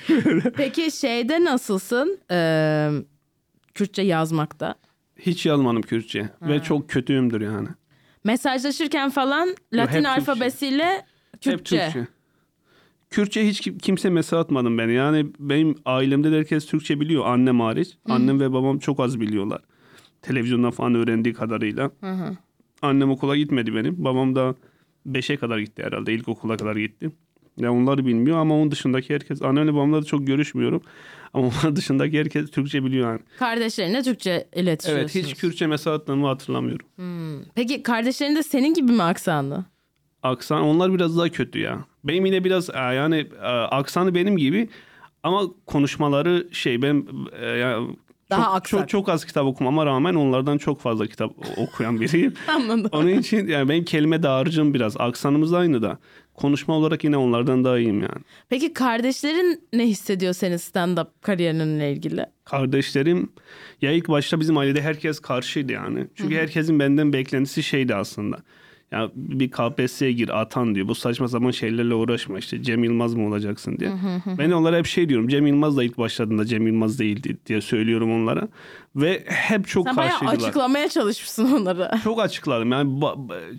Peki 0.57 0.91
şeyde 0.91 1.45
nasılsın? 1.45 2.19
Ee, 2.31 2.91
Kürtçe 3.75 4.03
yazmakta. 4.03 4.75
Hiç 5.19 5.47
yazmadım 5.47 5.83
Kürtçe 5.83 6.29
ve 6.43 6.63
çok 6.63 6.91
kötüyümdür 6.91 7.41
yani. 7.41 7.69
Mesajlaşırken 8.25 9.11
falan 9.11 9.49
Latin 9.73 9.93
Türkçe. 9.93 10.09
alfabesiyle 10.11 11.07
Kürtçe. 11.41 11.51
Hep 11.53 11.65
Türkçe. 11.65 12.07
Kürtçe 13.11 13.47
hiç 13.49 13.61
kim- 13.61 13.79
kimse 13.79 14.11
mesaj 14.11 14.41
atmadım 14.41 14.79
beni. 14.79 14.93
Yani 14.93 15.27
benim 15.39 15.75
ailemde 15.85 16.33
de 16.33 16.39
herkes 16.39 16.67
Türkçe 16.67 17.01
biliyor. 17.01 17.27
Annem 17.27 17.61
hariç. 17.61 17.89
Annem 18.09 18.41
ve 18.41 18.53
babam 18.53 18.79
çok 18.79 19.01
az 19.01 19.21
biliyorlar. 19.21 19.61
Televizyondan 20.23 20.71
falan 20.71 20.95
öğrendiği 20.95 21.35
kadarıyla. 21.35 21.91
Annem 22.83 23.11
okula 23.11 23.37
gitmedi 23.37 23.75
benim. 23.75 24.05
Babam 24.05 24.35
da 24.37 24.55
5'e 25.09 25.37
kadar 25.37 25.59
gitti 25.59 25.83
herhalde. 25.83 26.15
İlkokula 26.15 26.57
kadar 26.57 26.77
gitti. 26.77 27.11
Ya 27.57 27.73
onları 27.73 28.07
bilmiyor 28.07 28.39
ama 28.39 28.55
onun 28.55 28.71
dışındaki 28.71 29.15
herkes 29.15 29.43
annemle 29.43 29.75
babamla 29.75 30.03
da 30.03 30.07
çok 30.07 30.27
görüşmüyorum. 30.27 30.83
Ama 31.35 31.47
onlar 31.47 31.77
dışındaki 31.77 32.19
herkes 32.19 32.51
Türkçe 32.51 32.85
biliyor 32.85 33.09
yani. 33.11 33.21
Kardeşlerinle 33.39 34.03
Türkçe 34.03 34.49
iletişiyorsunuz. 34.57 35.17
Evet 35.17 35.27
hiç 35.27 35.35
Kürtçe 35.35 35.67
mesaj 35.67 35.95
attığımı 36.01 36.27
hatırlamıyorum. 36.27 36.87
Peki 37.55 37.83
kardeşlerin 37.83 38.37
de 38.37 38.43
senin 38.43 38.75
gibi 38.75 38.93
mi 38.93 39.03
aksanlı? 39.03 39.65
Aksan 40.23 40.63
onlar 40.63 40.95
biraz 40.95 41.19
daha 41.19 41.29
kötü 41.29 41.59
ya. 41.59 41.85
Benim 42.05 42.27
yine 42.27 42.45
biraz 42.45 42.71
e, 42.71 42.79
yani 42.79 43.27
e, 43.43 43.47
aksanı 43.49 44.15
benim 44.15 44.37
gibi 44.37 44.69
ama 45.23 45.43
konuşmaları 45.67 46.49
şey 46.53 46.83
ben 46.83 47.07
e, 47.41 47.47
ya 47.47 47.81
Daha 48.31 48.45
çok, 48.45 48.55
aksak. 48.55 48.81
çok 48.81 48.89
çok 48.89 49.09
az 49.09 49.25
kitap 49.25 49.45
okumama 49.45 49.87
rağmen 49.87 50.15
onlardan 50.15 50.59
çok 50.59 50.81
fazla 50.81 51.07
kitap 51.07 51.33
okuyan 51.57 52.01
biriyim. 52.01 52.35
Anladım. 52.49 52.91
Onun 52.93 53.09
için 53.09 53.47
yani 53.49 53.69
benim 53.69 53.85
kelime 53.85 54.23
dağarcığım 54.23 54.75
biraz. 54.75 54.97
Aksanımız 55.01 55.53
aynı 55.53 55.83
da. 55.83 55.99
Konuşma 56.35 56.75
olarak 56.75 57.05
yine 57.05 57.17
onlardan 57.17 57.65
daha 57.65 57.79
iyiyim 57.79 58.01
yani. 58.03 58.23
Peki 58.49 58.73
kardeşlerin 58.73 59.61
ne 59.73 59.87
hissediyor 59.87 60.33
senin 60.33 60.57
stand-up 60.57 61.07
kariyerinle 61.23 61.93
ilgili? 61.93 62.27
Kardeşlerim 62.45 63.29
ya 63.83 63.93
ilk 63.93 64.09
başta 64.09 64.41
bizim 64.41 64.57
ailede 64.59 64.83
herkes 64.83 65.21
karşıydı 65.21 65.73
yani. 65.73 66.07
Çünkü 66.15 66.35
herkesin 66.37 66.79
benden 66.79 67.13
beklentisi 67.13 67.63
şeydi 67.63 67.95
aslında. 67.95 68.39
Ya 68.93 69.11
bir 69.15 69.51
KPSS'ye 69.51 70.13
gir 70.13 70.41
atan 70.41 70.75
diyor. 70.75 70.89
Bu 70.89 70.95
saçma 70.95 71.29
sapan 71.29 71.51
şeylerle 71.51 71.95
uğraşma 71.95 72.39
işte 72.39 72.63
Cem 72.63 72.85
Yılmaz 72.85 73.15
mı 73.15 73.27
olacaksın 73.29 73.79
diye. 73.79 73.91
ben 74.39 74.51
onlara 74.51 74.77
hep 74.79 74.87
şey 74.87 75.09
diyorum. 75.09 75.29
Cem 75.29 75.47
Yılmaz 75.47 75.77
da 75.77 75.85
ilk 75.85 75.99
başladığında 75.99 76.45
Cem 76.45 76.67
Yılmaz 76.67 76.99
değildi 76.99 77.37
diye 77.47 77.61
söylüyorum 77.61 78.13
onlara. 78.13 78.49
Ve 78.97 79.25
hep 79.27 79.69
çok 79.69 79.87
Sen 79.89 79.95
karşıydılar. 79.95 80.35
açıklamaya 80.35 80.89
çalışmışsın 80.89 81.53
onları. 81.53 81.91
Çok 82.05 82.21
açıkladım 82.21 82.73
yani 82.73 83.01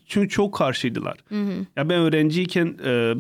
çünkü 0.08 0.30
çok 0.30 0.54
karşıydılar. 0.54 1.18
Ya 1.76 1.90
ben 1.90 2.00
öğrenciyken 2.00 2.78
e, 2.86 3.14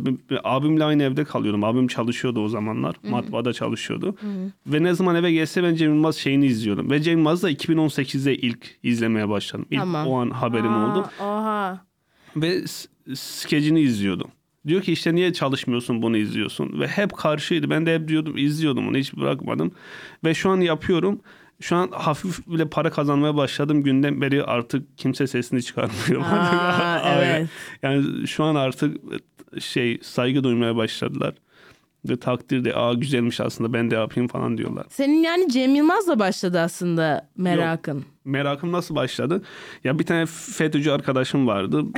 abimle 0.43 0.83
aynı 0.83 1.03
evde 1.03 1.23
kalıyordum. 1.23 1.63
Abim 1.63 1.87
çalışıyordu 1.87 2.43
o 2.43 2.47
zamanlar. 2.47 2.95
Matbaada 3.09 3.53
çalışıyordu. 3.53 4.15
Ve 4.67 4.83
ne 4.83 4.93
zaman 4.93 5.15
eve 5.15 5.31
gelse 5.31 5.63
ben 5.63 5.75
Cem 5.75 5.93
Yılmaz 5.93 6.15
şeyini 6.15 6.45
izliyordum. 6.45 6.91
Ve 6.91 7.01
Cem 7.01 7.17
Yılmaz'ı 7.17 7.43
da 7.47 7.51
2018'de 7.51 8.35
ilk 8.37 8.77
izlemeye 8.83 9.29
başladım. 9.29 9.65
İlk 9.71 9.79
Tamam. 9.79 10.07
o 10.07 10.19
an 10.21 10.29
haberim 10.29 10.83
oldu. 10.83 11.09
Aa, 11.19 11.23
Oha. 11.23 11.85
Ve 12.35 12.63
skecini 13.15 13.81
izliyordum. 13.81 14.27
Diyor 14.67 14.81
ki 14.81 14.93
işte 14.93 15.15
niye 15.15 15.33
çalışmıyorsun 15.33 16.01
bunu 16.01 16.17
izliyorsun. 16.17 16.79
Ve 16.79 16.87
hep 16.87 17.13
karşıydı. 17.17 17.69
Ben 17.69 17.85
de 17.85 17.95
hep 17.95 18.07
diyordum 18.07 18.37
izliyordum 18.37 18.87
onu 18.87 18.97
hiç 18.97 19.13
bırakmadım. 19.17 19.71
Ve 20.23 20.33
şu 20.33 20.49
an 20.49 20.61
yapıyorum. 20.61 21.21
Şu 21.61 21.75
an 21.75 21.89
hafif 21.91 22.47
bile 22.47 22.69
para 22.69 22.89
kazanmaya 22.89 23.35
başladım. 23.35 23.83
Günden 23.83 24.21
beri 24.21 24.43
artık 24.43 24.97
kimse 24.97 25.27
sesini 25.27 25.63
çıkarmıyor. 25.63 26.21
Aa, 26.21 27.01
evet. 27.17 27.49
Yani 27.83 28.27
şu 28.27 28.43
an 28.43 28.55
artık 28.55 28.97
şey 29.59 29.99
saygı 30.01 30.43
duymaya 30.43 30.75
başladılar. 30.75 31.33
Ve 32.09 32.17
takdir 32.17 32.65
de 32.65 32.75
aa 32.75 32.93
güzelmiş 32.93 33.39
aslında 33.39 33.73
ben 33.73 33.91
de 33.91 33.95
yapayım 33.95 34.27
falan 34.27 34.57
diyorlar. 34.57 34.85
Senin 34.89 35.23
yani 35.23 35.51
Cem 35.51 35.75
Yılmaz'la 35.75 36.19
başladı 36.19 36.59
aslında 36.59 37.27
merakın. 37.37 38.05
Merakım 38.25 38.71
nasıl 38.71 38.95
başladı? 38.95 39.41
Ya 39.83 39.99
bir 39.99 40.03
tane 40.05 40.25
FETÖ'cü 40.25 40.91
arkadaşım 40.91 41.47
vardı. 41.47 41.83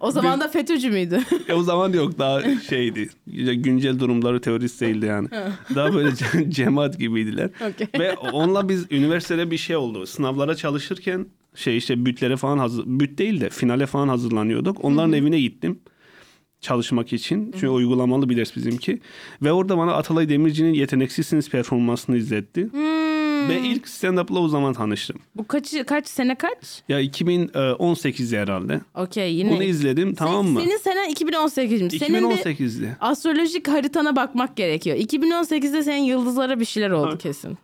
O 0.00 0.10
zaman 0.10 0.40
da 0.40 0.48
FETÖ'cü 0.48 0.90
müydü? 0.90 1.20
Ya 1.48 1.56
o 1.56 1.62
zaman 1.62 1.92
yok 1.92 2.18
daha 2.18 2.60
şeydi. 2.60 3.08
Güncel 3.54 3.98
durumları 3.98 4.40
teorist 4.40 4.80
değildi 4.80 5.06
yani. 5.06 5.28
Daha 5.74 5.94
böyle 5.94 6.08
ce- 6.08 6.50
cemaat 6.50 6.98
gibiydiler. 6.98 7.50
Okey. 7.70 7.86
Ve 8.00 8.16
onunla 8.16 8.68
biz 8.68 8.86
üniversitede 8.90 9.50
bir 9.50 9.56
şey 9.56 9.76
oldu. 9.76 10.06
Sınavlara 10.06 10.54
çalışırken 10.54 11.26
şey 11.54 11.76
işte 11.76 12.06
bütlere 12.06 12.36
falan 12.36 12.58
hazır 12.58 12.84
büt 12.86 13.18
değil 13.18 13.40
de 13.40 13.50
finale 13.50 13.86
falan 13.86 14.08
hazırlanıyorduk. 14.08 14.84
Onların 14.84 15.12
evine 15.12 15.40
gittim 15.40 15.78
çalışmak 16.64 17.12
için. 17.12 17.50
Çünkü 17.52 17.68
uygulamalı 17.68 18.28
bir 18.28 18.36
ders 18.36 18.56
bizimki. 18.56 19.00
Ve 19.42 19.52
orada 19.52 19.78
bana 19.78 19.94
Atalay 19.94 20.28
Demirci'nin 20.28 20.74
Yeteneksizsiniz 20.74 21.50
performansını 21.50 22.16
izletti. 22.16 22.68
Ve 23.48 23.60
ilk 23.60 23.88
stand-up'la 23.88 24.38
o 24.38 24.48
zaman 24.48 24.72
tanıştım. 24.72 25.16
Bu 25.36 25.46
kaç 25.46 25.74
kaç 25.86 26.08
sene 26.08 26.34
kaç? 26.34 26.82
Ya 26.88 27.00
2018 27.00 28.32
herhalde. 28.32 28.80
Okey 28.94 29.34
yine. 29.34 29.50
Bunu 29.50 29.62
izledim 29.62 30.14
tamam 30.14 30.46
mı? 30.46 30.60
Senin 30.60 30.76
senen 30.78 31.10
2018'miş. 31.12 31.98
Senin 31.98 32.30
bir 32.30 32.36
2018'de. 32.36 32.96
astrolojik 33.00 33.68
haritana 33.68 34.16
bakmak 34.16 34.56
gerekiyor. 34.56 34.96
2018'de 34.96 35.82
senin 35.82 36.02
yıldızlara 36.04 36.60
bir 36.60 36.64
şeyler 36.64 36.90
oldu 36.90 37.18
kesin. 37.18 37.58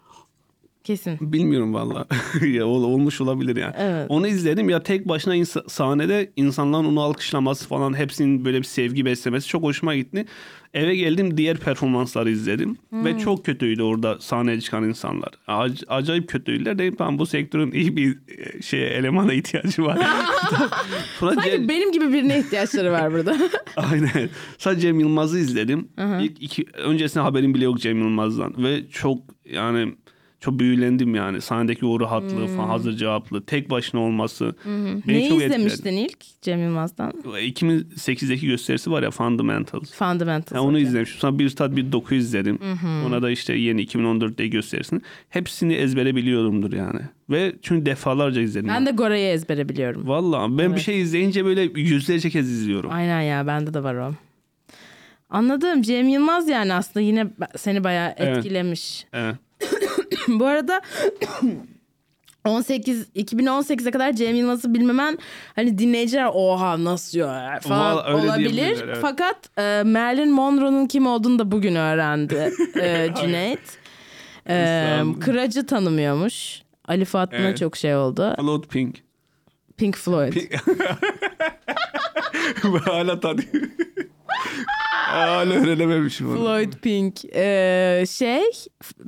Kesin. 0.84 1.32
Bilmiyorum 1.32 1.74
valla. 1.74 2.06
ya 2.52 2.66
ol- 2.66 2.82
olmuş 2.84 3.20
olabilir 3.20 3.56
yani. 3.56 3.74
Evet. 3.78 4.06
Onu 4.08 4.26
izledim 4.26 4.68
ya 4.68 4.82
tek 4.82 5.08
başına 5.08 5.36
insa- 5.36 5.68
sahnede 5.68 6.32
insanların 6.36 6.84
onu 6.84 7.00
alkışlaması 7.00 7.68
falan 7.68 7.96
hepsinin 7.98 8.44
böyle 8.44 8.58
bir 8.58 8.64
sevgi 8.64 9.04
beslemesi 9.04 9.48
çok 9.48 9.62
hoşuma 9.62 9.94
gitti. 9.96 10.24
Eve 10.74 10.96
geldim 10.96 11.36
diğer 11.36 11.56
performansları 11.56 12.30
izledim 12.30 12.76
ve 12.92 13.18
çok 13.18 13.44
kötüydü 13.44 13.82
orada 13.82 14.18
sahneye 14.20 14.60
çıkan 14.60 14.84
insanlar. 14.84 15.28
Ac- 15.48 15.84
acayip 15.88 16.28
kötüydüler. 16.28 16.78
Dedim 16.78 16.94
tamam 16.98 17.18
bu 17.18 17.26
sektörün 17.26 17.72
iyi 17.72 17.96
bir 17.96 18.18
e, 18.38 18.62
şeye 18.62 18.86
elemana 18.88 19.32
ihtiyacı 19.32 19.84
var. 19.84 19.98
Sanki 21.20 21.50
Cem- 21.50 21.68
benim 21.68 21.92
gibi 21.92 22.12
birine 22.12 22.38
ihtiyaçları 22.38 22.92
var 22.92 23.12
burada. 23.12 23.36
Aynen. 23.76 24.30
Sadece 24.58 24.80
Cem 24.80 25.00
Yılmaz'ı 25.00 25.38
izledim. 25.38 25.88
İlk 26.20 26.42
iki, 26.42 26.64
öncesinde 26.74 27.22
haberim 27.24 27.54
bile 27.54 27.64
yok 27.64 27.80
Cem 27.80 27.98
Yılmaz'dan. 27.98 28.54
Ve 28.64 28.88
çok 28.90 29.18
yani 29.52 29.94
çok 30.40 30.58
büyülendim 30.58 31.14
yani. 31.14 31.40
Sahnedeki 31.40 31.86
o 31.86 32.00
rahatlığı 32.00 32.46
falan 32.46 32.68
hazır 32.68 32.96
cevaplı. 32.96 33.42
Tek 33.44 33.70
başına 33.70 34.00
olması. 34.00 34.54
Beni 34.66 35.02
Neyi 35.06 35.28
çok 35.28 35.42
etkiledi. 35.42 35.56
izlemiştin 35.60 35.96
ilk 35.96 36.42
Cem 36.42 36.62
Yılmaz'dan? 36.62 37.10
2008'deki 37.10 38.46
gösterisi 38.46 38.90
var 38.90 39.02
ya 39.02 39.10
Fundamentals. 39.10 39.92
Fundamentals. 39.92 40.56
Ya 40.56 40.62
onu 40.62 40.70
okey. 40.70 40.82
izlemiştim. 40.82 41.20
Sonra 41.20 41.38
bir 41.38 41.50
tat 41.50 41.76
bir 41.76 41.92
doku 41.92 42.14
izledim. 42.14 42.58
Ona 43.06 43.22
da 43.22 43.30
işte 43.30 43.54
yeni 43.54 43.84
2014'te 43.84 44.46
gösterisini. 44.48 45.00
Hepsini 45.28 45.74
ezbere 45.74 46.16
biliyorumdur 46.16 46.72
yani. 46.72 47.00
Ve 47.30 47.52
çünkü 47.62 47.86
defalarca 47.86 48.40
izledim. 48.40 48.68
Ben 48.68 48.86
de 48.86 48.90
Gora'yı 48.90 49.28
ezbere 49.32 49.68
biliyorum. 49.68 50.02
Vallahi 50.08 50.58
ben 50.58 50.74
bir 50.76 50.80
şey 50.80 51.00
izleyince 51.00 51.44
böyle 51.44 51.62
yüzlerce 51.80 52.30
kez 52.30 52.50
izliyorum. 52.50 52.90
Aynen 52.92 53.20
ya 53.20 53.46
bende 53.46 53.74
de 53.74 53.82
var 53.82 53.94
o. 53.94 54.12
Anladım. 55.30 55.82
Cem 55.82 56.08
Yılmaz 56.08 56.48
yani 56.48 56.72
aslında 56.74 57.06
yine 57.06 57.26
seni 57.56 57.84
bayağı 57.84 58.14
Evet. 58.16 58.36
etkilemiş. 58.38 59.06
Evet. 59.12 59.34
Bu 60.40 60.46
arada 60.46 60.80
18 62.44 63.08
2018'e 63.16 63.90
kadar 63.90 64.12
Cem 64.12 64.34
Yılmaz'ı 64.34 64.74
bilmemen 64.74 65.18
hani 65.56 65.78
dinleyiciler 65.78 66.30
oha 66.34 66.84
nasıl 66.84 67.18
ya 67.18 67.58
falan 67.62 67.96
Vallahi 67.96 68.12
öyle 68.12 68.26
olabilir. 68.30 68.80
evet. 68.84 68.98
Fakat 69.00 69.58
e, 69.58 69.82
Marilyn 69.86 70.30
Monroe'nun 70.30 70.86
kim 70.86 71.06
olduğunu 71.06 71.38
da 71.38 71.50
bugün 71.50 71.74
öğrendi 71.74 72.52
e, 72.80 73.08
Cüneyt. 73.20 73.60
E. 74.48 75.00
Kıracı 75.20 75.66
tanımıyormuş. 75.66 76.62
Ali 76.84 77.04
Fuat'ına 77.04 77.38
Evet. 77.40 77.58
çok 77.58 77.76
şey 77.76 77.96
oldu. 77.96 78.34
Float 78.40 78.68
Pink. 78.68 78.96
Pink 79.76 79.96
Floyd. 79.96 80.32
Hala 82.84 83.20
tanıyor. 83.20 83.46
Hala 84.90 85.54
öğrenememişim 85.54 86.30
onu. 86.30 86.36
Floyd 86.38 86.72
Pink. 86.72 87.24
Ee, 87.34 88.04
şey 88.10 88.42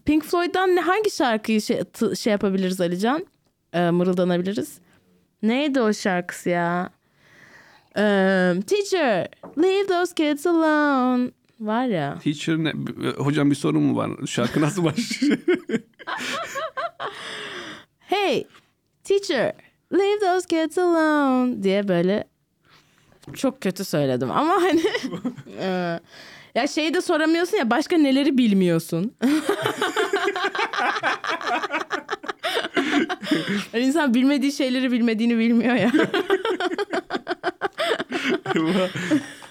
Pink 0.04 0.24
Floyd'dan 0.24 0.76
ne, 0.76 0.80
hangi 0.80 1.10
şarkıyı 1.10 1.60
şey, 1.62 1.84
t- 1.84 2.14
şey 2.14 2.30
yapabiliriz 2.30 2.80
Alican? 2.80 3.26
Ee, 3.72 3.90
mırıldanabiliriz. 3.90 4.78
Neydi 5.42 5.80
o 5.80 5.92
şarkısı 5.92 6.48
ya? 6.50 6.90
Ee, 7.96 8.54
teacher, 8.66 9.28
leave 9.62 9.86
those 9.86 10.14
kids 10.14 10.46
alone. 10.46 11.30
Var 11.60 11.86
ya. 11.86 12.18
Teacher 12.24 12.56
ne? 12.58 12.72
Hocam 13.16 13.50
bir 13.50 13.54
sorun 13.54 13.82
mu 13.82 13.96
var? 13.96 14.10
Şarkı 14.26 14.60
nasıl 14.60 14.84
başlıyor? 14.84 15.38
Hey, 17.98 18.46
teacher, 19.04 19.52
leave 19.92 20.18
those 20.20 20.46
kids 20.48 20.78
alone 20.78 21.62
diye 21.62 21.88
böyle 21.88 22.24
çok 23.34 23.60
kötü 23.60 23.84
söyledim 23.84 24.30
ama 24.30 24.52
hani 24.62 24.82
e, 25.60 26.00
ya 26.54 26.66
şeyi 26.66 26.94
de 26.94 27.00
soramıyorsun 27.00 27.56
ya 27.56 27.70
başka 27.70 27.96
neleri 27.96 28.38
bilmiyorsun. 28.38 29.14
hani 33.72 33.82
insan 33.84 34.14
bilmediği 34.14 34.52
şeyleri 34.52 34.92
bilmediğini 34.92 35.38
bilmiyor 35.38 35.74
ya. 35.74 35.92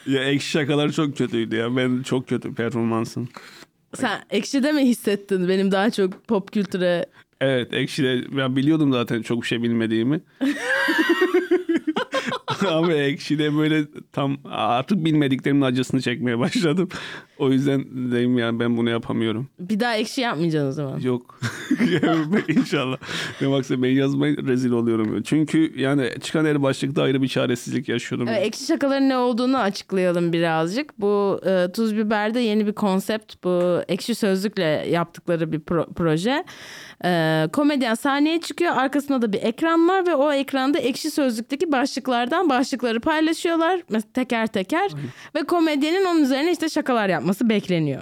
ya 0.08 0.24
ekşi 0.24 0.50
şakalar 0.50 0.92
çok 0.92 1.18
kötüydü 1.18 1.56
ya. 1.56 1.78
Ben 1.78 2.04
çok 2.04 2.28
kötü 2.28 2.54
performansım. 2.56 3.30
Sen 3.94 4.20
ekşide 4.30 4.72
mi 4.72 4.82
hissettin 4.82 5.48
benim 5.48 5.72
daha 5.72 5.92
çok 5.92 6.28
pop 6.28 6.52
kültüre 6.52 7.06
Evet 7.42 7.74
ekşide 7.74 8.38
ben 8.38 8.56
biliyordum 8.56 8.94
zaten 8.94 9.22
çok 9.22 9.42
bir 9.42 9.48
şey 9.48 9.64
bilmediğimi. 9.64 10.22
Ama 12.72 12.94
ekşide 12.94 13.58
böyle 13.58 13.84
tam 14.12 14.38
artık 14.46 15.06
bilmediklerimin 15.06 15.62
acısını 15.62 16.02
çekmeye 16.02 16.40
başladım. 16.40 16.90
O 17.38 17.52
yüzden 17.52 17.86
dedim 18.12 18.38
yani 18.38 18.60
ben 18.60 18.78
bunu 18.78 18.90
yapamıyorum. 18.90 19.48
bir 19.60 19.80
daha 19.80 19.96
ekşi 19.96 20.22
yapmayacaksın 20.22 20.68
o 20.70 20.72
zaman. 20.72 21.00
Yok. 21.00 21.40
İnşallah. 22.48 22.98
Ne 23.42 23.52
baksa 23.52 23.82
ben 23.84 23.90
yazmaya 23.90 24.36
rezil 24.38 24.72
oluyorum. 24.72 25.22
Çünkü 25.24 25.80
yani 25.80 26.10
çıkan 26.22 26.46
her 26.46 26.64
başlıkta 26.64 27.04
ayrı 27.04 27.22
bir 27.22 27.28
çaresizlik 27.28 27.90
yaşıyorum. 27.90 28.28
Evet, 28.28 28.46
ekşi 28.46 28.66
şakaların 28.66 29.10
ne 29.10 29.18
olduğunu 29.18 29.58
açıklayalım 29.58 30.34
birazcık. 30.34 31.00
Bu 31.00 31.42
e, 31.46 31.72
Tuz 31.72 31.98
Biber'de 31.98 32.40
yeni 32.40 32.68
bir 32.68 32.74
konsept. 32.74 33.34
Bu 33.44 33.82
ekşi 33.88 34.16
sözlükle 34.16 34.64
yaptıkları 34.90 35.52
bir 35.52 35.60
pro- 35.60 35.94
proje. 35.94 36.44
E, 37.06 37.48
komedyen 37.54 37.94
sahneye 37.96 38.42
çıkıyor. 38.42 38.76
Arkasında 38.76 39.22
da 39.22 39.34
bir 39.34 39.42
ekran 39.42 39.88
var 39.90 40.08
ve 40.08 40.16
o 40.16 40.32
ekranda 40.34 40.80
ekşi 40.80 41.12
sözlükteki 41.12 41.72
başlıklardan 41.72 42.50
başlıkları 42.50 43.00
paylaşıyorlar. 43.00 43.80
Mes- 43.80 44.14
Teker 44.14 44.48
teker. 44.48 44.92
Ve 45.36 45.44
komedyenin 45.44 46.06
onun 46.06 46.24
üzerine 46.24 46.52
işte 46.52 46.70
şakalar 46.70 47.10
yapması 47.10 47.50
bekleniyor. 47.50 48.02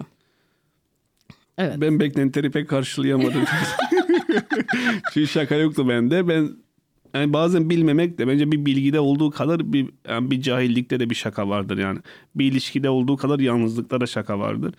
Evet. 1.58 1.74
Ben 1.78 2.00
beklentileri 2.00 2.52
pek 2.52 2.70
karşılayamadım. 2.70 3.43
Çünkü 5.14 5.28
şaka 5.28 5.56
yoktu 5.56 5.89
bende. 5.89 6.28
Ben 6.28 6.50
yani 7.14 7.34
bazen 7.34 7.70
bilmemek 7.70 8.18
de 8.18 8.28
bence 8.28 8.51
bir 8.51 8.66
bilgide 8.66 8.99
olduğu 8.99 9.32
kadar 9.32 9.74
bir 9.74 9.89
yani 10.10 10.32
bir 10.32 10.41
cahillikte 10.41 10.99
de 10.99 11.10
bir 11.10 11.16
şaka 11.16 11.49
vardır 11.49 11.78
yani. 11.78 11.99
Bir 12.36 12.51
ilişkide 12.51 12.89
olduğu 12.89 13.18
kadar 13.18 13.39
yalnızlıkta 13.39 14.01
da 14.01 14.05
şaka 14.05 14.39
vardır. 14.39 14.74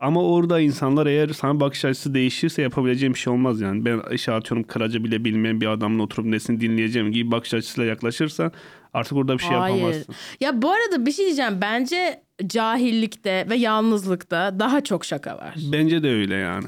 Ama 0.00 0.22
orada 0.22 0.60
insanlar 0.60 1.06
eğer 1.06 1.28
sana 1.28 1.60
bakış 1.60 1.84
açısı 1.84 2.14
değişirse 2.14 2.62
yapabileceğim 2.62 3.14
bir 3.14 3.18
şey 3.18 3.32
olmaz 3.32 3.60
yani. 3.60 3.84
Ben 3.84 4.00
işe 4.12 4.32
atıyorum 4.32 4.66
kıraca 4.66 5.04
bile 5.04 5.24
bilmeyen 5.24 5.60
bir 5.60 5.66
adamla 5.66 6.02
oturup 6.02 6.26
nesini 6.26 6.60
dinleyeceğim 6.60 7.12
gibi 7.12 7.30
bakış 7.30 7.54
açısıyla 7.54 7.90
yaklaşırsan 7.90 8.52
artık 8.94 9.16
orada 9.18 9.34
bir 9.34 9.42
şey 9.42 9.56
Hayır. 9.56 9.76
yapamazsın. 9.76 10.14
Ya 10.40 10.62
bu 10.62 10.70
arada 10.70 11.06
bir 11.06 11.12
şey 11.12 11.24
diyeceğim. 11.24 11.58
Bence 11.60 12.22
cahillikte 12.46 13.46
ve 13.50 13.56
yalnızlıkta 13.56 14.58
daha 14.58 14.80
çok 14.80 15.04
şaka 15.04 15.36
var. 15.36 15.54
Bence 15.72 16.02
de 16.02 16.10
öyle 16.10 16.34
yani. 16.34 16.66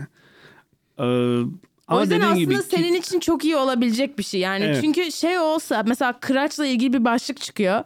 Ee, 1.01 1.41
O 1.89 1.93
ama 1.93 2.01
yüzden 2.03 2.17
dediğin 2.21 2.33
aslında 2.33 2.45
gibi 2.61 2.63
senin 2.77 2.95
için 2.95 3.21
çok 3.21 3.45
iyi 3.45 3.57
olabilecek 3.57 4.19
bir 4.19 4.23
şey. 4.25 4.41
Yani 4.41 4.65
Evet. 4.65 4.79
çünkü 4.83 5.13
şey 5.13 5.39
olsa 5.39 5.85
mesela 5.87 6.13
kıraçla 6.21 6.67
ilgili 6.67 6.93
bir 6.93 7.05
başlık 7.05 7.41
çıkıyor. 7.41 7.85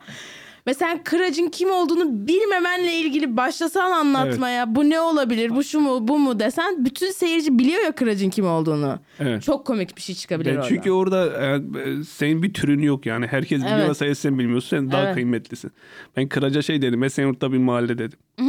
Ve 0.67 0.75
sen 0.75 1.05
kıracın 1.05 1.49
kim 1.49 1.71
olduğunu 1.71 2.27
bilmemenle 2.29 2.93
ilgili 2.95 3.37
başlasan 3.37 3.91
anlatmaya 3.91 4.75
bu 4.75 4.91
ne 4.91 5.01
olabilir 5.01 5.51
bu 5.51 5.65
şu 5.65 5.81
mu 5.81 6.09
bu 6.09 6.19
mu 6.19 6.41
desen 6.41 6.85
bütün 6.85 7.11
seyirci 7.11 7.59
biliyor 7.59 7.81
ya 7.83 7.93
kıracın 7.93 8.31
kim 8.31 8.47
olduğunu. 8.47 8.99
Evet. 9.19 9.43
Çok 9.43 9.67
komik 9.67 9.97
bir 9.97 10.03
şey 10.03 10.15
çıkabilir 10.15 10.51
Ben 10.51 10.57
orada. 10.57 10.69
çünkü 10.69 10.91
orada 10.91 11.27
e, 11.47 11.61
senin 12.05 12.43
bir 12.43 12.55
türün 12.55 12.83
yok 12.83 13.07
yani. 13.07 13.27
Herkes 13.27 13.61
biliyor 13.65 13.79
Evet. 13.87 13.97
sen, 13.97 14.13
sen 14.13 14.39
bilmiyorsun. 14.39 14.69
Sen 14.69 14.91
daha 14.91 15.03
Evet. 15.05 15.15
kıymetlisin. 15.15 15.71
Ben 16.17 16.29
Kıraca 16.29 16.63
şey 16.63 16.83
dedim. 16.83 17.03
Esenyurt'ta 17.03 17.53
bir 17.53 17.59
mahalle 17.59 17.99
dedim. 17.99 18.19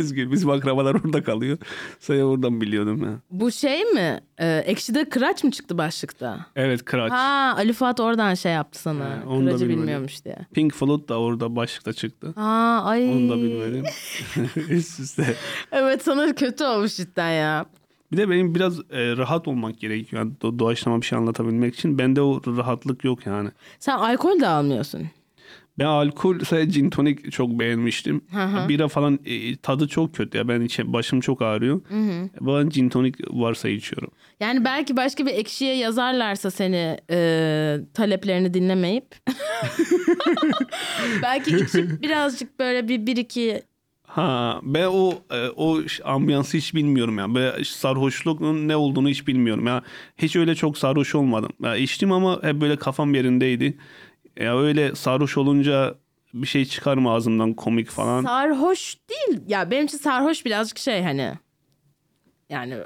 Herkes 0.00 0.14
gül. 0.14 0.32
Bizim 0.32 0.50
akrabalar 0.50 0.94
orada 0.94 1.22
kalıyor. 1.22 1.58
Sen 2.00 2.20
oradan 2.20 2.60
biliyordum 2.60 3.02
ya. 3.02 3.12
Bu 3.30 3.50
şey 3.52 3.84
mi? 3.84 4.20
Ee, 4.40 4.62
Ekşi'de 4.66 5.08
kıraç 5.08 5.44
mı 5.44 5.50
çıktı 5.50 5.78
başlıkta? 5.78 6.46
Evet 6.56 6.84
Kıraç. 6.84 7.12
Ha 7.12 7.54
Ali 7.56 7.72
Fuat 7.72 8.00
oradan 8.00 8.34
şey 8.34 8.52
yaptı 8.52 8.78
sana. 8.82 9.04
Ha, 9.04 9.18
onu 9.28 9.40
da 9.40 9.48
Kıracı 9.50 9.64
bilmedim. 9.64 9.80
bilmiyormuş 9.82 10.24
diye. 10.24 10.36
Pink 10.54 10.74
Floyd 10.74 11.08
da 11.08 11.20
orada 11.20 11.56
başlıkta 11.56 11.92
çıktı. 11.92 12.32
Ha 12.36 12.82
ay. 12.84 13.10
Onu 13.10 13.28
da 13.28 13.36
bilmedim. 13.36 13.84
Üst 14.70 15.00
üste. 15.00 15.34
Evet 15.72 16.02
sana 16.02 16.34
kötü 16.34 16.64
olmuş 16.64 16.96
cidden 16.96 17.30
ya. 17.30 17.66
Bir 18.12 18.16
de 18.16 18.30
benim 18.30 18.54
biraz 18.54 18.78
e, 18.80 19.16
rahat 19.16 19.48
olmak 19.48 19.80
gerekiyor. 19.80 20.22
Yani 20.22 20.32
do- 20.42 20.58
doğaçlama 20.58 21.00
bir 21.00 21.06
şey 21.06 21.18
anlatabilmek 21.18 21.74
için. 21.74 21.98
Bende 21.98 22.20
o 22.22 22.40
rahatlık 22.56 23.04
yok 23.04 23.26
yani. 23.26 23.48
Sen 23.78 23.98
alkol 23.98 24.40
de 24.40 24.46
almıyorsun. 24.48 25.02
Ben 25.80 25.84
alkol 25.84 26.38
sadece 26.38 26.80
gin 26.80 26.90
tonic 26.90 27.30
çok 27.30 27.50
beğenmiştim. 27.50 28.20
Bira 28.68 28.88
falan 28.88 29.18
e, 29.24 29.56
tadı 29.56 29.88
çok 29.88 30.14
kötü 30.14 30.38
ya. 30.38 30.48
Ben 30.48 30.60
içe, 30.60 30.92
başım 30.92 31.20
çok 31.20 31.42
ağrıyor. 31.42 31.80
Ben 32.40 32.68
gin 32.68 32.88
tonic 32.88 33.18
varsa 33.30 33.68
içiyorum. 33.68 34.10
Yani 34.40 34.64
belki 34.64 34.96
başka 34.96 35.26
bir 35.26 35.30
ekşiye 35.30 35.76
yazarlarsa 35.76 36.50
seni 36.50 36.96
e, 37.10 37.78
taleplerini 37.94 38.54
dinlemeyip 38.54 39.16
belki 41.22 41.56
içip 41.56 42.02
birazcık 42.02 42.58
böyle 42.58 42.88
bir 42.88 43.06
bir 43.06 43.16
iki 43.16 43.62
Ha 44.06 44.60
ben 44.62 44.86
o 44.86 45.12
e, 45.30 45.48
o 45.56 45.80
ambiyansı 46.04 46.56
hiç 46.56 46.74
bilmiyorum 46.74 47.18
ya. 47.18 47.34
Ben 47.34 47.62
sarhoşluğun 47.62 48.68
ne 48.68 48.76
olduğunu 48.76 49.08
hiç 49.08 49.26
bilmiyorum 49.26 49.66
ya. 49.66 49.82
Hiç 50.18 50.36
öyle 50.36 50.54
çok 50.54 50.78
sarhoş 50.78 51.14
olmadım. 51.14 51.50
Ya 51.62 51.76
içtim 51.76 52.12
ama 52.12 52.42
hep 52.42 52.60
böyle 52.60 52.76
kafam 52.76 53.14
yerindeydi. 53.14 53.76
Ya 54.40 54.58
öyle 54.60 54.94
sarhoş 54.94 55.36
olunca 55.38 55.94
bir 56.34 56.46
şey 56.46 56.64
çıkar 56.64 56.96
mı 56.96 57.10
ağzımdan 57.10 57.54
komik 57.54 57.88
falan. 57.90 58.22
sarhoş 58.22 58.96
değil. 59.10 59.40
Ya 59.48 59.70
benim 59.70 59.84
için 59.86 59.98
sarhoş 59.98 60.44
birazcık 60.44 60.78
şey 60.78 61.02
hani 61.02 61.32
yani 62.48 62.78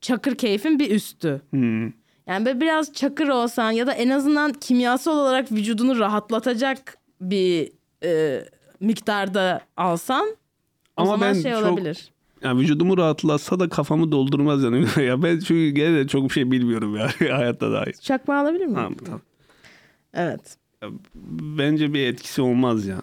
çakır 0.00 0.34
keyfin 0.34 0.78
bir 0.78 0.90
üstü. 0.90 1.42
Hmm. 1.50 1.82
Yani 2.26 2.46
böyle 2.46 2.60
biraz 2.60 2.92
çakır 2.92 3.28
olsan 3.28 3.70
ya 3.70 3.86
da 3.86 3.92
en 3.92 4.08
azından 4.08 4.52
kimyasal 4.52 5.18
olarak 5.18 5.52
vücudunu 5.52 5.98
rahatlatacak 5.98 6.98
bir 7.20 7.72
e, 8.04 8.44
miktarda 8.80 9.60
alsan 9.76 10.26
o 10.28 10.36
Ama 11.02 11.10
zaman 11.10 11.28
ben 11.34 11.42
şey 11.42 11.52
çok- 11.52 11.62
olabilir. 11.62 12.10
Ya 12.42 12.56
vücudumu 12.56 12.98
rahatlatsa 12.98 13.60
da 13.60 13.68
kafamı 13.68 14.12
doldurmaz 14.12 14.62
yani. 14.62 14.86
ya 15.06 15.22
ben 15.22 15.38
çünkü 15.38 15.68
gene 15.68 15.96
de 15.96 16.06
çok 16.08 16.24
bir 16.24 16.30
şey 16.34 16.50
bilmiyorum 16.50 16.96
ya 16.96 17.08
hayatta 17.38 17.72
dair. 17.72 17.92
Çakma 17.92 18.38
alabilir 18.40 18.66
miyim? 18.66 18.74
Ha, 18.78 18.88
tamam. 19.04 19.20
Evet. 20.14 20.56
Bence 21.58 21.94
bir 21.94 22.06
etkisi 22.06 22.42
olmaz 22.42 22.86
ya. 22.86 23.02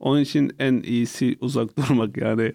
Onun 0.00 0.20
için 0.20 0.52
en 0.58 0.74
iyisi 0.74 1.36
uzak 1.40 1.76
durmak 1.76 2.16
yani. 2.16 2.52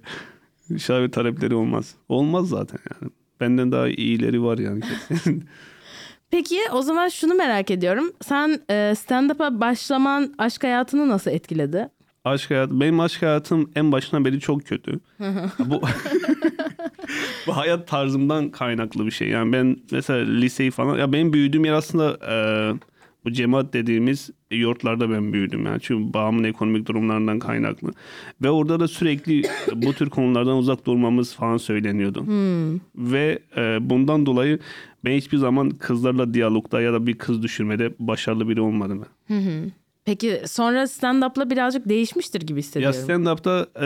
Şahit 0.77 1.13
talepleri 1.13 1.55
olmaz. 1.55 1.95
Olmaz 2.09 2.49
zaten 2.49 2.79
yani. 2.91 3.11
Benden 3.39 3.71
daha 3.71 3.87
iyileri 3.87 4.43
var 4.43 4.57
yani 4.57 4.81
kesin. 5.09 5.45
Peki 6.31 6.59
o 6.71 6.81
zaman 6.81 7.07
şunu 7.09 7.33
merak 7.33 7.71
ediyorum. 7.71 8.11
Sen 8.21 8.59
e, 8.69 8.93
stand-up'a 8.97 9.59
başlaman 9.59 10.33
aşk 10.37 10.63
hayatını 10.63 11.09
nasıl 11.09 11.31
etkiledi? 11.31 11.89
aşk 12.25 12.51
hayatı, 12.51 12.79
benim 12.79 12.99
aşk 12.99 13.21
hayatım 13.21 13.71
en 13.75 13.91
başından 13.91 14.25
beri 14.25 14.39
çok 14.39 14.65
kötü. 14.65 14.99
bu 15.59 15.81
bu 17.47 17.57
hayat 17.57 17.87
tarzımdan 17.87 18.49
kaynaklı 18.49 19.05
bir 19.05 19.11
şey. 19.11 19.27
Yani 19.27 19.53
ben 19.53 19.77
mesela 19.91 20.25
liseyi 20.25 20.71
falan 20.71 20.97
ya 20.97 21.13
benim 21.13 21.33
büyüdüğüm 21.33 21.65
yer 21.65 21.73
aslında 21.73 22.17
e, 22.31 22.35
bu 23.27 23.31
cemaat 23.33 23.73
dediğimiz 23.73 24.29
yurtlarda 24.51 25.09
ben 25.09 25.33
büyüdüm 25.33 25.65
yani. 25.65 25.79
Çünkü 25.81 26.13
babamın 26.13 26.43
ekonomik 26.43 26.87
durumlarından 26.87 27.39
kaynaklı. 27.39 27.91
Ve 28.41 28.49
orada 28.49 28.79
da 28.79 28.87
sürekli 28.87 29.41
bu 29.75 29.93
tür 29.93 30.09
konulardan 30.09 30.57
uzak 30.57 30.85
durmamız 30.85 31.35
falan 31.35 31.57
söyleniyordu. 31.57 32.25
Ve 32.95 33.39
e, 33.57 33.89
bundan 33.89 34.25
dolayı 34.25 34.59
ben 35.05 35.11
hiçbir 35.11 35.37
zaman 35.37 35.69
kızlarla 35.69 36.33
diyalogda 36.33 36.81
ya 36.81 36.93
da 36.93 37.07
bir 37.07 37.13
kız 37.17 37.43
düşürmede 37.43 37.93
başarılı 37.99 38.49
biri 38.49 38.61
olmadım. 38.61 39.05
ben. 39.29 39.71
Peki 40.05 40.41
sonra 40.45 40.83
stand-up'la 40.87 41.49
birazcık 41.49 41.89
değişmiştir 41.89 42.41
gibi 42.41 42.57
Ya 42.57 42.63
hissediyorum. 42.63 42.95
stand-up'ta 43.03 43.67
e, 43.75 43.85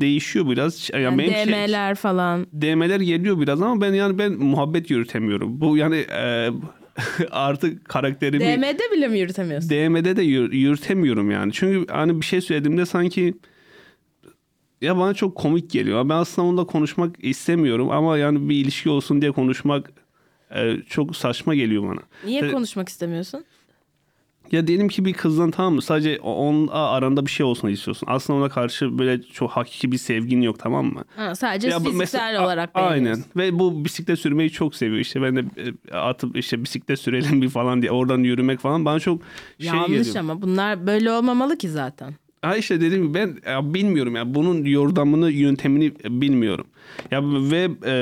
değişiyor 0.00 0.48
biraz. 0.50 0.90
Ya 0.92 1.00
Yani 1.00 1.18
benim 1.18 1.32
şey- 1.32 1.46
DM'ler 1.46 1.94
falan. 1.94 2.46
DM'ler 2.62 3.00
geliyor 3.00 3.40
biraz 3.40 3.62
ama 3.62 3.80
ben 3.80 3.92
yani 3.94 4.18
ben 4.18 4.32
muhabbet 4.32 4.90
yürütemiyorum. 4.90 5.60
Bu 5.60 5.76
yani 5.76 5.96
e, 5.96 6.50
artık 7.30 7.84
karakterimi 7.84 8.44
DM'de 8.44 8.92
bile 8.92 9.08
mi 9.08 9.18
yürütemiyorsun? 9.18 9.70
DM'de 9.70 10.16
de 10.16 10.22
yür- 10.22 10.52
yürütemiyorum 10.52 11.30
yani. 11.30 11.52
Çünkü 11.52 11.92
hani 11.92 12.20
bir 12.20 12.26
şey 12.26 12.40
söylediğimde 12.40 12.86
sanki 12.86 13.34
ya 14.80 14.98
bana 14.98 15.14
çok 15.14 15.36
komik 15.36 15.70
geliyor. 15.70 16.08
Ben 16.08 16.14
aslında 16.14 16.48
onunla 16.48 16.66
konuşmak 16.66 17.16
istemiyorum 17.24 17.90
ama 17.90 18.18
yani 18.18 18.48
bir 18.48 18.54
ilişki 18.56 18.90
olsun 18.90 19.22
diye 19.22 19.32
konuşmak 19.32 19.90
e, 20.54 20.76
çok 20.88 21.16
saçma 21.16 21.54
geliyor 21.54 21.82
bana. 21.88 22.00
Niye 22.24 22.50
konuşmak 22.50 22.88
istemiyorsun? 22.88 23.44
Ya 24.52 24.66
diyelim 24.66 24.88
ki 24.88 25.04
bir 25.04 25.12
kızdan 25.12 25.50
tamam 25.50 25.74
mı? 25.74 25.82
Sadece 25.82 26.18
onunla 26.20 26.72
aranda 26.90 27.26
bir 27.26 27.30
şey 27.30 27.46
olsun 27.46 27.68
istiyorsun. 27.68 28.08
Aslında 28.10 28.38
ona 28.38 28.48
karşı 28.48 28.98
böyle 28.98 29.22
çok 29.22 29.50
hakiki 29.50 29.92
bir 29.92 29.98
sevgin 29.98 30.42
yok 30.42 30.58
tamam 30.58 30.86
mı? 30.86 31.04
Ha, 31.16 31.34
sadece 31.34 31.68
Ya 31.68 31.78
fiziksel 31.78 31.98
mesela- 31.98 32.44
olarak 32.44 32.70
a- 32.74 32.80
Aynen. 32.80 33.24
Ve 33.36 33.58
bu 33.58 33.84
bisiklet 33.84 34.18
sürmeyi 34.18 34.50
çok 34.50 34.74
seviyor. 34.74 34.98
İşte 35.00 35.22
ben 35.22 35.36
de 35.36 35.44
e, 35.90 35.94
atıp 35.96 36.36
işte 36.36 36.62
bisiklet 36.64 36.98
sürelim 37.00 37.42
bir 37.42 37.48
falan 37.48 37.82
diye 37.82 37.90
oradan 37.92 38.18
yürümek 38.18 38.60
falan 38.60 38.84
bana 38.84 39.00
çok 39.00 39.22
şey 39.58 39.66
Yanlış 39.68 39.88
geliyor. 39.98 40.16
ama 40.16 40.42
bunlar 40.42 40.86
böyle 40.86 41.10
olmamalı 41.12 41.58
ki 41.58 41.68
zaten. 41.68 42.14
Ha 42.46 42.56
işte 42.56 42.80
dediğim 42.80 43.04
gibi 43.04 43.14
ben 43.14 43.36
ya 43.52 43.74
bilmiyorum 43.74 44.16
ya 44.16 44.34
bunun 44.34 44.64
yordamını 44.64 45.30
yöntemini 45.30 45.92
bilmiyorum. 46.04 46.66
Ya 47.10 47.20
ve 47.24 47.70
e, 47.84 47.92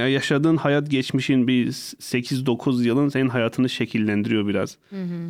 ya 0.00 0.08
yaşadığın 0.08 0.56
hayat 0.56 0.90
geçmişin 0.90 1.48
bir 1.48 1.66
8-9 1.66 2.82
yılın 2.82 3.08
senin 3.08 3.28
hayatını 3.28 3.68
şekillendiriyor 3.68 4.46
biraz. 4.46 4.78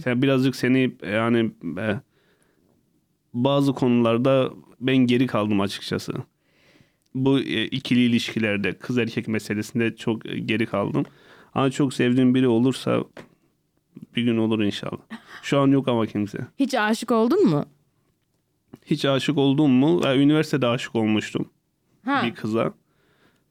Sen 0.04 0.22
birazcık 0.22 0.56
seni 0.56 0.92
yani 1.12 1.50
e, 1.78 2.00
bazı 3.34 3.72
konularda 3.72 4.50
ben 4.80 4.96
geri 4.96 5.26
kaldım 5.26 5.60
açıkçası. 5.60 6.12
Bu 7.14 7.40
e, 7.40 7.64
ikili 7.64 8.00
ilişkilerde 8.00 8.72
kız 8.72 8.98
erkek 8.98 9.28
meselesinde 9.28 9.96
çok 9.96 10.26
e, 10.26 10.38
geri 10.38 10.66
kaldım. 10.66 11.04
Ama 11.54 11.70
çok 11.70 11.94
sevdiğim 11.94 12.34
biri 12.34 12.48
olursa 12.48 13.04
bir 14.16 14.22
gün 14.22 14.36
olur 14.36 14.62
inşallah. 14.62 15.02
Şu 15.42 15.58
an 15.58 15.68
yok 15.68 15.88
ama 15.88 16.06
kimse. 16.06 16.38
Hiç 16.58 16.74
aşık 16.74 17.10
oldun 17.10 17.50
mu? 17.50 17.66
Hiç 18.86 19.04
aşık 19.04 19.38
oldum 19.38 19.70
mu? 19.70 20.00
Ya, 20.04 20.16
üniversitede 20.16 20.66
aşık 20.66 20.94
olmuştum 20.96 21.48
Ha. 22.04 22.22
bir 22.26 22.34
kıza. 22.34 22.72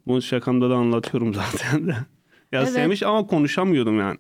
Bunu 0.07 0.21
şakamda 0.21 0.69
da 0.69 0.75
anlatıyorum 0.75 1.34
zaten 1.34 1.88
de. 1.88 1.91
Ya 2.51 2.59
Evet. 2.61 2.69
sevmiş 2.69 3.03
ama 3.03 3.27
konuşamıyordum 3.27 3.99
yani. 3.99 4.17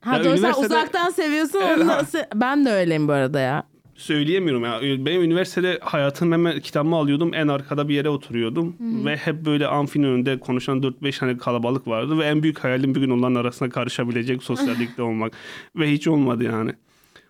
Ha 0.00 0.16
Ya 0.16 0.24
doğru 0.24 0.36
sen 0.36 0.42
üniversitede- 0.42 0.66
uzaktan 0.66 1.10
seviyorsun. 1.10 1.60
Evet, 1.66 1.78
onu 1.82 1.90
se- 1.90 2.28
ben 2.34 2.64
de 2.64 2.70
öyleyim 2.70 3.08
bu 3.08 3.12
arada 3.12 3.40
ya. 3.40 3.64
Söyleyemiyorum 3.94 4.64
ya. 4.64 4.80
Benim 5.06 5.22
üniversitede 5.22 5.78
hayatım 5.82 6.32
hemen 6.32 6.60
kitabımı 6.60 6.96
alıyordum. 6.96 7.34
En 7.34 7.48
arkada 7.48 7.88
bir 7.88 7.94
yere 7.94 8.08
oturuyordum. 8.08 8.76
Ve 8.80 9.16
hep 9.16 9.44
böyle 9.44 9.66
amfinin 9.66 10.06
önünde 10.06 10.38
konuşan 10.38 10.82
4-5 10.82 11.18
tane 11.18 11.36
kalabalık 11.38 11.88
vardı. 11.88 12.18
Ve 12.18 12.24
en 12.24 12.42
büyük 12.42 12.58
hayalim 12.64 12.94
bir 12.94 13.00
gün 13.00 13.10
onların 13.10 13.34
arasına 13.34 13.70
karışabilecek 13.70 14.42
sosyallikte 14.42 15.02
olmak. 15.08 15.32
Ve 15.76 15.92
hiç 15.92 16.08
olmadı 16.08 16.44
yani. 16.44 16.72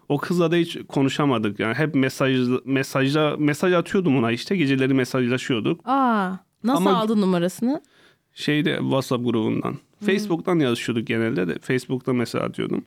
O 0.08 0.18
kızla 0.18 0.50
da 0.50 0.56
hiç 0.56 0.78
konuşamadık 0.88 1.60
yani. 1.60 1.74
Hep 1.74 1.94
mesaj 1.94 2.48
mesajla 2.64 3.36
mesaj 3.38 3.72
atıyordum 3.72 4.16
ona 4.18 4.32
işte. 4.32 4.56
Geceleri 4.56 4.94
mesajlaşıyorduk. 4.94 5.80
Aa, 5.84 6.32
nasıl 6.64 6.86
Ama- 6.86 6.98
aldın 6.98 7.20
numarasını? 7.20 7.82
şeyde 8.34 8.76
WhatsApp 8.80 9.24
grubundan. 9.24 9.78
Facebook'tan 10.06 10.58
yazışıyorduk 10.58 11.06
genelde 11.06 11.48
de. 11.48 11.58
Facebook'ta 11.58 12.12
mesaj 12.12 12.42
atıyordum. 12.42 12.84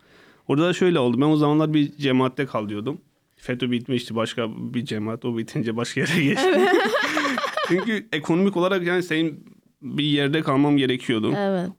Orada 0.47 0.67
da 0.67 0.73
şöyle 0.73 0.99
oldu. 0.99 1.21
Ben 1.21 1.25
o 1.25 1.35
zamanlar 1.37 1.73
bir 1.73 1.91
cemaatte 1.97 2.45
kalıyordum. 2.45 2.97
FETÖ 3.35 3.71
bitmişti. 3.71 4.15
Başka 4.15 4.47
bir 4.73 4.85
cemaat. 4.85 5.25
O 5.25 5.37
bitince 5.37 5.75
başka 5.77 6.01
yere 6.01 6.23
geçtim. 6.23 6.53
Çünkü 7.67 8.07
ekonomik 8.11 8.57
olarak 8.57 8.83
yani 8.85 9.03
senin 9.03 9.45
bir 9.81 10.03
yerde 10.03 10.41
kalmam 10.41 10.77
gerekiyordu. 10.77 11.33
Evet. 11.37 11.71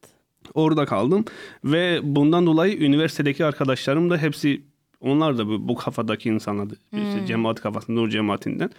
Orada 0.54 0.86
kaldım. 0.86 1.24
Ve 1.64 2.00
bundan 2.02 2.46
dolayı 2.46 2.78
üniversitedeki 2.78 3.44
arkadaşlarım 3.44 4.10
da 4.10 4.16
hepsi 4.18 4.62
onlar 5.00 5.38
da 5.38 5.48
bu, 5.48 5.68
bu 5.68 5.74
kafadaki 5.74 6.28
insanlardı. 6.28 6.74
İşte 6.92 7.26
cemaat 7.26 7.60
kafasında, 7.60 8.00
Nur 8.00 8.08
cemaatinden. 8.08 8.70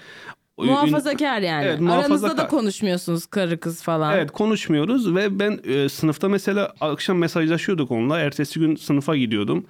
Muhafazakar 0.57 1.41
yani. 1.41 1.65
Evet, 1.65 1.74
Aranızda 1.82 1.89
da 2.03 2.07
muhafazakar. 2.07 2.49
konuşmuyorsunuz 2.49 3.26
karı 3.26 3.59
kız 3.59 3.84
falan. 3.84 4.13
Evet 4.15 4.32
konuşmuyoruz 4.32 5.15
ve 5.15 5.39
ben 5.39 5.59
e, 5.63 5.89
sınıfta 5.89 6.30
mesela 6.30 6.74
akşam 6.82 7.17
mesajlaşıyorduk 7.17 7.91
onunla. 7.91 8.20
Ertesi 8.20 8.59
gün 8.59 8.76
sınıfa 8.76 9.15
gidiyordum. 9.17 9.65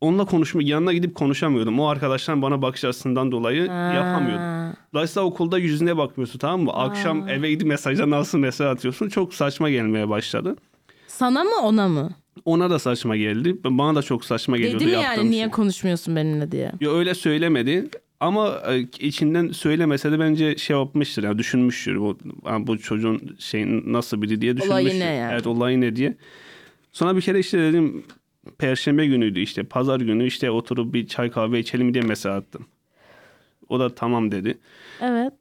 Onunla 0.00 0.24
konuşma 0.24 0.62
yanına 0.62 0.92
gidip 0.92 1.14
konuşamıyordum. 1.14 1.80
O 1.80 1.86
arkadaşlar 1.86 2.42
bana 2.42 2.62
bakış 2.62 2.84
açısından 2.84 3.32
dolayı 3.32 3.68
Ha. 3.68 3.74
yapamıyordum. 3.74 4.76
Dolayısıyla 4.94 5.26
okulda 5.26 5.58
yüzüne 5.58 5.96
bakmıyorsun 5.96 6.38
tamam 6.38 6.60
mı? 6.60 6.72
Akşam 6.72 7.28
eve 7.28 7.50
gidip 7.50 7.66
mesajla 7.66 8.10
nasıl 8.10 8.38
mesaj 8.38 8.66
atıyorsun? 8.66 9.08
Çok 9.08 9.34
saçma 9.34 9.70
gelmeye 9.70 10.08
başladı. 10.08 10.56
Sana 11.06 11.44
mı 11.44 11.50
ona 11.62 11.88
mı? 11.88 12.10
Ona 12.44 12.70
da 12.70 12.78
saçma 12.78 13.16
geldi. 13.16 13.56
Bana 13.64 13.94
da 13.94 14.02
çok 14.02 14.24
saçma 14.24 14.56
geliyordu 14.56 14.84
Dedi 14.84 14.86
mi 14.86 14.92
yaptığım 14.92 15.24
yani 15.24 15.30
niye 15.30 15.44
şey. 15.44 15.50
konuşmuyorsun 15.50 16.16
benimle 16.16 16.52
diye? 16.52 16.72
Yo, 16.80 16.98
öyle 16.98 17.14
söylemedi. 17.14 17.88
Ama 18.20 18.62
e, 18.68 18.78
içinden 18.80 19.48
söylemese 19.48 20.12
de 20.12 20.18
bence 20.20 20.56
şey 20.56 20.76
yapmıştır. 20.76 21.22
Yani 21.22 21.38
düşünmüştür. 21.38 21.96
Bu, 21.96 22.18
bu 22.60 22.78
çocuğun 22.78 23.36
şey 23.38 23.66
nasıl 23.92 24.22
biri 24.22 24.40
diye 24.40 24.56
düşünmüştür. 24.56 24.82
Olayı 24.82 25.00
ne 25.00 25.04
yani? 25.14 25.32
Evet 25.32 25.46
olayı 25.46 25.80
ne 25.80 25.96
diye. 25.96 26.16
Sonra 26.92 27.16
bir 27.16 27.20
kere 27.20 27.38
işte 27.38 27.58
dedim 27.58 28.04
Perşembe 28.58 29.06
günüydü 29.06 29.40
işte. 29.40 29.62
Pazar 29.62 30.00
günü 30.00 30.26
işte 30.26 30.50
oturup 30.50 30.94
bir 30.94 31.06
çay 31.06 31.30
kahve 31.30 31.58
içelim 31.58 31.94
diye 31.94 32.04
mesaj 32.04 32.32
attım. 32.36 32.66
O 33.68 33.80
da 33.80 33.94
tamam 33.94 34.30
dedi. 34.32 34.58
Evet. 35.00 35.32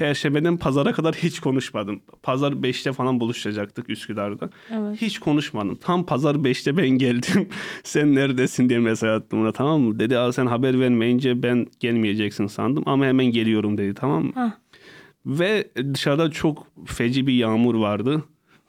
Perşembeden 0.00 0.56
pazara 0.56 0.92
kadar 0.92 1.14
hiç 1.14 1.40
konuşmadım. 1.40 2.00
Pazar 2.22 2.52
5'te 2.52 2.92
falan 2.92 3.20
buluşacaktık 3.20 3.90
Üsküdar'da. 3.90 4.50
Evet. 4.70 5.02
Hiç 5.02 5.18
konuşmadım. 5.18 5.74
Tam 5.74 6.06
pazar 6.06 6.34
5'te 6.34 6.76
ben 6.76 6.88
geldim. 6.88 7.48
sen 7.84 8.14
neredesin 8.14 8.68
diye 8.68 8.78
mesaj 8.78 9.10
attım 9.10 9.40
ona 9.40 9.52
tamam 9.52 9.80
mı? 9.80 9.98
Dedi 9.98 10.18
Aa, 10.18 10.32
sen 10.32 10.46
haber 10.46 10.80
vermeyince 10.80 11.42
ben 11.42 11.66
gelmeyeceksin 11.80 12.46
sandım 12.46 12.82
ama 12.86 13.06
hemen 13.06 13.26
geliyorum 13.26 13.78
dedi 13.78 13.94
tamam 13.94 14.24
mı? 14.24 14.32
Hah. 14.34 14.50
Ve 15.26 15.70
dışarıda 15.94 16.30
çok 16.30 16.66
feci 16.86 17.26
bir 17.26 17.34
yağmur 17.34 17.74
vardı. 17.74 18.24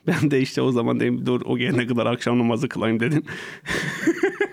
Ben 0.07 0.31
de 0.31 0.41
işte 0.41 0.61
o 0.61 0.71
zaman 0.71 0.99
dedim 0.99 1.25
dur 1.25 1.41
o 1.45 1.57
gelene 1.57 1.87
kadar 1.87 2.05
akşam 2.05 2.39
namazı 2.39 2.69
kılayım 2.69 2.99
dedim. 2.99 3.23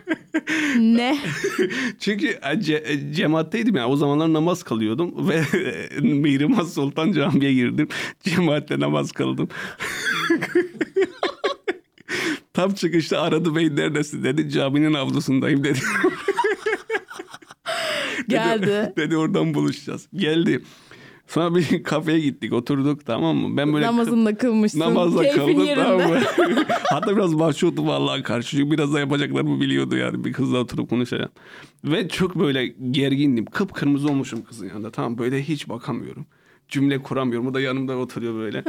ne? 0.78 1.18
Çünkü 2.00 2.26
ce- 2.30 3.14
cemaatteydim 3.14 3.76
yani 3.76 3.86
o 3.92 3.96
zamanlar 3.96 4.32
namaz 4.32 4.62
kılıyordum 4.62 5.28
ve 5.28 5.42
Mihrimah 6.00 6.64
Sultan 6.64 7.12
Camii'ye 7.12 7.54
girdim. 7.54 7.88
Cemaatle 8.22 8.80
namaz 8.80 9.12
kıldım. 9.12 9.48
Tam 12.52 12.74
çıkışta 12.74 13.20
aradı 13.22 13.56
bey 13.56 13.76
neredesin 13.76 14.24
dedi 14.24 14.50
caminin 14.50 14.94
avlusundayım 14.94 15.64
dedi. 15.64 15.78
Geldi. 18.28 18.92
dedi 18.96 19.16
oradan 19.16 19.54
buluşacağız. 19.54 20.08
Geldi. 20.14 20.62
Sonra 21.28 21.54
bir 21.54 21.82
kafeye 21.82 22.20
gittik 22.20 22.52
oturduk 22.52 23.06
tamam 23.06 23.36
mı? 23.36 23.56
Ben 23.56 23.72
böyle 23.72 23.86
Namazını 23.86 24.26
da 24.26 24.36
kılmışsın. 24.38 24.80
Namazla 24.80 25.30
kaldım 25.30 25.48
yerinde. 25.64 25.74
tamam 25.74 26.10
mı? 26.10 26.20
Hatta 26.90 27.16
biraz 27.16 27.32
mahcuptum 27.34 27.90
Allah'a 27.90 28.22
karşı. 28.22 28.56
Çünkü 28.56 28.70
biraz 28.70 28.94
da 28.94 29.00
yapacaklarımı 29.00 29.60
biliyordu 29.60 29.96
yani 29.96 30.24
bir 30.24 30.32
kızla 30.32 30.58
oturup 30.58 30.90
konuşacağım. 30.90 31.30
Ve 31.84 32.08
çok 32.08 32.38
böyle 32.38 32.66
gergindim. 32.90 33.44
Kıpkırmızı 33.44 34.08
olmuşum 34.08 34.42
kızın 34.44 34.68
yanında. 34.68 34.90
Tamam 34.90 35.18
böyle 35.18 35.42
hiç 35.42 35.68
bakamıyorum. 35.68 36.26
Cümle 36.68 37.02
kuramıyorum. 37.02 37.46
O 37.46 37.54
da 37.54 37.60
yanımda 37.60 37.96
oturuyor 37.96 38.34
böyle. 38.34 38.64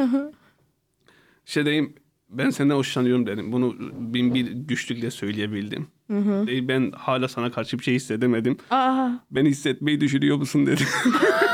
şey 1.46 1.66
diyeyim 1.66 1.94
ben 2.30 2.50
senden 2.50 2.76
hoşlanıyorum 2.76 3.28
dedim. 3.28 3.52
Bunu 3.52 3.76
bin 4.14 4.34
bir 4.34 4.52
güçlükle 4.52 5.12
söyleyebildim. 5.12 5.88
Değil, 6.48 6.68
ben 6.68 6.92
hala 6.98 7.28
sana 7.28 7.52
karşı 7.52 7.80
bir 7.80 7.84
şey 7.84 7.94
hissedemedim. 7.96 8.58
Aa, 8.72 9.10
Ben 9.32 9.46
hissetmeyi 9.46 10.02
düşünüyor 10.02 10.38
musun 10.38 10.66
dedim. 10.66 10.88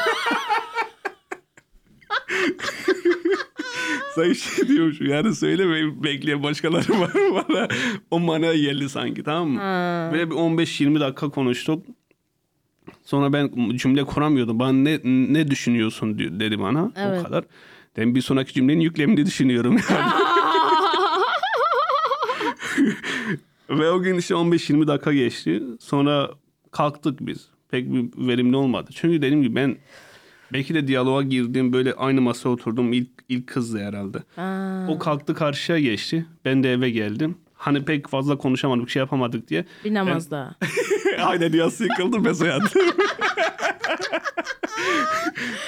Sen 4.16 4.34
şey 4.34 4.68
diyormuşum 4.68 5.08
yani 5.08 5.36
söylemeyin 5.36 6.04
bekleyen 6.04 6.44
başkaları 6.44 7.00
var 7.00 7.12
bana. 7.32 7.68
O 8.12 8.20
manaya 8.20 8.56
geldi 8.56 8.90
sanki 8.90 9.24
tamam 9.24 9.50
mı? 9.50 9.60
Böyle 10.14 10.30
bir 10.32 10.36
15-20 10.36 11.00
dakika 11.00 11.30
konuştuk. 11.30 11.86
Sonra 13.04 13.34
ben 13.34 13.52
cümle 13.76 14.04
kuramıyordum. 14.04 14.60
Bana 14.60 14.72
ne 14.72 15.00
ne 15.04 15.48
düşünüyorsun 15.52 16.20
dedi 16.20 16.60
bana. 16.60 16.92
Evet. 16.96 17.22
O 17.22 17.24
kadar. 17.24 17.44
Dedim 17.96 18.16
bir 18.16 18.22
sonraki 18.22 18.54
cümlenin 18.54 18.80
yüklemini 18.80 19.26
düşünüyorum 19.26 19.78
yani. 19.90 20.12
Ve 23.80 23.92
o 23.92 24.02
gün 24.02 24.18
işte 24.18 24.34
15-20 24.34 24.88
dakika 24.88 25.14
geçti. 25.14 25.64
Sonra 25.80 26.30
kalktık 26.72 27.18
biz. 27.22 27.48
Pek 27.72 27.94
bir 27.94 28.28
verimli 28.28 28.56
olmadı. 28.56 28.90
Çünkü 28.94 29.22
dediğim 29.22 29.42
gibi 29.44 29.56
ben 29.56 29.78
belki 30.56 30.74
de 30.74 30.88
diyaloğa 30.88 31.24
girdim. 31.24 31.74
Böyle 31.74 31.94
aynı 31.94 32.22
masaya 32.22 32.50
oturdum. 32.50 32.94
İlk, 32.94 33.10
ilk 33.30 33.48
kızdı 33.48 33.80
herhalde. 33.80 34.18
aa, 34.42 34.88
O 34.92 35.00
kalktı 35.00 35.34
karşıya 35.34 35.80
geçti. 35.80 36.26
Ben 36.46 36.64
de 36.64 36.74
eve 36.74 36.90
geldim. 36.90 37.38
Hani 37.54 37.86
pek 37.86 38.08
fazla 38.08 38.38
konuşamadık, 38.38 38.90
şey 38.90 39.00
yapamadık 39.00 39.48
diye. 39.50 39.66
bir 39.86 39.94
namaz 39.94 40.32
daha. 40.32 40.56
Aynen 41.26 41.54
yas 41.54 41.82
yıkıldım 41.82 42.24
mesaj 42.24 42.50
attım. 42.62 42.82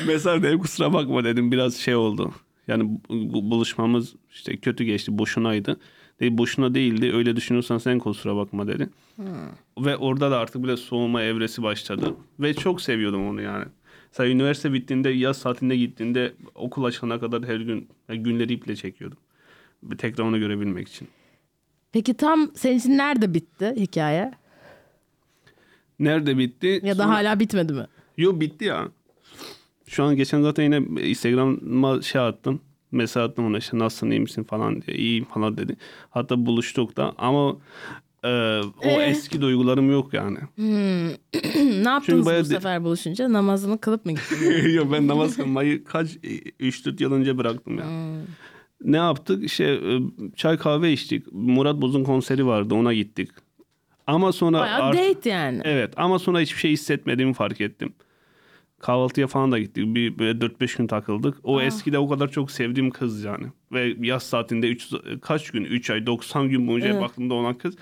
Mesaj 0.07 0.43
dedim 0.43 0.59
kusura 0.59 0.93
bakma 0.93 1.23
dedim 1.23 1.51
biraz 1.51 1.75
şey 1.75 1.95
oldu. 1.95 2.31
Yani 2.67 2.83
bu- 3.09 3.33
bu 3.33 3.51
buluşmamız 3.51 4.15
işte 4.31 4.57
kötü 4.57 4.83
geçti 4.83 5.17
boşunaydı. 5.17 5.79
Değil 6.19 6.37
boşuna 6.37 6.73
değildi 6.73 7.11
öyle 7.13 7.35
düşünüyorsan 7.35 7.77
sen 7.77 7.99
kusura 7.99 8.35
bakma 8.35 8.67
dedi. 8.67 8.89
Ve 9.79 9.97
orada 9.97 10.31
da 10.31 10.37
artık 10.39 10.63
bile 10.63 10.77
soğuma 10.77 11.21
evresi 11.21 11.63
başladı. 11.63 12.13
Ve 12.39 12.53
çok 12.53 12.81
seviyordum 12.81 13.27
onu 13.29 13.41
yani. 13.41 13.65
Mesela 14.11 14.29
üniversite 14.29 14.73
bittiğinde 14.73 15.09
yaz 15.09 15.37
saatinde 15.37 15.77
gittiğinde 15.77 16.33
okul 16.55 16.83
açılana 16.83 17.19
kadar 17.19 17.45
her 17.45 17.59
gün 17.59 17.87
yani 18.09 18.23
günleri 18.23 18.53
iple 18.53 18.75
çekiyordum. 18.75 19.17
Tekrar 19.97 20.23
onu 20.23 20.39
görebilmek 20.39 20.87
için. 20.87 21.07
Peki 21.91 22.13
tam 22.13 22.51
senin 22.55 22.77
için 22.77 22.97
nerede 22.97 23.33
bitti 23.33 23.73
hikaye? 23.77 24.31
Nerede 25.99 26.37
bitti? 26.37 26.79
Ya 26.83 26.97
da 26.97 27.03
Sonra- 27.03 27.15
hala 27.15 27.39
bitmedi 27.39 27.73
mi? 27.73 27.85
Yo 28.17 28.39
bitti 28.39 28.65
ya. 28.65 28.87
Şu 29.87 30.03
an 30.03 30.15
geçen 30.15 30.41
zaten 30.41 30.63
yine 30.63 31.07
Instagram'a 31.09 32.01
şey 32.01 32.21
attım. 32.21 32.61
Mesaj 32.91 33.23
attım 33.29 33.45
ona 33.45 33.57
işte 33.57 33.79
nasılsın 33.79 34.11
iyi 34.11 34.19
misin 34.19 34.43
falan 34.43 34.81
diye. 34.81 34.97
İyiyim 34.97 35.25
falan 35.25 35.57
dedi. 35.57 35.77
Hatta 36.09 36.45
buluştuk 36.45 36.97
da 36.97 37.13
ama 37.17 37.57
e, 38.23 38.27
o 38.83 38.87
Ee? 39.01 39.03
eski 39.03 39.41
duygularım 39.41 39.91
yok 39.91 40.13
yani. 40.13 40.37
ne 41.83 41.89
yaptınız 41.89 42.25
bayağı 42.25 42.41
bu 42.41 42.45
sefer 42.45 42.83
buluşunca? 42.83 43.33
Namazını 43.33 43.77
kılıp 43.81 44.05
mı 44.05 44.11
gittiniz? 44.11 44.73
Yo 44.75 44.91
ben 44.91 45.07
namaz 45.07 45.35
kılmayı 45.35 45.83
kaç 45.83 46.09
3-4 46.15 47.03
yıl 47.03 47.13
önce 47.13 47.37
bıraktım 47.37 47.77
ya. 47.77 47.85
Ne 48.81 48.97
yaptık? 48.97 49.43
İşte 49.43 49.63
e, 49.63 49.99
çay 50.35 50.57
kahve 50.57 50.91
içtik. 50.93 51.25
Murat 51.31 51.81
Boz'un 51.81 52.03
konseri 52.03 52.45
vardı 52.45 52.73
ona 52.75 52.93
gittik. 52.93 53.29
Ama 54.07 54.31
sonra 54.31 54.59
Bayağı 54.59 54.81
art- 54.81 54.97
date 54.97 55.29
yani. 55.29 55.61
Evet 55.63 55.93
ama 55.97 56.19
sonra 56.19 56.39
hiçbir 56.39 56.59
şey 56.59 56.71
hissetmediğimi 56.71 57.33
fark 57.33 57.61
ettim. 57.61 57.93
Kahvaltıya 58.79 59.27
falan 59.27 59.51
da 59.51 59.59
gittik. 59.59 59.95
Bir 59.95 60.19
böyle 60.19 60.39
4-5 60.39 60.77
gün 60.77 60.87
takıldık. 60.87 61.37
O 61.43 61.61
eskide 61.61 61.99
o 61.99 62.09
kadar 62.09 62.31
çok 62.31 62.51
sevdiğim 62.51 62.89
kız 62.91 63.23
yani. 63.23 63.47
Ve 63.71 63.95
yaz 63.99 64.23
saatinde 64.23 64.69
3 64.69 64.87
kaç 65.21 65.51
gün 65.51 65.63
3 65.63 65.89
ay 65.89 66.05
90 66.05 66.49
gün 66.49 66.67
boyunca 66.67 66.87
Evet. 66.87 67.01
baktığımda 67.01 67.33
olan 67.33 67.53
kız. 67.57 67.75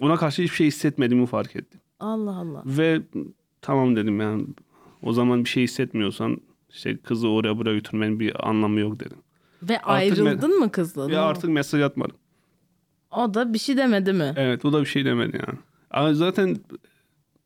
Ona 0.00 0.16
karşı 0.16 0.42
hiçbir 0.42 0.56
şey 0.56 0.66
hissetmediğimi 0.66 1.26
fark 1.26 1.56
ettim. 1.56 1.80
Allah 2.00 2.36
Allah. 2.36 2.62
Ve 2.66 3.00
tamam 3.62 3.96
dedim 3.96 4.20
yani 4.20 4.46
o 5.02 5.12
zaman 5.12 5.44
bir 5.44 5.48
şey 5.48 5.62
hissetmiyorsan 5.62 6.38
işte 6.70 6.96
kızı 6.96 7.28
oraya 7.28 7.58
buraya 7.58 7.74
götürmenin 7.74 8.20
bir 8.20 8.48
anlamı 8.48 8.80
yok 8.80 9.00
dedim. 9.00 9.18
Ve 9.62 9.78
Artık 9.78 9.88
ayrıldın 10.18 10.58
mı 10.58 10.70
kızla? 10.72 11.08
Ne 11.08 11.18
artık 11.18 11.50
mesaj 11.50 11.82
atmadım. 11.82 12.16
O 13.10 13.34
da 13.34 13.52
bir 13.52 13.58
şey 13.58 13.76
demedi 13.76 14.12
mi? 14.12 14.32
Evet 14.36 14.64
o 14.64 14.72
da 14.72 14.80
bir 14.80 14.86
şey 14.86 15.04
demedi 15.04 15.36
yani. 15.46 15.58
Ama 15.90 16.14
zaten 16.14 16.56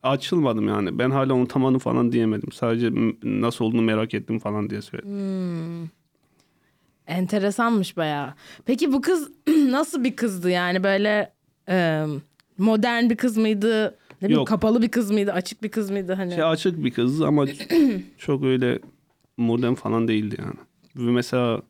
açılmadım 0.02 0.68
yani. 0.68 0.98
Ben 0.98 1.10
hala 1.10 1.34
unutamadım 1.34 1.78
falan 1.78 2.12
diyemedim. 2.12 2.52
Sadece 2.52 2.90
nasıl 3.22 3.64
olduğunu 3.64 3.82
merak 3.82 4.14
ettim 4.14 4.38
falan 4.38 4.70
diye 4.70 4.82
söyledim. 4.82 5.90
Enteresanmış 7.06 7.96
bayağı. 7.96 8.34
Peki 8.64 8.92
bu 8.92 9.00
kız 9.00 9.30
nasıl 9.46 10.04
bir 10.04 10.16
kızdı 10.16 10.50
yani 10.50 10.84
böyle 10.84 11.32
e, 11.68 12.06
modern 12.58 13.10
bir 13.10 13.16
kız 13.16 13.36
mıydı? 13.36 13.96
Ne 14.22 14.28
bileyim, 14.28 14.44
kapalı 14.44 14.82
bir 14.82 14.88
kız 14.88 15.10
mıydı? 15.10 15.32
Açık 15.32 15.62
bir 15.62 15.68
kız 15.68 15.90
mıydı 15.90 16.12
hani? 16.12 16.34
Şey 16.34 16.44
açık 16.44 16.84
bir 16.84 16.90
kız 16.90 17.22
ama 17.22 17.46
çok 18.18 18.44
öyle 18.44 18.78
modern 19.36 19.74
falan 19.74 20.08
değildi 20.08 20.36
yani. 20.38 20.56
Mesela 20.94 21.62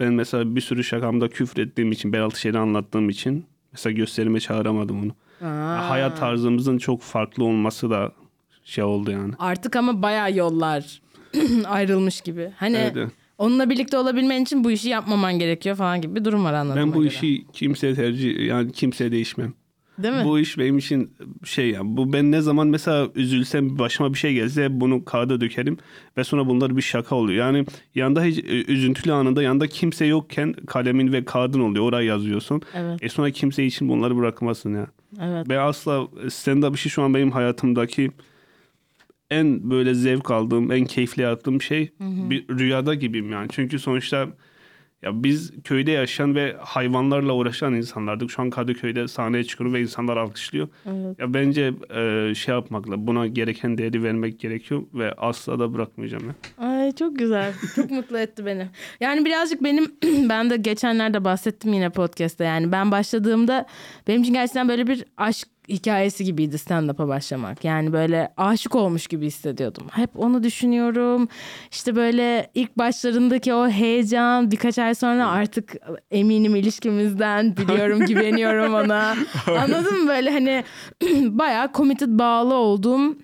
ben 0.00 0.12
mesela 0.12 0.56
bir 0.56 0.60
sürü 0.60 0.84
şakamda 0.84 1.28
küfür 1.28 1.62
ettiğim 1.62 1.92
için, 1.92 2.12
Belaltı 2.12 2.40
şeyleri 2.40 2.62
anlattığım 2.62 3.08
için 3.08 3.44
mesela 3.72 3.92
gösterime 3.92 4.40
çağıramadım 4.40 5.02
onu. 5.02 5.12
Aa. 5.42 5.90
Hayat 5.90 6.18
tarzımızın 6.20 6.78
çok 6.78 7.02
farklı 7.02 7.44
olması 7.44 7.90
da 7.90 8.12
şey 8.64 8.84
oldu 8.84 9.10
yani. 9.10 9.32
Artık 9.38 9.76
ama 9.76 10.02
bayağı 10.02 10.32
yollar 10.36 11.02
ayrılmış 11.66 12.20
gibi. 12.20 12.50
Hani 12.56 12.76
Evet, 12.76 12.92
evet. 12.96 13.10
onunla 13.38 13.70
birlikte 13.70 13.98
olabilmen 13.98 14.42
için 14.42 14.64
bu 14.64 14.70
işi 14.70 14.88
yapmaman 14.88 15.38
gerekiyor 15.38 15.76
falan 15.76 16.00
gibi 16.00 16.14
bir 16.14 16.24
durum 16.24 16.44
var 16.44 16.52
anladığıma 16.54 16.86
Ben 16.86 16.92
bu 16.94 16.98
göre. 17.02 17.08
işi 17.14 17.44
kimseye 17.52 17.94
tercih 17.94 18.46
yani 18.46 18.72
kimseye 18.72 19.12
değişmem. 19.12 19.54
Değil 19.98 20.14
mi? 20.14 20.24
Bu 20.24 20.38
iş 20.38 20.58
benim 20.58 20.78
için 20.78 21.12
şey 21.44 21.70
ya 21.70 21.80
bu 21.84 22.12
ben 22.12 22.32
ne 22.32 22.40
zaman 22.40 22.66
mesela 22.68 23.08
üzülsem 23.14 23.78
başıma 23.78 24.12
bir 24.12 24.18
şey 24.18 24.34
gelse 24.34 24.80
bunu 24.80 25.04
kağıda 25.04 25.40
dökerim 25.40 25.78
ve 26.16 26.24
sonra 26.24 26.46
bunlar 26.48 26.76
bir 26.76 26.82
şaka 26.82 27.16
oluyor. 27.16 27.46
Yani 27.46 27.66
yanında 27.94 28.22
hiç 28.24 28.38
e, 28.38 28.72
üzüntülü 28.72 29.12
anında 29.12 29.42
yanında 29.42 29.66
kimse 29.66 30.04
yokken 30.06 30.52
kalemin 30.52 31.12
ve 31.12 31.24
kağıdın 31.24 31.60
oluyor 31.60 31.84
oraya 31.84 32.02
yazıyorsun. 32.06 32.62
Evet. 32.74 33.02
E 33.02 33.08
sonra 33.08 33.30
kimse 33.30 33.64
için 33.66 33.88
bunları 33.88 34.16
bırakmasın 34.16 34.74
ya. 34.74 34.86
Evet. 35.22 35.48
Ben 35.48 35.58
asla 35.58 35.92
stand-up 36.16 36.74
işi 36.74 36.90
şu 36.90 37.02
an 37.02 37.14
benim 37.14 37.30
hayatımdaki 37.30 38.10
en 39.30 39.70
böyle 39.70 39.94
zevk 39.94 40.30
aldığım, 40.30 40.72
en 40.72 40.84
keyifli 40.84 41.22
yaptığım 41.22 41.62
şey 41.62 41.92
bir 42.00 42.48
rüyada 42.48 42.94
gibiyim 42.94 43.32
yani. 43.32 43.48
Çünkü 43.52 43.78
sonuçta 43.78 44.28
ya 45.04 45.24
biz 45.24 45.52
köyde 45.64 45.90
yaşayan 45.90 46.34
ve 46.34 46.56
hayvanlarla 46.60 47.32
uğraşan 47.32 47.74
insanlardık. 47.74 48.30
Şu 48.30 48.42
an 48.42 48.50
Kadıköy'de 48.50 49.08
sahneye 49.08 49.44
çıkıyorum 49.44 49.74
ve 49.74 49.80
insanlar 49.80 50.16
alkışlıyor. 50.16 50.68
Ya 51.18 51.34
bence 51.34 51.72
e, 51.96 52.34
şey 52.34 52.54
yapmakla 52.54 53.06
buna 53.06 53.26
gereken 53.26 53.78
değeri 53.78 54.02
vermek 54.02 54.40
gerekiyor 54.40 54.82
ve 54.94 55.12
asla 55.12 55.58
da 55.58 55.74
bırakmayacağım 55.74 56.24
ya. 56.26 56.66
Ay 56.68 56.92
çok 56.92 57.18
güzel. 57.18 57.52
Çok 57.76 57.90
mutlu 57.90 58.18
etti 58.18 58.46
beni. 58.46 58.68
Yani 59.00 59.24
birazcık 59.24 59.64
benim 59.64 59.84
ben 60.28 60.50
de 60.50 60.56
geçenlerde 60.56 61.24
bahsettim 61.24 61.72
yine 61.72 61.90
podcast'te. 61.90 62.44
Yani 62.44 62.72
ben 62.72 62.90
başladığımda 62.90 63.66
benim 64.08 64.22
için 64.22 64.32
gerçekten 64.32 64.68
böyle 64.68 64.86
bir 64.86 65.04
aşk 65.16 65.48
hikayesi 65.68 66.24
gibiydi 66.24 66.56
stand-up'a 66.58 67.08
başlamak. 67.08 67.64
Yani 67.64 67.92
böyle 67.92 68.32
aşık 68.36 68.74
olmuş 68.74 69.06
gibi 69.06 69.26
hissediyordum. 69.26 69.86
Hep 69.92 70.10
onu 70.18 70.42
düşünüyorum. 70.42 71.28
İşte 71.70 71.96
böyle 71.96 72.50
ilk 72.54 72.78
başlarındaki 72.78 73.54
o 73.54 73.68
heyecan 73.68 74.50
birkaç 74.50 74.78
ay 74.78 74.94
sonra 74.94 75.28
artık 75.28 75.76
eminim 76.10 76.56
ilişkimizden 76.56 77.56
biliyorum 77.56 77.98
güveniyorum 78.06 78.74
ona. 78.74 79.16
Anladın 79.46 80.02
mı 80.02 80.08
böyle 80.08 80.30
hani 80.30 80.64
bayağı 81.38 81.72
committed 81.72 82.08
bağlı 82.18 82.54
olduğum 82.54 83.16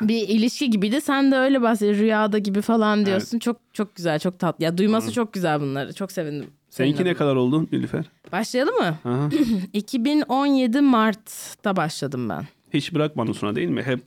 bir 0.00 0.28
ilişki 0.28 0.70
gibiydi. 0.70 1.00
Sen 1.00 1.32
de 1.32 1.36
öyle 1.36 1.62
bahsediyorsun 1.62 2.02
rüyada 2.02 2.38
gibi 2.38 2.60
falan 2.60 3.06
diyorsun. 3.06 3.38
Çok 3.38 3.56
çok 3.72 3.96
güzel, 3.96 4.18
çok 4.18 4.38
tatlı. 4.38 4.64
Ya 4.64 4.78
duyması 4.78 5.12
çok 5.12 5.32
güzel 5.32 5.60
bunları. 5.60 5.92
Çok 5.92 6.12
sevindim. 6.12 6.50
Seninki 6.78 7.04
ne 7.04 7.14
kadar 7.14 7.36
oldu 7.36 7.66
Nilüfer? 7.72 8.04
Başlayalım 8.32 8.74
mı? 8.74 8.98
Aha. 9.04 9.28
2017 9.72 10.80
Mart'ta 10.80 11.76
başladım 11.76 12.28
ben. 12.28 12.44
Hiç 12.74 12.94
bırakmadın 12.94 13.32
sonra 13.32 13.56
değil 13.56 13.68
mi? 13.68 13.82
Hep 13.82 14.00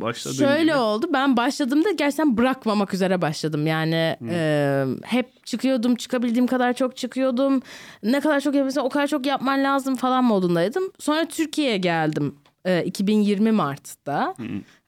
başladığın 0.00 0.36
Şöyle 0.36 0.62
gibi. 0.62 0.74
oldu. 0.74 1.06
Ben 1.12 1.36
başladığımda 1.36 1.90
gerçekten 1.90 2.36
bırakmamak 2.36 2.94
üzere 2.94 3.22
başladım. 3.22 3.66
Yani 3.66 4.16
e, 4.30 4.84
hep 5.04 5.46
çıkıyordum, 5.46 5.94
çıkabildiğim 5.94 6.46
kadar 6.46 6.72
çok 6.72 6.96
çıkıyordum. 6.96 7.62
Ne 8.02 8.20
kadar 8.20 8.40
çok 8.40 8.54
yapıyorsan 8.54 8.84
o 8.84 8.88
kadar 8.88 9.06
çok 9.06 9.26
yapman 9.26 9.64
lazım 9.64 9.96
falan 9.96 10.24
modundaydım. 10.24 10.84
Sonra 10.98 11.24
Türkiye'ye 11.24 11.76
geldim 11.76 12.34
e, 12.64 12.84
2020 12.84 13.52
Mart'ta. 13.52 14.34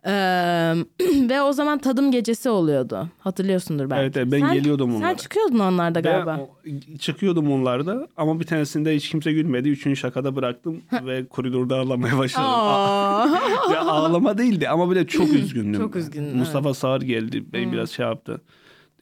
Ve 1.29 1.43
o 1.43 1.53
zaman 1.53 1.79
tadım 1.79 2.11
gecesi 2.11 2.51
oluyordu. 2.51 3.09
Hatırlıyorsundur 3.19 3.91
belki. 3.91 4.03
Evet, 4.03 4.17
evet, 4.17 4.33
ben 4.33 4.41
Sen- 4.41 4.53
geliyordum 4.55 4.91
Sen 4.91 4.97
onlara. 4.99 5.17
çıkıyordun 5.17 5.59
onlarda 5.59 6.01
galiba. 6.01 6.39
Ben 6.67 6.73
o- 6.95 6.99
çıkıyordum 6.99 7.53
onlarda 7.53 8.09
ama 8.17 8.41
bir 8.41 8.45
tanesinde 8.45 8.97
hiç 8.97 9.09
kimse 9.09 9.33
gülmedi. 9.33 9.69
Üçüncü 9.69 9.97
şakada 9.97 10.37
bıraktım 10.37 10.81
ve 11.07 11.27
koridorda 11.27 11.77
ağlamaya 11.77 12.19
başladım. 12.19 12.49
Aa. 12.51 13.27
Ya 13.73 13.81
ağlama 13.81 14.39
değildi 14.39 14.69
ama 14.69 14.89
böyle 14.89 15.07
çok 15.07 15.29
üzgündüm. 15.35 15.81
Çok 15.81 15.97
üzgündün, 15.97 16.37
Mustafa 16.37 16.75
Sağır 16.75 17.03
geldi. 17.03 17.45
Beni 17.53 17.73
biraz 17.73 17.91
şey 17.91 18.07
yaptı. 18.07 18.41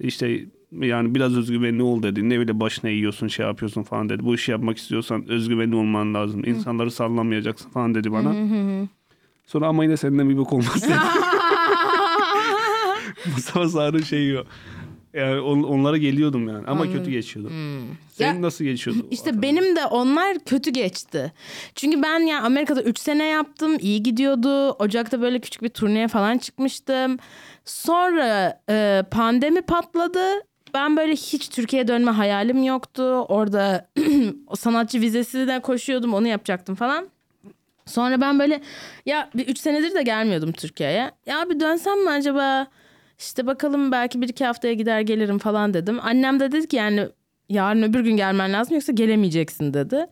İşte 0.01 0.41
yani 0.73 1.15
biraz 1.15 1.37
özgüvenli 1.37 1.83
ol 1.83 2.03
dedi. 2.03 2.29
Ne 2.29 2.41
bile 2.41 2.61
başına 2.61 2.91
yiyorsun 2.91 3.29
şey 3.29 3.47
yapıyorsun 3.47 3.83
falan 3.83 4.09
dedi. 4.09 4.25
Bu 4.25 4.35
işi 4.35 4.51
yapmak 4.51 4.79
istiyorsan 4.79 5.29
özgüvenli 5.29 5.75
olman 5.77 6.15
lazım. 6.15 6.45
İnsanları 6.45 6.91
sallamayacaksın 6.91 7.71
falan 7.71 7.95
dedi 7.95 8.13
bana. 8.13 8.33
Sonra 9.53 9.67
ama 9.67 9.85
yine 9.85 9.97
senden 9.97 10.31
bir 10.31 10.37
bok 10.37 10.53
olmaz 10.53 10.83
dedi. 10.83 10.95
Mustafa 13.35 13.69
Sağır'ın 13.69 14.03
şeyi 14.03 14.39
o. 14.39 14.45
Yani 15.15 15.41
on- 15.41 15.63
onlara 15.63 15.97
geliyordum 15.97 16.49
yani 16.49 16.67
ama 16.67 16.93
kötü 16.93 17.11
geçiyordum. 17.11 17.53
Senin 18.13 18.35
Ya- 18.35 18.43
nasıl 18.43 18.65
geçiyordu? 18.65 19.07
İşte 19.11 19.43
benim 19.43 19.77
de 19.77 19.87
onlar 19.87 20.39
kötü 20.39 20.71
geçti. 20.71 21.33
Çünkü 21.75 22.03
ben 22.03 22.19
ya 22.21 22.43
Amerika'da 22.43 22.83
3 22.83 22.99
sene 22.99 23.27
yaptım. 23.27 23.77
iyi 23.81 24.03
gidiyordu. 24.03 24.71
Ocak'ta 24.71 25.21
böyle 25.21 25.39
küçük 25.41 25.63
bir 25.63 25.69
turneye 25.69 26.09
falan 26.09 26.39
çıkmıştım. 26.39 27.17
Sonra 27.65 28.61
e, 28.71 29.03
pandemi 29.11 29.63
patladı. 29.63 30.25
Ben 30.75 30.97
böyle 30.97 31.13
hiç 31.13 31.49
Türkiye'ye 31.49 31.89
dönme 31.89 32.11
hayalim 32.11 32.63
yoktu. 32.63 33.03
Orada 33.29 33.89
sanatçı 34.59 35.01
vizesine 35.01 35.61
koşuyordum. 35.61 36.15
Onu 36.15 36.29
yapacaktım 36.29 36.75
falan. 36.75 37.09
Sonra 37.87 38.20
ben 38.20 38.39
böyle 38.39 38.61
ya 39.07 39.31
bir 39.35 39.49
üç 39.49 39.59
senedir 39.59 39.95
de 39.95 40.03
gelmiyordum 40.03 40.53
Türkiye'ye. 40.53 41.11
Ya 41.26 41.51
bir 41.51 41.61
dönsem 41.61 42.05
mi 42.05 42.11
acaba? 42.11 42.66
İşte 43.18 43.47
bakalım 43.47 43.93
belki 43.93 44.22
bir 44.22 44.28
iki 44.28 44.45
haftaya 44.45 44.74
gider 44.74 45.01
gelirim 45.01 45.39
falan 45.39 45.74
dedim. 45.74 45.99
Annem 46.03 46.41
de 46.41 46.53
dedi 46.53 46.68
ki 46.68 46.76
yani 46.76 47.09
yarın 47.49 47.83
öbür 47.83 48.01
gün 48.01 48.16
gelmen 48.16 48.53
lazım 48.53 48.74
yoksa 48.74 48.93
gelemeyeceksin 48.93 49.74
dedi. 49.74 50.07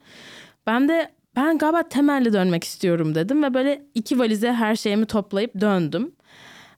Ben 0.66 0.88
de 0.88 1.10
ben 1.36 1.58
galiba 1.58 1.88
temelli 1.88 2.32
dönmek 2.32 2.64
istiyorum 2.64 3.14
dedim 3.14 3.42
ve 3.42 3.54
böyle 3.54 3.82
iki 3.94 4.18
valize 4.18 4.52
her 4.52 4.76
şeyimi 4.76 5.06
toplayıp 5.06 5.60
döndüm. 5.60 6.12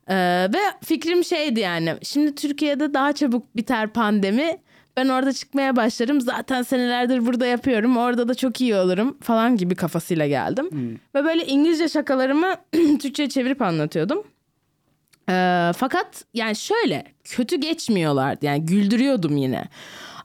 Ee, 0.09 0.49
ve 0.55 0.59
fikrim 0.85 1.25
şeydi 1.25 1.61
yani 1.61 1.95
şimdi 2.03 2.35
Türkiye'de 2.35 2.95
daha 2.95 3.13
çabuk 3.13 3.57
biter 3.57 3.89
pandemi. 3.89 4.59
Ben 4.97 5.09
orada 5.09 5.33
çıkmaya 5.33 5.77
başlarım. 5.77 6.21
Zaten 6.21 6.63
senelerdir 6.63 7.27
burada 7.27 7.47
yapıyorum. 7.47 7.97
Orada 7.97 8.29
da 8.29 8.35
çok 8.35 8.61
iyi 8.61 8.75
olurum 8.75 9.19
falan 9.21 9.57
gibi 9.57 9.75
kafasıyla 9.75 10.27
geldim. 10.27 10.69
Ve 11.15 11.25
böyle 11.25 11.47
İngilizce 11.47 11.89
şakalarımı 11.89 12.55
Türkçe'ye 12.73 13.29
çevirip 13.29 13.63
anlatıyordum. 13.63 14.23
Ee, 15.29 15.71
fakat 15.77 16.25
yani 16.35 16.57
şöyle 16.57 17.05
kötü 17.25 17.57
geçmiyorlardı. 17.57 18.47
Yani 18.47 18.67
güldürüyordum 18.67 19.37
yine. 19.37 19.65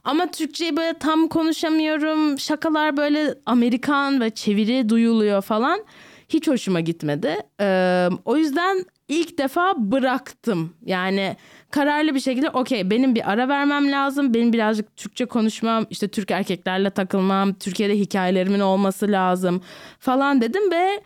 Ama 0.04 0.30
Türkçeyi 0.30 0.76
böyle 0.76 0.98
tam 0.98 1.28
konuşamıyorum. 1.28 2.38
Şakalar 2.38 2.96
böyle 2.96 3.34
Amerikan 3.46 4.20
ve 4.20 4.30
çeviri 4.30 4.88
duyuluyor 4.88 5.42
falan. 5.42 5.84
Hiç 6.28 6.48
hoşuma 6.48 6.80
gitmedi. 6.80 7.36
Ee, 7.60 8.08
o 8.24 8.36
yüzden 8.36 8.84
ilk 9.08 9.38
defa 9.38 9.74
bıraktım. 9.76 10.74
Yani 10.84 11.36
kararlı 11.76 12.14
bir 12.14 12.20
şekilde 12.20 12.50
okey 12.50 12.90
benim 12.90 13.14
bir 13.14 13.30
ara 13.30 13.48
vermem 13.48 13.92
lazım. 13.92 14.34
Benim 14.34 14.52
birazcık 14.52 14.96
Türkçe 14.96 15.26
konuşmam, 15.26 15.86
işte 15.90 16.08
Türk 16.08 16.30
erkeklerle 16.30 16.90
takılmam, 16.90 17.54
Türkiye'de 17.54 17.98
hikayelerimin 17.98 18.60
olması 18.60 19.12
lazım 19.12 19.62
falan 19.98 20.40
dedim 20.40 20.70
ve 20.70 21.02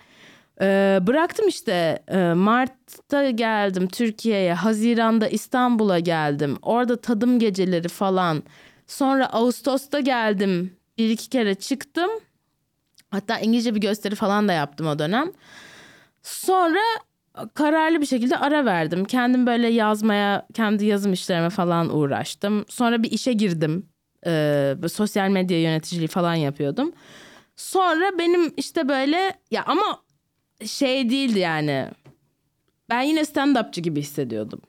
e, 0.60 0.98
bıraktım 1.06 1.48
işte. 1.48 2.02
E, 2.08 2.18
Mart'ta 2.18 3.30
geldim 3.30 3.88
Türkiye'ye, 3.88 4.54
Haziran'da 4.54 5.28
İstanbul'a 5.28 5.98
geldim. 5.98 6.58
Orada 6.62 7.00
tadım 7.00 7.38
geceleri 7.38 7.88
falan. 7.88 8.42
Sonra 8.86 9.26
Ağustos'ta 9.32 10.00
geldim. 10.00 10.76
Bir 10.98 11.10
iki 11.10 11.28
kere 11.28 11.54
çıktım. 11.54 12.10
Hatta 13.10 13.38
İngilizce 13.38 13.74
bir 13.74 13.80
gösteri 13.80 14.14
falan 14.14 14.48
da 14.48 14.52
yaptım 14.52 14.86
o 14.86 14.98
dönem. 14.98 15.32
Sonra 16.22 16.80
kararlı 17.54 18.00
bir 18.00 18.06
şekilde 18.06 18.36
ara 18.36 18.64
verdim. 18.64 19.04
Kendim 19.04 19.46
böyle 19.46 19.68
yazmaya, 19.68 20.46
kendi 20.54 20.84
yazım 20.84 21.12
işlerime 21.12 21.50
falan 21.50 21.96
uğraştım. 21.96 22.64
Sonra 22.68 23.02
bir 23.02 23.10
işe 23.10 23.32
girdim. 23.32 23.86
Ee, 24.26 24.74
sosyal 24.92 25.30
medya 25.30 25.62
yöneticiliği 25.62 26.08
falan 26.08 26.34
yapıyordum. 26.34 26.92
Sonra 27.56 28.18
benim 28.18 28.52
işte 28.56 28.88
böyle 28.88 29.32
ya 29.50 29.64
ama 29.66 30.02
şey 30.66 31.10
değildi 31.10 31.38
yani. 31.38 31.88
Ben 32.90 33.02
yine 33.02 33.20
stand-upçı 33.20 33.80
gibi 33.80 34.00
hissediyordum. 34.00 34.60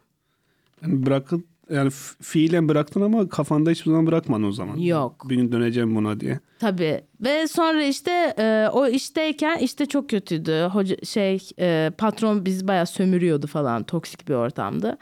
Yani 0.82 1.06
bırakıp 1.06 1.51
yani 1.70 1.90
fiilen 2.22 2.70
bıraktın 2.70 3.02
ama 3.02 3.30
kafanda 3.30 3.70
hiçbir 3.70 3.92
zaman 3.92 4.08
bırakmadın 4.08 4.44
o 4.44 4.52
zaman. 4.52 4.78
Yok. 4.78 5.30
Bir 5.30 5.36
gün 5.36 5.52
döneceğim 5.52 5.96
buna 5.96 6.20
diye. 6.20 6.40
Tabii 6.60 7.02
ve 7.22 7.48
sonra 7.48 7.84
işte 7.84 8.34
e, 8.40 8.68
o 8.74 8.88
işteyken 8.88 9.58
işte 9.58 9.86
çok 9.86 10.10
kötüydü. 10.10 10.70
Hoca 10.74 10.96
şey 11.06 11.40
e, 11.60 11.92
patron 11.98 12.46
bizi 12.46 12.68
bayağı 12.68 12.88
sömürüyordu 12.88 13.48
falan 13.48 13.84
toksik 13.84 14.28
bir 14.30 14.34
ortamdı. 14.34 14.98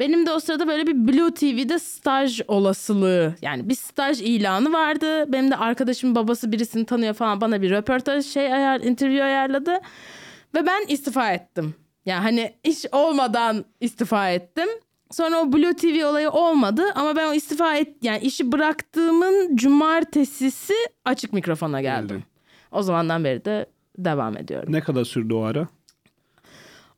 Benim 0.00 0.26
de 0.26 0.32
o 0.32 0.40
sırada 0.40 0.68
böyle 0.68 0.86
bir 0.86 1.08
Blue 1.08 1.34
TV'de 1.34 1.78
staj 1.78 2.40
olasılığı 2.48 3.34
yani 3.42 3.68
bir 3.68 3.74
staj 3.74 4.20
ilanı 4.20 4.72
vardı. 4.72 5.32
Benim 5.32 5.50
de 5.50 5.56
arkadaşımın 5.56 6.14
babası 6.14 6.52
birisini 6.52 6.86
tanıyor 6.86 7.14
falan 7.14 7.40
bana 7.40 7.62
bir 7.62 7.70
röportaj 7.70 8.26
şey 8.26 8.52
ayar 8.54 8.80
interview 8.80 9.24
ayarladı. 9.24 9.72
Ve 10.54 10.66
ben 10.66 10.86
istifa 10.88 11.32
ettim. 11.32 11.74
Yani 12.06 12.22
hani 12.22 12.54
iş 12.64 12.84
olmadan 12.92 13.64
istifa 13.80 14.30
ettim. 14.30 14.68
Sonra 15.10 15.36
o 15.40 15.52
Blue 15.52 15.76
TV 15.76 16.06
olayı 16.06 16.30
olmadı 16.30 16.82
ama 16.94 17.16
ben 17.16 17.28
o 17.28 17.34
istifa 17.34 17.76
et 17.76 17.96
yani 18.02 18.18
işi 18.18 18.52
bıraktığımın 18.52 19.56
cumartesisi 19.56 20.74
açık 21.04 21.32
mikrofona 21.32 21.80
geldim. 21.80 22.08
Geldin. 22.08 22.24
O 22.72 22.82
zamandan 22.82 23.24
beri 23.24 23.44
de 23.44 23.66
devam 23.98 24.36
ediyorum. 24.36 24.72
Ne 24.72 24.80
kadar 24.80 25.04
sürdü 25.04 25.34
o 25.34 25.42
ara? 25.42 25.68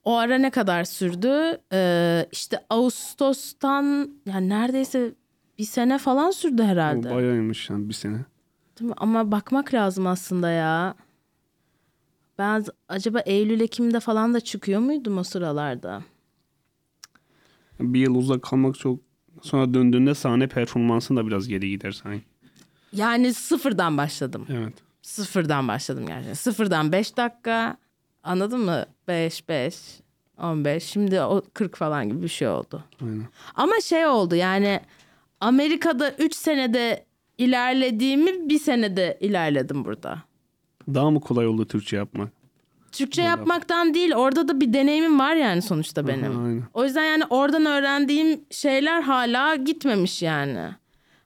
O 0.05 0.17
ara 0.17 0.39
ne 0.39 0.51
kadar 0.51 0.85
sürdü? 0.85 1.61
Ee, 1.73 2.27
işte 2.33 2.65
Ağustos'tan 2.71 4.11
yani 4.27 4.49
neredeyse 4.49 5.15
bir 5.59 5.65
sene 5.65 5.99
falan 5.99 6.31
sürdü 6.31 6.63
O 6.63 6.65
herhalde. 6.65 7.15
bayağıymış 7.15 7.71
yani 7.71 7.89
bir 7.89 7.95
sene. 7.95 8.19
Değil 8.81 8.89
mi? 8.91 8.95
Ama 8.97 9.31
bakmak 9.33 9.75
lazım 9.75 10.07
aslında 10.07 10.51
ya. 10.51 10.95
Ben 12.39 12.65
acaba 12.89 13.21
Eylül 13.21 13.61
Ekim'de 13.61 14.01
falan 14.01 14.35
da 14.35 14.41
çıkıyor 14.41 14.81
muydum 14.81 15.19
o 15.19 15.23
sıralarda? 15.25 16.03
Bir 17.81 18.01
yıl 18.01 18.15
uzak 18.15 18.43
kalmak 18.43 18.79
çok 18.79 19.01
sonra 19.43 19.75
döndüğünde 19.75 20.15
sahne 20.15 20.47
performansın 20.47 21.17
da 21.17 21.27
biraz 21.27 21.49
geri 21.49 21.71
gider 21.71 21.93
sanki. 21.93 22.25
Yani 22.93 23.35
sıfırdan 23.35 23.97
başladım. 23.97 24.47
Evet. 24.51 24.73
Sıfırdan 25.03 25.69
başladım 25.69 26.07
gerçekten. 26.07 26.35
Sıfırdan 26.35 26.93
5 26.93 27.17
dakika 27.17 27.77
anladın 28.23 28.61
mı? 28.61 28.85
5, 29.09 29.49
5, 29.49 29.77
15 30.39 30.85
şimdi 30.85 31.21
o 31.21 31.43
40 31.55 31.77
falan 31.77 32.09
gibi 32.09 32.23
bir 32.23 32.29
şey 32.29 32.49
oldu. 32.49 32.85
Aynen. 33.03 33.27
Ama 33.55 33.81
şey 33.81 34.07
oldu 34.07 34.35
yani 34.35 34.81
Amerika'da 35.41 36.11
3 36.11 36.35
senede 36.35 37.05
ilerlediğimi 37.39 38.49
bir 38.49 38.59
senede 38.59 39.19
ilerledim 39.21 39.85
burada. 39.85 40.23
Daha 40.95 41.11
mı 41.11 41.21
kolay 41.21 41.47
oldu 41.47 41.67
Türkçe 41.67 41.97
yapmak? 41.97 42.33
Türkçe 42.99 43.23
yapmaktan 43.23 43.95
değil 43.95 44.15
orada 44.15 44.49
da 44.49 44.61
bir 44.61 44.73
deneyimim 44.73 45.19
var 45.19 45.35
yani 45.35 45.63
sonuçta 45.63 46.07
benim. 46.07 46.39
Aha, 46.39 46.47
aynen. 46.47 46.63
O 46.75 46.85
yüzden 46.85 47.05
yani 47.05 47.25
oradan 47.31 47.67
öğrendiğim 47.67 48.41
şeyler 48.51 49.03
hala 49.03 49.55
gitmemiş 49.55 50.23
yani. 50.23 50.69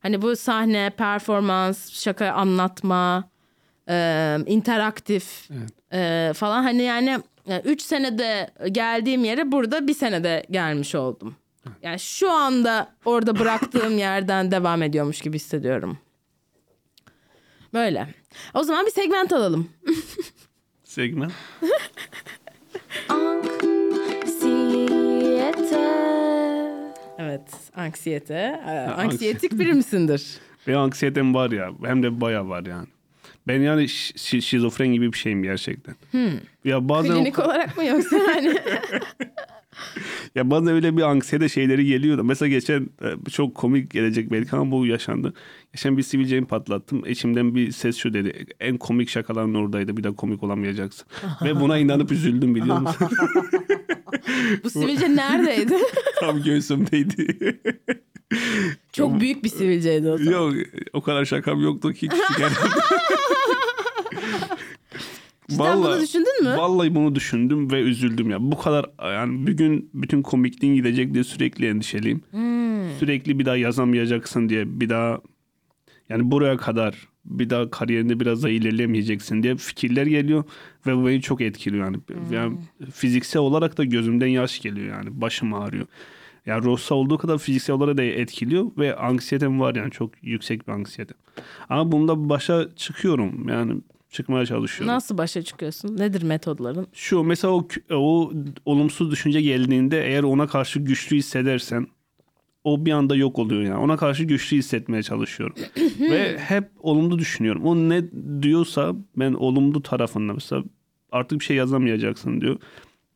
Hani 0.01 0.23
bu 0.23 0.37
sahne, 0.37 0.91
performans, 0.91 1.93
şaka 1.93 2.33
anlatma, 2.33 3.29
e, 3.89 4.37
interaktif 4.47 5.49
e, 5.93 6.33
falan 6.35 6.63
hani 6.63 6.83
yani 6.83 7.19
3 7.65 7.83
senede 7.83 8.51
geldiğim 8.73 9.25
yere 9.25 9.53
burada 9.53 9.87
bir 9.87 9.95
senede 9.95 10.47
gelmiş 10.51 10.95
oldum. 10.95 11.37
Yani 11.83 11.99
şu 11.99 12.31
anda 12.31 12.89
orada 13.05 13.39
bıraktığım 13.39 13.99
yerden 14.09 14.51
devam 14.51 14.83
ediyormuş 14.83 15.21
gibi 15.21 15.37
hissediyorum. 15.37 15.99
Böyle. 17.75 18.15
O 18.55 18.63
zaman 18.63 18.87
bir 18.87 18.91
segment 18.91 19.33
alalım. 19.33 19.69
Segment. 20.91 21.33
Evet, 27.19 27.41
anksiyete. 27.77 28.61
Ee, 28.67 28.71
Anksiyetik 28.71 29.59
biri 29.59 29.73
misindir? 29.75 30.27
Ve 30.69 30.77
anksiyetem 30.77 31.35
var 31.35 31.51
ya. 31.51 31.71
Hem 31.85 32.03
de 32.03 32.21
bayağı 32.21 32.49
var 32.49 32.67
yani. 32.67 32.87
Ben 33.49 33.61
yani 33.61 33.83
şi- 33.83 34.15
şi- 34.15 34.43
şizofren 34.43 34.89
gibi 34.89 35.13
bir 35.13 35.19
şeyim 35.19 35.43
gerçekten. 35.43 35.95
Ya 36.65 36.89
bazen 36.89 37.15
Klinik 37.15 37.39
olarak 37.39 37.77
mı 37.77 37.85
yoksa 37.85 38.17
hani? 38.27 38.55
ya 40.35 40.51
bazen 40.51 40.75
öyle 40.75 40.97
bir 40.97 41.03
anksiyete 41.03 41.49
şeyleri 41.49 41.87
geliyor 41.87 42.19
da. 42.19 42.23
Mesela 42.23 42.49
geçen 42.49 42.89
e, 43.03 43.31
çok 43.31 43.55
komik 43.55 43.91
gelecek 43.91 44.31
belki 44.33 44.57
ama 44.57 44.71
bu 44.71 44.87
yaşandı. 44.87 45.35
Geçen 45.73 45.97
bir 45.97 46.03
sivilcemi 46.03 46.47
patlattım. 46.47 47.07
İçimden 47.07 47.55
bir 47.55 47.73
ses 47.73 47.97
şu 47.97 48.15
dedi. 48.15 48.47
En 48.61 48.79
komik 48.79 49.09
şakaların 49.09 49.55
oradaydı. 49.55 49.97
Bir 49.97 50.05
daha 50.05 50.17
komik 50.17 50.43
olamayacaksın. 50.43 51.07
Ve 51.45 51.61
buna 51.61 51.79
inanıp 51.79 52.13
üzüldüm 52.13 52.55
biliyor 52.55 52.79
musun? 52.79 53.09
Bu 54.65 54.71
sivilce 54.71 55.17
neredeydi? 55.17 55.75
Tam 56.21 56.43
göğsümdeydi. 56.43 57.61
Çok 58.93 59.21
büyük 59.21 59.45
bir 59.45 59.49
sivilceydi 59.49 60.11
o 60.11 60.19
zaman. 60.19 60.33
Yok 60.33 60.55
o 60.93 61.01
kadar 61.01 61.25
şakam 61.25 61.61
yoktu 61.61 61.93
ki 61.93 62.09
küçük 62.09 62.41
Cidden 65.51 65.83
bunu 65.83 66.01
düşündün 66.01 66.45
mü? 66.45 66.57
Vallahi 66.57 66.95
bunu 66.95 67.15
düşündüm 67.15 67.71
ve 67.71 67.81
üzüldüm 67.81 68.31
ya. 68.31 68.39
Bu 68.41 68.59
kadar 68.59 68.87
yani 69.03 69.47
bir 69.47 69.53
gün 69.53 69.91
bütün 69.95 70.23
komikliğin 70.23 70.75
gidecek 70.75 71.15
diye 71.15 71.25
sürekli 71.25 71.67
endişeliyim. 71.67 72.21
Hmm. 72.31 72.91
Sürekli 72.99 73.39
bir 73.39 73.45
daha 73.45 73.57
yazamayacaksın 73.57 74.49
diye 74.49 74.81
bir 74.81 74.89
daha 74.89 75.21
yani 76.09 76.31
buraya 76.31 76.57
kadar 76.57 77.09
bir 77.25 77.51
daha 77.51 77.71
kariyerinde 77.71 78.21
biraz 78.21 78.43
daha 78.43 78.51
ilerlemeyeceksin 78.51 79.43
diye 79.43 79.57
fikirler 79.57 80.07
geliyor 80.07 80.45
ve 80.87 80.97
bu 80.97 81.07
beni 81.07 81.23
çok 81.23 81.41
etkiliyor 81.41 81.85
yani. 81.85 81.97
Hmm. 81.97 82.33
yani 82.33 82.59
fiziksel 82.93 83.43
olarak 83.43 83.79
da 83.79 83.85
gözümden 83.85 84.27
yaş 84.27 84.61
geliyor 84.61 84.97
yani 84.97 85.21
başım 85.21 85.55
ağrıyor. 85.55 85.87
Yani 86.47 86.65
Rossa 86.65 86.95
olduğu 86.95 87.19
kadar 87.19 87.39
fiziksel 87.39 87.77
olarak 87.77 87.99
da 87.99 88.03
etkiliyor 88.03 88.71
ve 88.79 88.97
anksiyetem 88.97 89.61
var 89.61 89.75
yani 89.75 89.91
çok 89.91 90.11
yüksek 90.23 90.69
bir 90.69 90.73
anksiyetem. 90.73 91.17
Ama 91.69 91.93
bunda 91.93 92.29
başa 92.29 92.69
çıkıyorum 92.77 93.49
yani 93.49 93.81
çıkmaya 94.11 94.47
çalışıyorum. 94.47 94.95
Nasıl 94.95 95.19
başa 95.19 95.43
çıkıyorsun? 95.43 95.97
Nedir 95.97 96.23
metodların? 96.23 96.87
Şu 96.93 97.23
mesela 97.23 97.55
o, 97.55 97.69
o 97.91 98.33
olumsuz 98.65 99.11
düşünce 99.11 99.41
geldiğinde 99.41 100.07
eğer 100.07 100.23
ona 100.23 100.47
karşı 100.47 100.81
güçlü 100.81 101.17
hissedersen 101.17 101.87
o 102.65 102.85
bir 102.87 102.93
anda 102.93 103.17
yok 103.17 103.39
oluyor 103.39 103.63
yani. 103.63 103.77
Ona 103.77 103.97
karşı 103.97 104.25
güçlü 104.25 104.57
hissetmeye 104.57 105.03
çalışıyorum. 105.03 105.57
Ve 106.01 106.39
hep 106.39 106.65
olumlu 106.81 107.19
düşünüyorum. 107.19 107.65
O 107.65 107.77
ne 107.77 108.03
diyorsa 108.43 108.95
ben 109.17 109.33
olumlu 109.33 109.83
tarafında 109.83 110.33
mesela 110.33 110.65
artık 111.13 111.41
bir 111.41 111.45
şey 111.45 111.57
yazamayacaksın 111.57 112.41
diyor. 112.41 112.57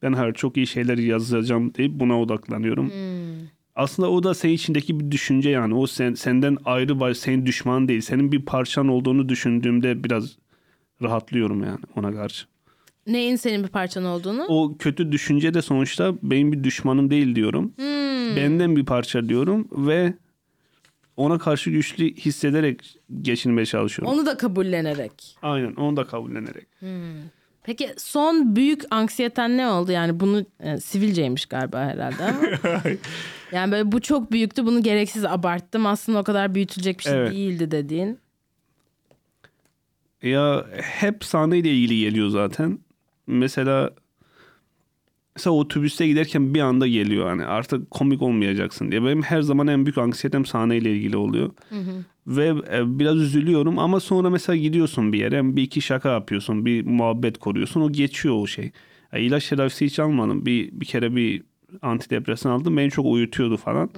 Ben 0.03 0.12
her 0.12 0.34
çok 0.34 0.57
iyi 0.57 0.66
şeyler 0.66 0.99
yazacağım 0.99 1.74
deyip 1.74 1.92
buna 1.92 2.20
odaklanıyorum. 2.20 2.92
Aslında 3.74 4.11
o 4.11 4.22
da 4.22 4.34
senin 4.34 4.53
içindeki 4.53 5.01
bir 5.01 5.11
düşünce 5.11 5.51
yani. 5.51 5.74
O 5.74 5.86
sen, 5.86 6.14
senden 6.14 6.59
ayrı 6.64 7.01
var, 7.01 7.14
senin 7.14 7.47
düşman 7.47 7.88
değil. 7.88 8.01
Senin 8.01 8.32
bir 8.32 8.42
parçan 8.42 8.88
olduğunu 8.88 9.28
düşündüğümde 9.28 10.05
biraz 10.05 10.36
rahatlıyorum 11.03 11.64
yani 11.64 11.78
ona 11.97 12.12
karşı. 12.12 12.47
Neyin 13.07 13.36
senin 13.36 13.62
bir 13.62 13.68
parçan 13.68 14.05
olduğunu? 14.05 14.45
O 14.49 14.76
kötü 14.78 15.12
düşünce 15.12 15.55
de 15.55 15.62
sonuçta 15.62 16.14
benim 16.22 16.53
bir 16.53 16.64
düşmanım 16.64 17.11
değil 17.11 17.34
diyorum. 17.34 17.72
Benden 18.36 18.76
bir 18.76 18.84
parça 18.84 19.28
diyorum 19.28 19.68
ve 19.72 20.14
ona 21.16 21.38
karşı 21.38 21.70
güçlü 21.70 22.14
hissederek 22.14 22.97
geçinmeye 23.22 23.66
çalışıyorum. 23.66 24.14
Onu 24.18 24.26
da 24.26 24.36
kabullenerek. 24.36 25.36
Aynen 25.42 25.74
onu 25.74 25.97
da 25.97 26.07
kabullenerek. 26.07 26.66
Peki 27.64 27.90
son 27.97 28.57
büyük 28.57 28.82
anksiyeten 28.90 29.57
ne 29.57 29.68
oldu? 29.68 29.92
Yani 29.92 30.20
bunu 30.20 30.45
e, 30.61 30.80
sivilceymiş 30.80 31.47
galiba 31.47 31.80
herhalde 31.80 32.24
ama. 32.24 32.82
yani 33.53 33.72
böyle 33.72 33.92
bu 33.92 34.01
çok 34.01 34.32
büyüktü 34.32 34.66
bunu 34.66 34.82
gereksiz 34.82 35.24
abarttım. 35.24 35.86
Aslında 35.86 36.18
o 36.18 36.24
kadar 36.24 36.55
büyütülecek 36.55 36.99
bir 36.99 37.05
şey 37.05 37.12
Evet. 37.14 37.32
değildi 37.32 37.70
dediğin. 37.70 38.18
Ya 40.25 40.66
hep 40.83 41.25
sahneyle 41.25 41.70
ilgili 41.70 42.01
geliyor 42.01 42.29
zaten. 42.29 42.79
Mesela 43.27 43.91
mesela 45.37 45.55
otobüste 45.55 46.07
giderken 46.07 46.55
bir 46.55 46.61
anda 46.61 46.87
geliyor 46.89 47.27
hani 47.29 47.45
artık 47.45 47.91
komik 47.91 48.22
olmayacaksın 48.22 48.91
diye. 48.91 49.03
Benim 49.05 49.22
her 49.22 49.43
zaman 49.43 49.66
en 49.66 49.87
büyük 49.87 49.99
anksiyetem 49.99 50.45
sahneyle 50.45 50.93
ilgili 50.97 51.16
oluyor. 51.16 51.51
Ve 52.27 52.55
e, 52.72 52.99
biraz 52.99 53.16
üzülüyorum 53.16 53.79
ama 53.79 54.01
sonra 54.01 54.31
mesela 54.31 54.57
gidiyorsun 54.57 55.12
bir 55.12 55.18
yere 55.18 55.57
bir 55.57 55.62
iki 55.62 55.81
şaka 55.81 56.09
yapıyorsun 56.09 56.66
bir 56.66 56.85
muhabbet 56.87 57.39
koruyorsun 57.39 57.81
o 57.81 57.93
geçiyor 57.93 58.35
o 58.35 58.47
şey. 58.47 58.70
Ya 59.12 59.18
ilaç 59.18 59.49
tedavisi 59.49 59.87
hiç 59.87 59.99
almadım. 59.99 60.47
Bir, 60.47 60.70
bir 60.72 60.87
kere 60.87 61.16
bir 61.16 61.43
antidepresan 61.83 62.51
aldım 62.51 62.77
beni 62.77 62.91
çok 62.91 63.07
uyutuyordu 63.07 63.57
falan. 63.57 63.91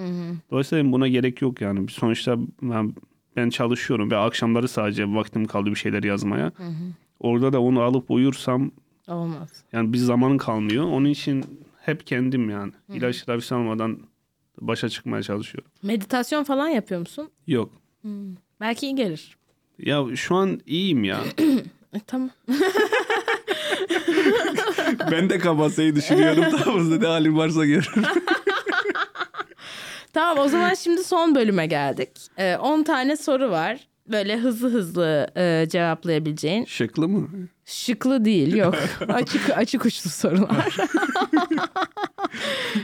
Dolayısıyla 0.50 0.82
benim 0.82 0.92
buna 0.92 1.08
gerek 1.08 1.42
yok 1.42 1.60
yani. 1.60 1.88
Sonuçta 1.90 2.36
ben, 2.62 2.94
ben 3.36 3.50
çalışıyorum 3.50 4.10
ve 4.10 4.16
akşamları 4.16 4.68
sadece 4.68 5.14
vaktim 5.14 5.44
kaldı 5.44 5.70
bir 5.70 5.74
şeyler 5.76 6.02
yazmaya. 6.02 6.52
Orada 7.20 7.52
da 7.52 7.60
onu 7.62 7.82
alıp 7.82 8.10
uyursam 8.10 8.70
Olmaz. 9.08 9.48
yani 9.72 9.92
bir 9.92 9.98
zamanın 9.98 10.38
kalmıyor. 10.38 10.84
Onun 10.84 11.08
için 11.08 11.44
hep 11.80 12.06
kendim 12.06 12.50
yani. 12.50 12.72
İlaç 12.92 13.22
tedavisi 13.22 13.54
almadan 13.54 13.98
başa 14.60 14.88
çıkmaya 14.88 15.22
çalışıyorum. 15.22 15.70
Meditasyon 15.82 16.44
falan 16.44 16.68
yapıyor 16.68 17.00
musun? 17.00 17.30
Yok. 17.46 17.72
Belki 18.60 18.86
iyi 18.86 18.94
gelir. 18.94 19.36
Ya 19.78 20.16
şu 20.16 20.34
an 20.34 20.60
iyiyim 20.66 21.04
ya. 21.04 21.20
E, 21.94 22.00
tamam. 22.06 22.30
ben 25.10 25.30
de 25.30 25.38
kabasayı 25.38 25.96
düşünüyorum. 25.96 26.44
Tamam 26.64 27.00
ne 27.00 27.06
halim 27.06 27.36
varsa 27.36 27.66
gör. 27.66 27.92
Tamam 30.16 30.44
o 30.44 30.48
zaman 30.48 30.74
şimdi 30.74 31.04
son 31.04 31.34
bölüme 31.34 31.66
geldik. 31.66 32.10
Ee, 32.38 32.56
10 32.56 32.82
tane 32.82 33.16
soru 33.16 33.50
var. 33.50 33.88
Böyle 34.06 34.36
hızlı 34.36 34.70
hızlı 34.70 35.26
e, 35.36 35.66
cevaplayabileceğin. 35.68 36.64
Şıklı 36.64 37.08
mı? 37.08 37.28
Şıklı 37.64 38.24
değil 38.24 38.56
yok. 38.56 38.74
açık 39.08 39.50
açık 39.50 39.84
uçlu 39.84 40.10
sorular. 40.10 40.76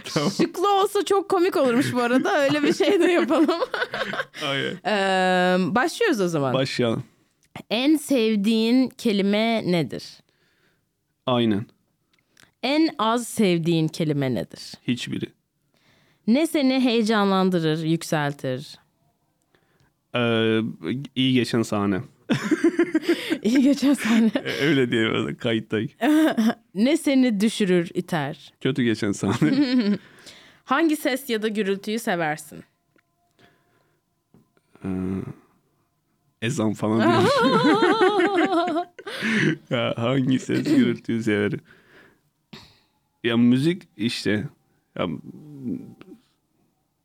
Şıklı 0.36 0.80
olsa 0.82 1.04
çok 1.04 1.28
komik 1.28 1.56
olurmuş 1.56 1.92
bu 1.92 2.00
arada. 2.00 2.42
Öyle 2.42 2.62
bir 2.62 2.74
şey 2.74 3.00
de 3.00 3.12
yapalım. 3.12 3.60
Hayır. 4.32 4.76
Ee, 4.86 5.74
başlıyoruz 5.74 6.20
o 6.20 6.28
zaman. 6.28 6.54
Başlayalım. 6.54 7.04
en 7.70 7.96
sevdiğin 7.96 8.88
kelime 8.88 9.72
nedir? 9.72 10.04
Aynen. 11.26 11.66
En 12.62 12.88
az 12.98 13.28
sevdiğin 13.28 13.88
kelime 13.88 14.34
nedir? 14.34 14.72
Hiçbiri. 14.88 15.26
Ne 16.26 16.46
seni 16.46 16.80
heyecanlandırır, 16.80 17.84
yükseltir? 17.84 18.78
Ee, 20.14 20.60
iyi 21.14 21.34
geçen 21.34 21.62
sahne. 21.62 22.00
İyi 23.42 23.62
geçen 23.62 23.94
sahne. 23.94 24.30
Ee, 24.34 24.50
Öyle 24.66 24.90
diye 24.90 25.36
kayıttayım. 25.36 25.90
Ne 26.74 26.96
seni 26.96 27.40
düşürür, 27.40 27.90
iter? 27.94 28.52
Kötü 28.60 28.82
geçen 28.82 29.12
sahne. 29.12 29.98
Hangi 30.64 30.96
ses 30.96 31.30
ya 31.30 31.42
da 31.42 31.48
gürültüyü 31.48 31.98
seversin? 31.98 32.64
Ezan 36.42 36.72
falan 36.72 37.24
ya 39.70 39.94
hangi 39.96 40.38
ses 40.38 40.64
gürültüyü 40.64 41.22
severim? 41.22 41.60
Ya 43.24 43.36
müzik 43.36 43.82
işte. 43.96 44.48
Ya, 44.98 45.06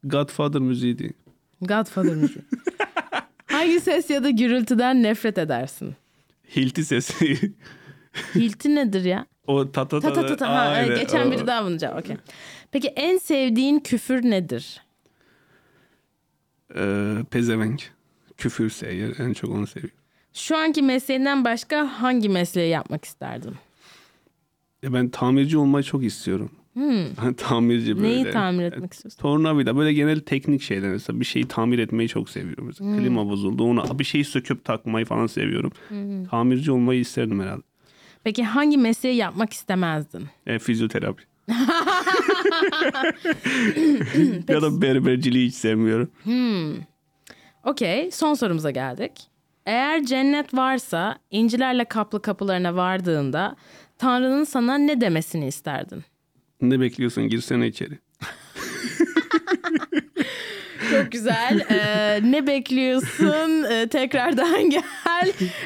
Godfather 0.09 0.61
müziğiydi. 0.61 1.13
Godfather 1.61 2.15
müziği. 2.15 2.41
Hangi 3.47 3.79
ses 3.79 4.09
ya 4.09 4.23
da 4.23 4.29
gürültüden 4.29 5.03
nefret 5.03 5.37
edersin? 5.37 5.95
Hilti 6.55 6.85
sesi. 6.85 7.53
Hilti 8.35 8.75
nedir 8.75 9.03
ya? 9.03 9.25
o 9.47 9.71
ta 9.71 9.87
ta 9.87 9.99
Ta 9.99 10.13
ta. 10.13 10.25
ta 10.25 10.35
ta. 10.37 10.49
Ha, 10.49 10.59
Aynen, 10.59 10.99
geçen 10.99 11.27
o. 11.27 11.31
biri 11.31 11.47
daha 11.47 11.65
bunu 11.65 11.77
cevap. 11.77 11.99
Okey. 11.99 12.17
Peki 12.71 12.87
en 12.87 13.17
sevdiğin 13.17 13.79
küfür 13.79 14.23
nedir? 14.23 14.81
Ee, 16.75 17.15
pezevenk. 17.31 17.91
Küfür 18.37 18.69
seviyor. 18.69 19.19
En 19.19 19.33
çok 19.33 19.51
onu 19.51 19.67
seviyor. 19.67 19.93
Şu 20.33 20.57
anki 20.57 20.81
mesleğinden 20.81 21.45
başka 21.45 22.01
hangi 22.01 22.29
mesleği 22.29 22.69
yapmak 22.69 23.05
isterdin? 23.05 23.55
Ya 24.83 24.93
ben 24.93 25.09
tamirci 25.09 25.57
olmayı 25.57 25.83
çok 25.83 26.03
istiyorum. 26.03 26.51
tamirci 27.37 27.97
böyle. 27.97 28.07
Hmm. 28.07 28.23
Neyi 28.23 28.33
tamir 28.33 28.63
etmek 28.63 28.93
istiyorsun? 28.93 29.21
Tornavida 29.21 29.77
böyle 29.77 29.93
genel 29.93 30.19
teknik 30.19 30.61
şeyler 30.61 30.89
mesela 30.89 31.19
bir 31.19 31.25
şeyi 31.25 31.47
tamir 31.47 31.79
etmeyi 31.79 32.09
çok 32.09 32.29
seviyorum. 32.29 32.65
Mesela 32.65 32.89
Hmm. 32.89 32.97
klima 32.97 33.29
bozuldu 33.29 33.63
onu 33.63 33.99
bir 33.99 34.03
şeyi 34.03 34.25
söküp 34.25 34.65
takmayı 34.65 35.05
falan 35.05 35.27
seviyorum. 35.27 35.71
Tamirci 36.29 36.71
olmayı 36.71 36.99
isterdim 36.99 37.39
herhalde. 37.39 37.61
Peki 38.23 38.43
hangi 38.43 38.77
mesleği 38.77 39.15
yapmak 39.15 39.53
istemezdin? 39.53 40.23
E, 40.45 40.59
fizyoterapi. 40.59 41.23
ya 44.47 44.61
da 44.61 44.81
berberciliği 44.81 45.47
hiç 45.47 45.55
sevmiyorum. 45.55 46.11
Okey, 47.63 48.11
son 48.11 48.33
sorumuza 48.33 48.71
geldik. 48.71 49.11
Eğer 49.65 50.03
cennet 50.05 50.53
varsa 50.53 51.17
incilerle 51.31 51.85
kaplı 51.85 52.21
kapılarına 52.21 52.75
vardığında 52.75 53.55
Tanrı'nın 53.97 54.43
sana 54.43 54.77
ne 54.77 55.01
demesini 55.01 55.47
isterdin? 55.47 56.03
Ne 56.61 56.79
bekliyorsun 56.79 57.27
girsene 57.27 57.67
içeri. 57.67 57.93
Çok 60.91 61.11
güzel. 61.11 61.59
Ee, 61.69 62.19
ne 62.31 62.47
bekliyorsun? 62.47 63.63
Ee, 63.71 63.87
tekrardan 63.87 64.69
gel. 64.69 64.83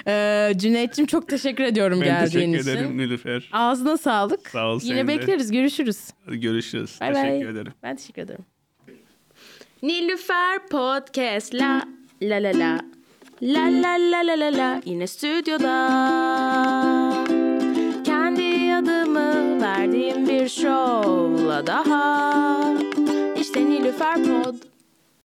Ee, 0.07 0.53
Cüneyt'ciğim 0.57 1.07
çok 1.07 1.27
teşekkür 1.27 1.63
ediyorum 1.63 2.01
Ben 2.01 2.07
geldiğin 2.07 2.51
teşekkür 2.53 2.71
için. 2.71 2.79
ederim 2.79 2.97
Nilüfer. 2.97 3.49
Ağzına 3.51 3.97
sağlık. 3.97 4.49
Sağ 4.49 4.67
ol, 4.67 4.79
Yine 4.83 4.95
senin 4.95 5.07
de. 5.07 5.19
bekleriz. 5.19 5.51
Görüşürüz. 5.51 5.99
Görüşürüz. 6.27 6.97
Bay 7.01 7.13
teşekkür 7.13 7.29
bay. 7.45 7.51
ederim. 7.51 7.73
Ben 7.83 7.95
teşekkür 7.95 8.21
ederim. 8.21 8.45
Nilüfer 9.83 10.67
Podcast 10.71 11.53
la 11.53 11.81
la 12.21 12.35
la 12.43 12.59
la 12.59 12.79
La 13.41 13.61
la 13.81 13.97
la 14.11 14.27
la 14.27 14.39
la 14.39 14.57
la 14.57 14.81
yine 14.85 15.07
stüdyoda 15.07 15.71
verdiğim 19.81 20.27
bir 20.27 20.49
şovla 20.49 21.67
daha. 21.67 22.75
İşte 23.39 23.65
Nilüfer 23.65 24.15
Pod 24.15 24.70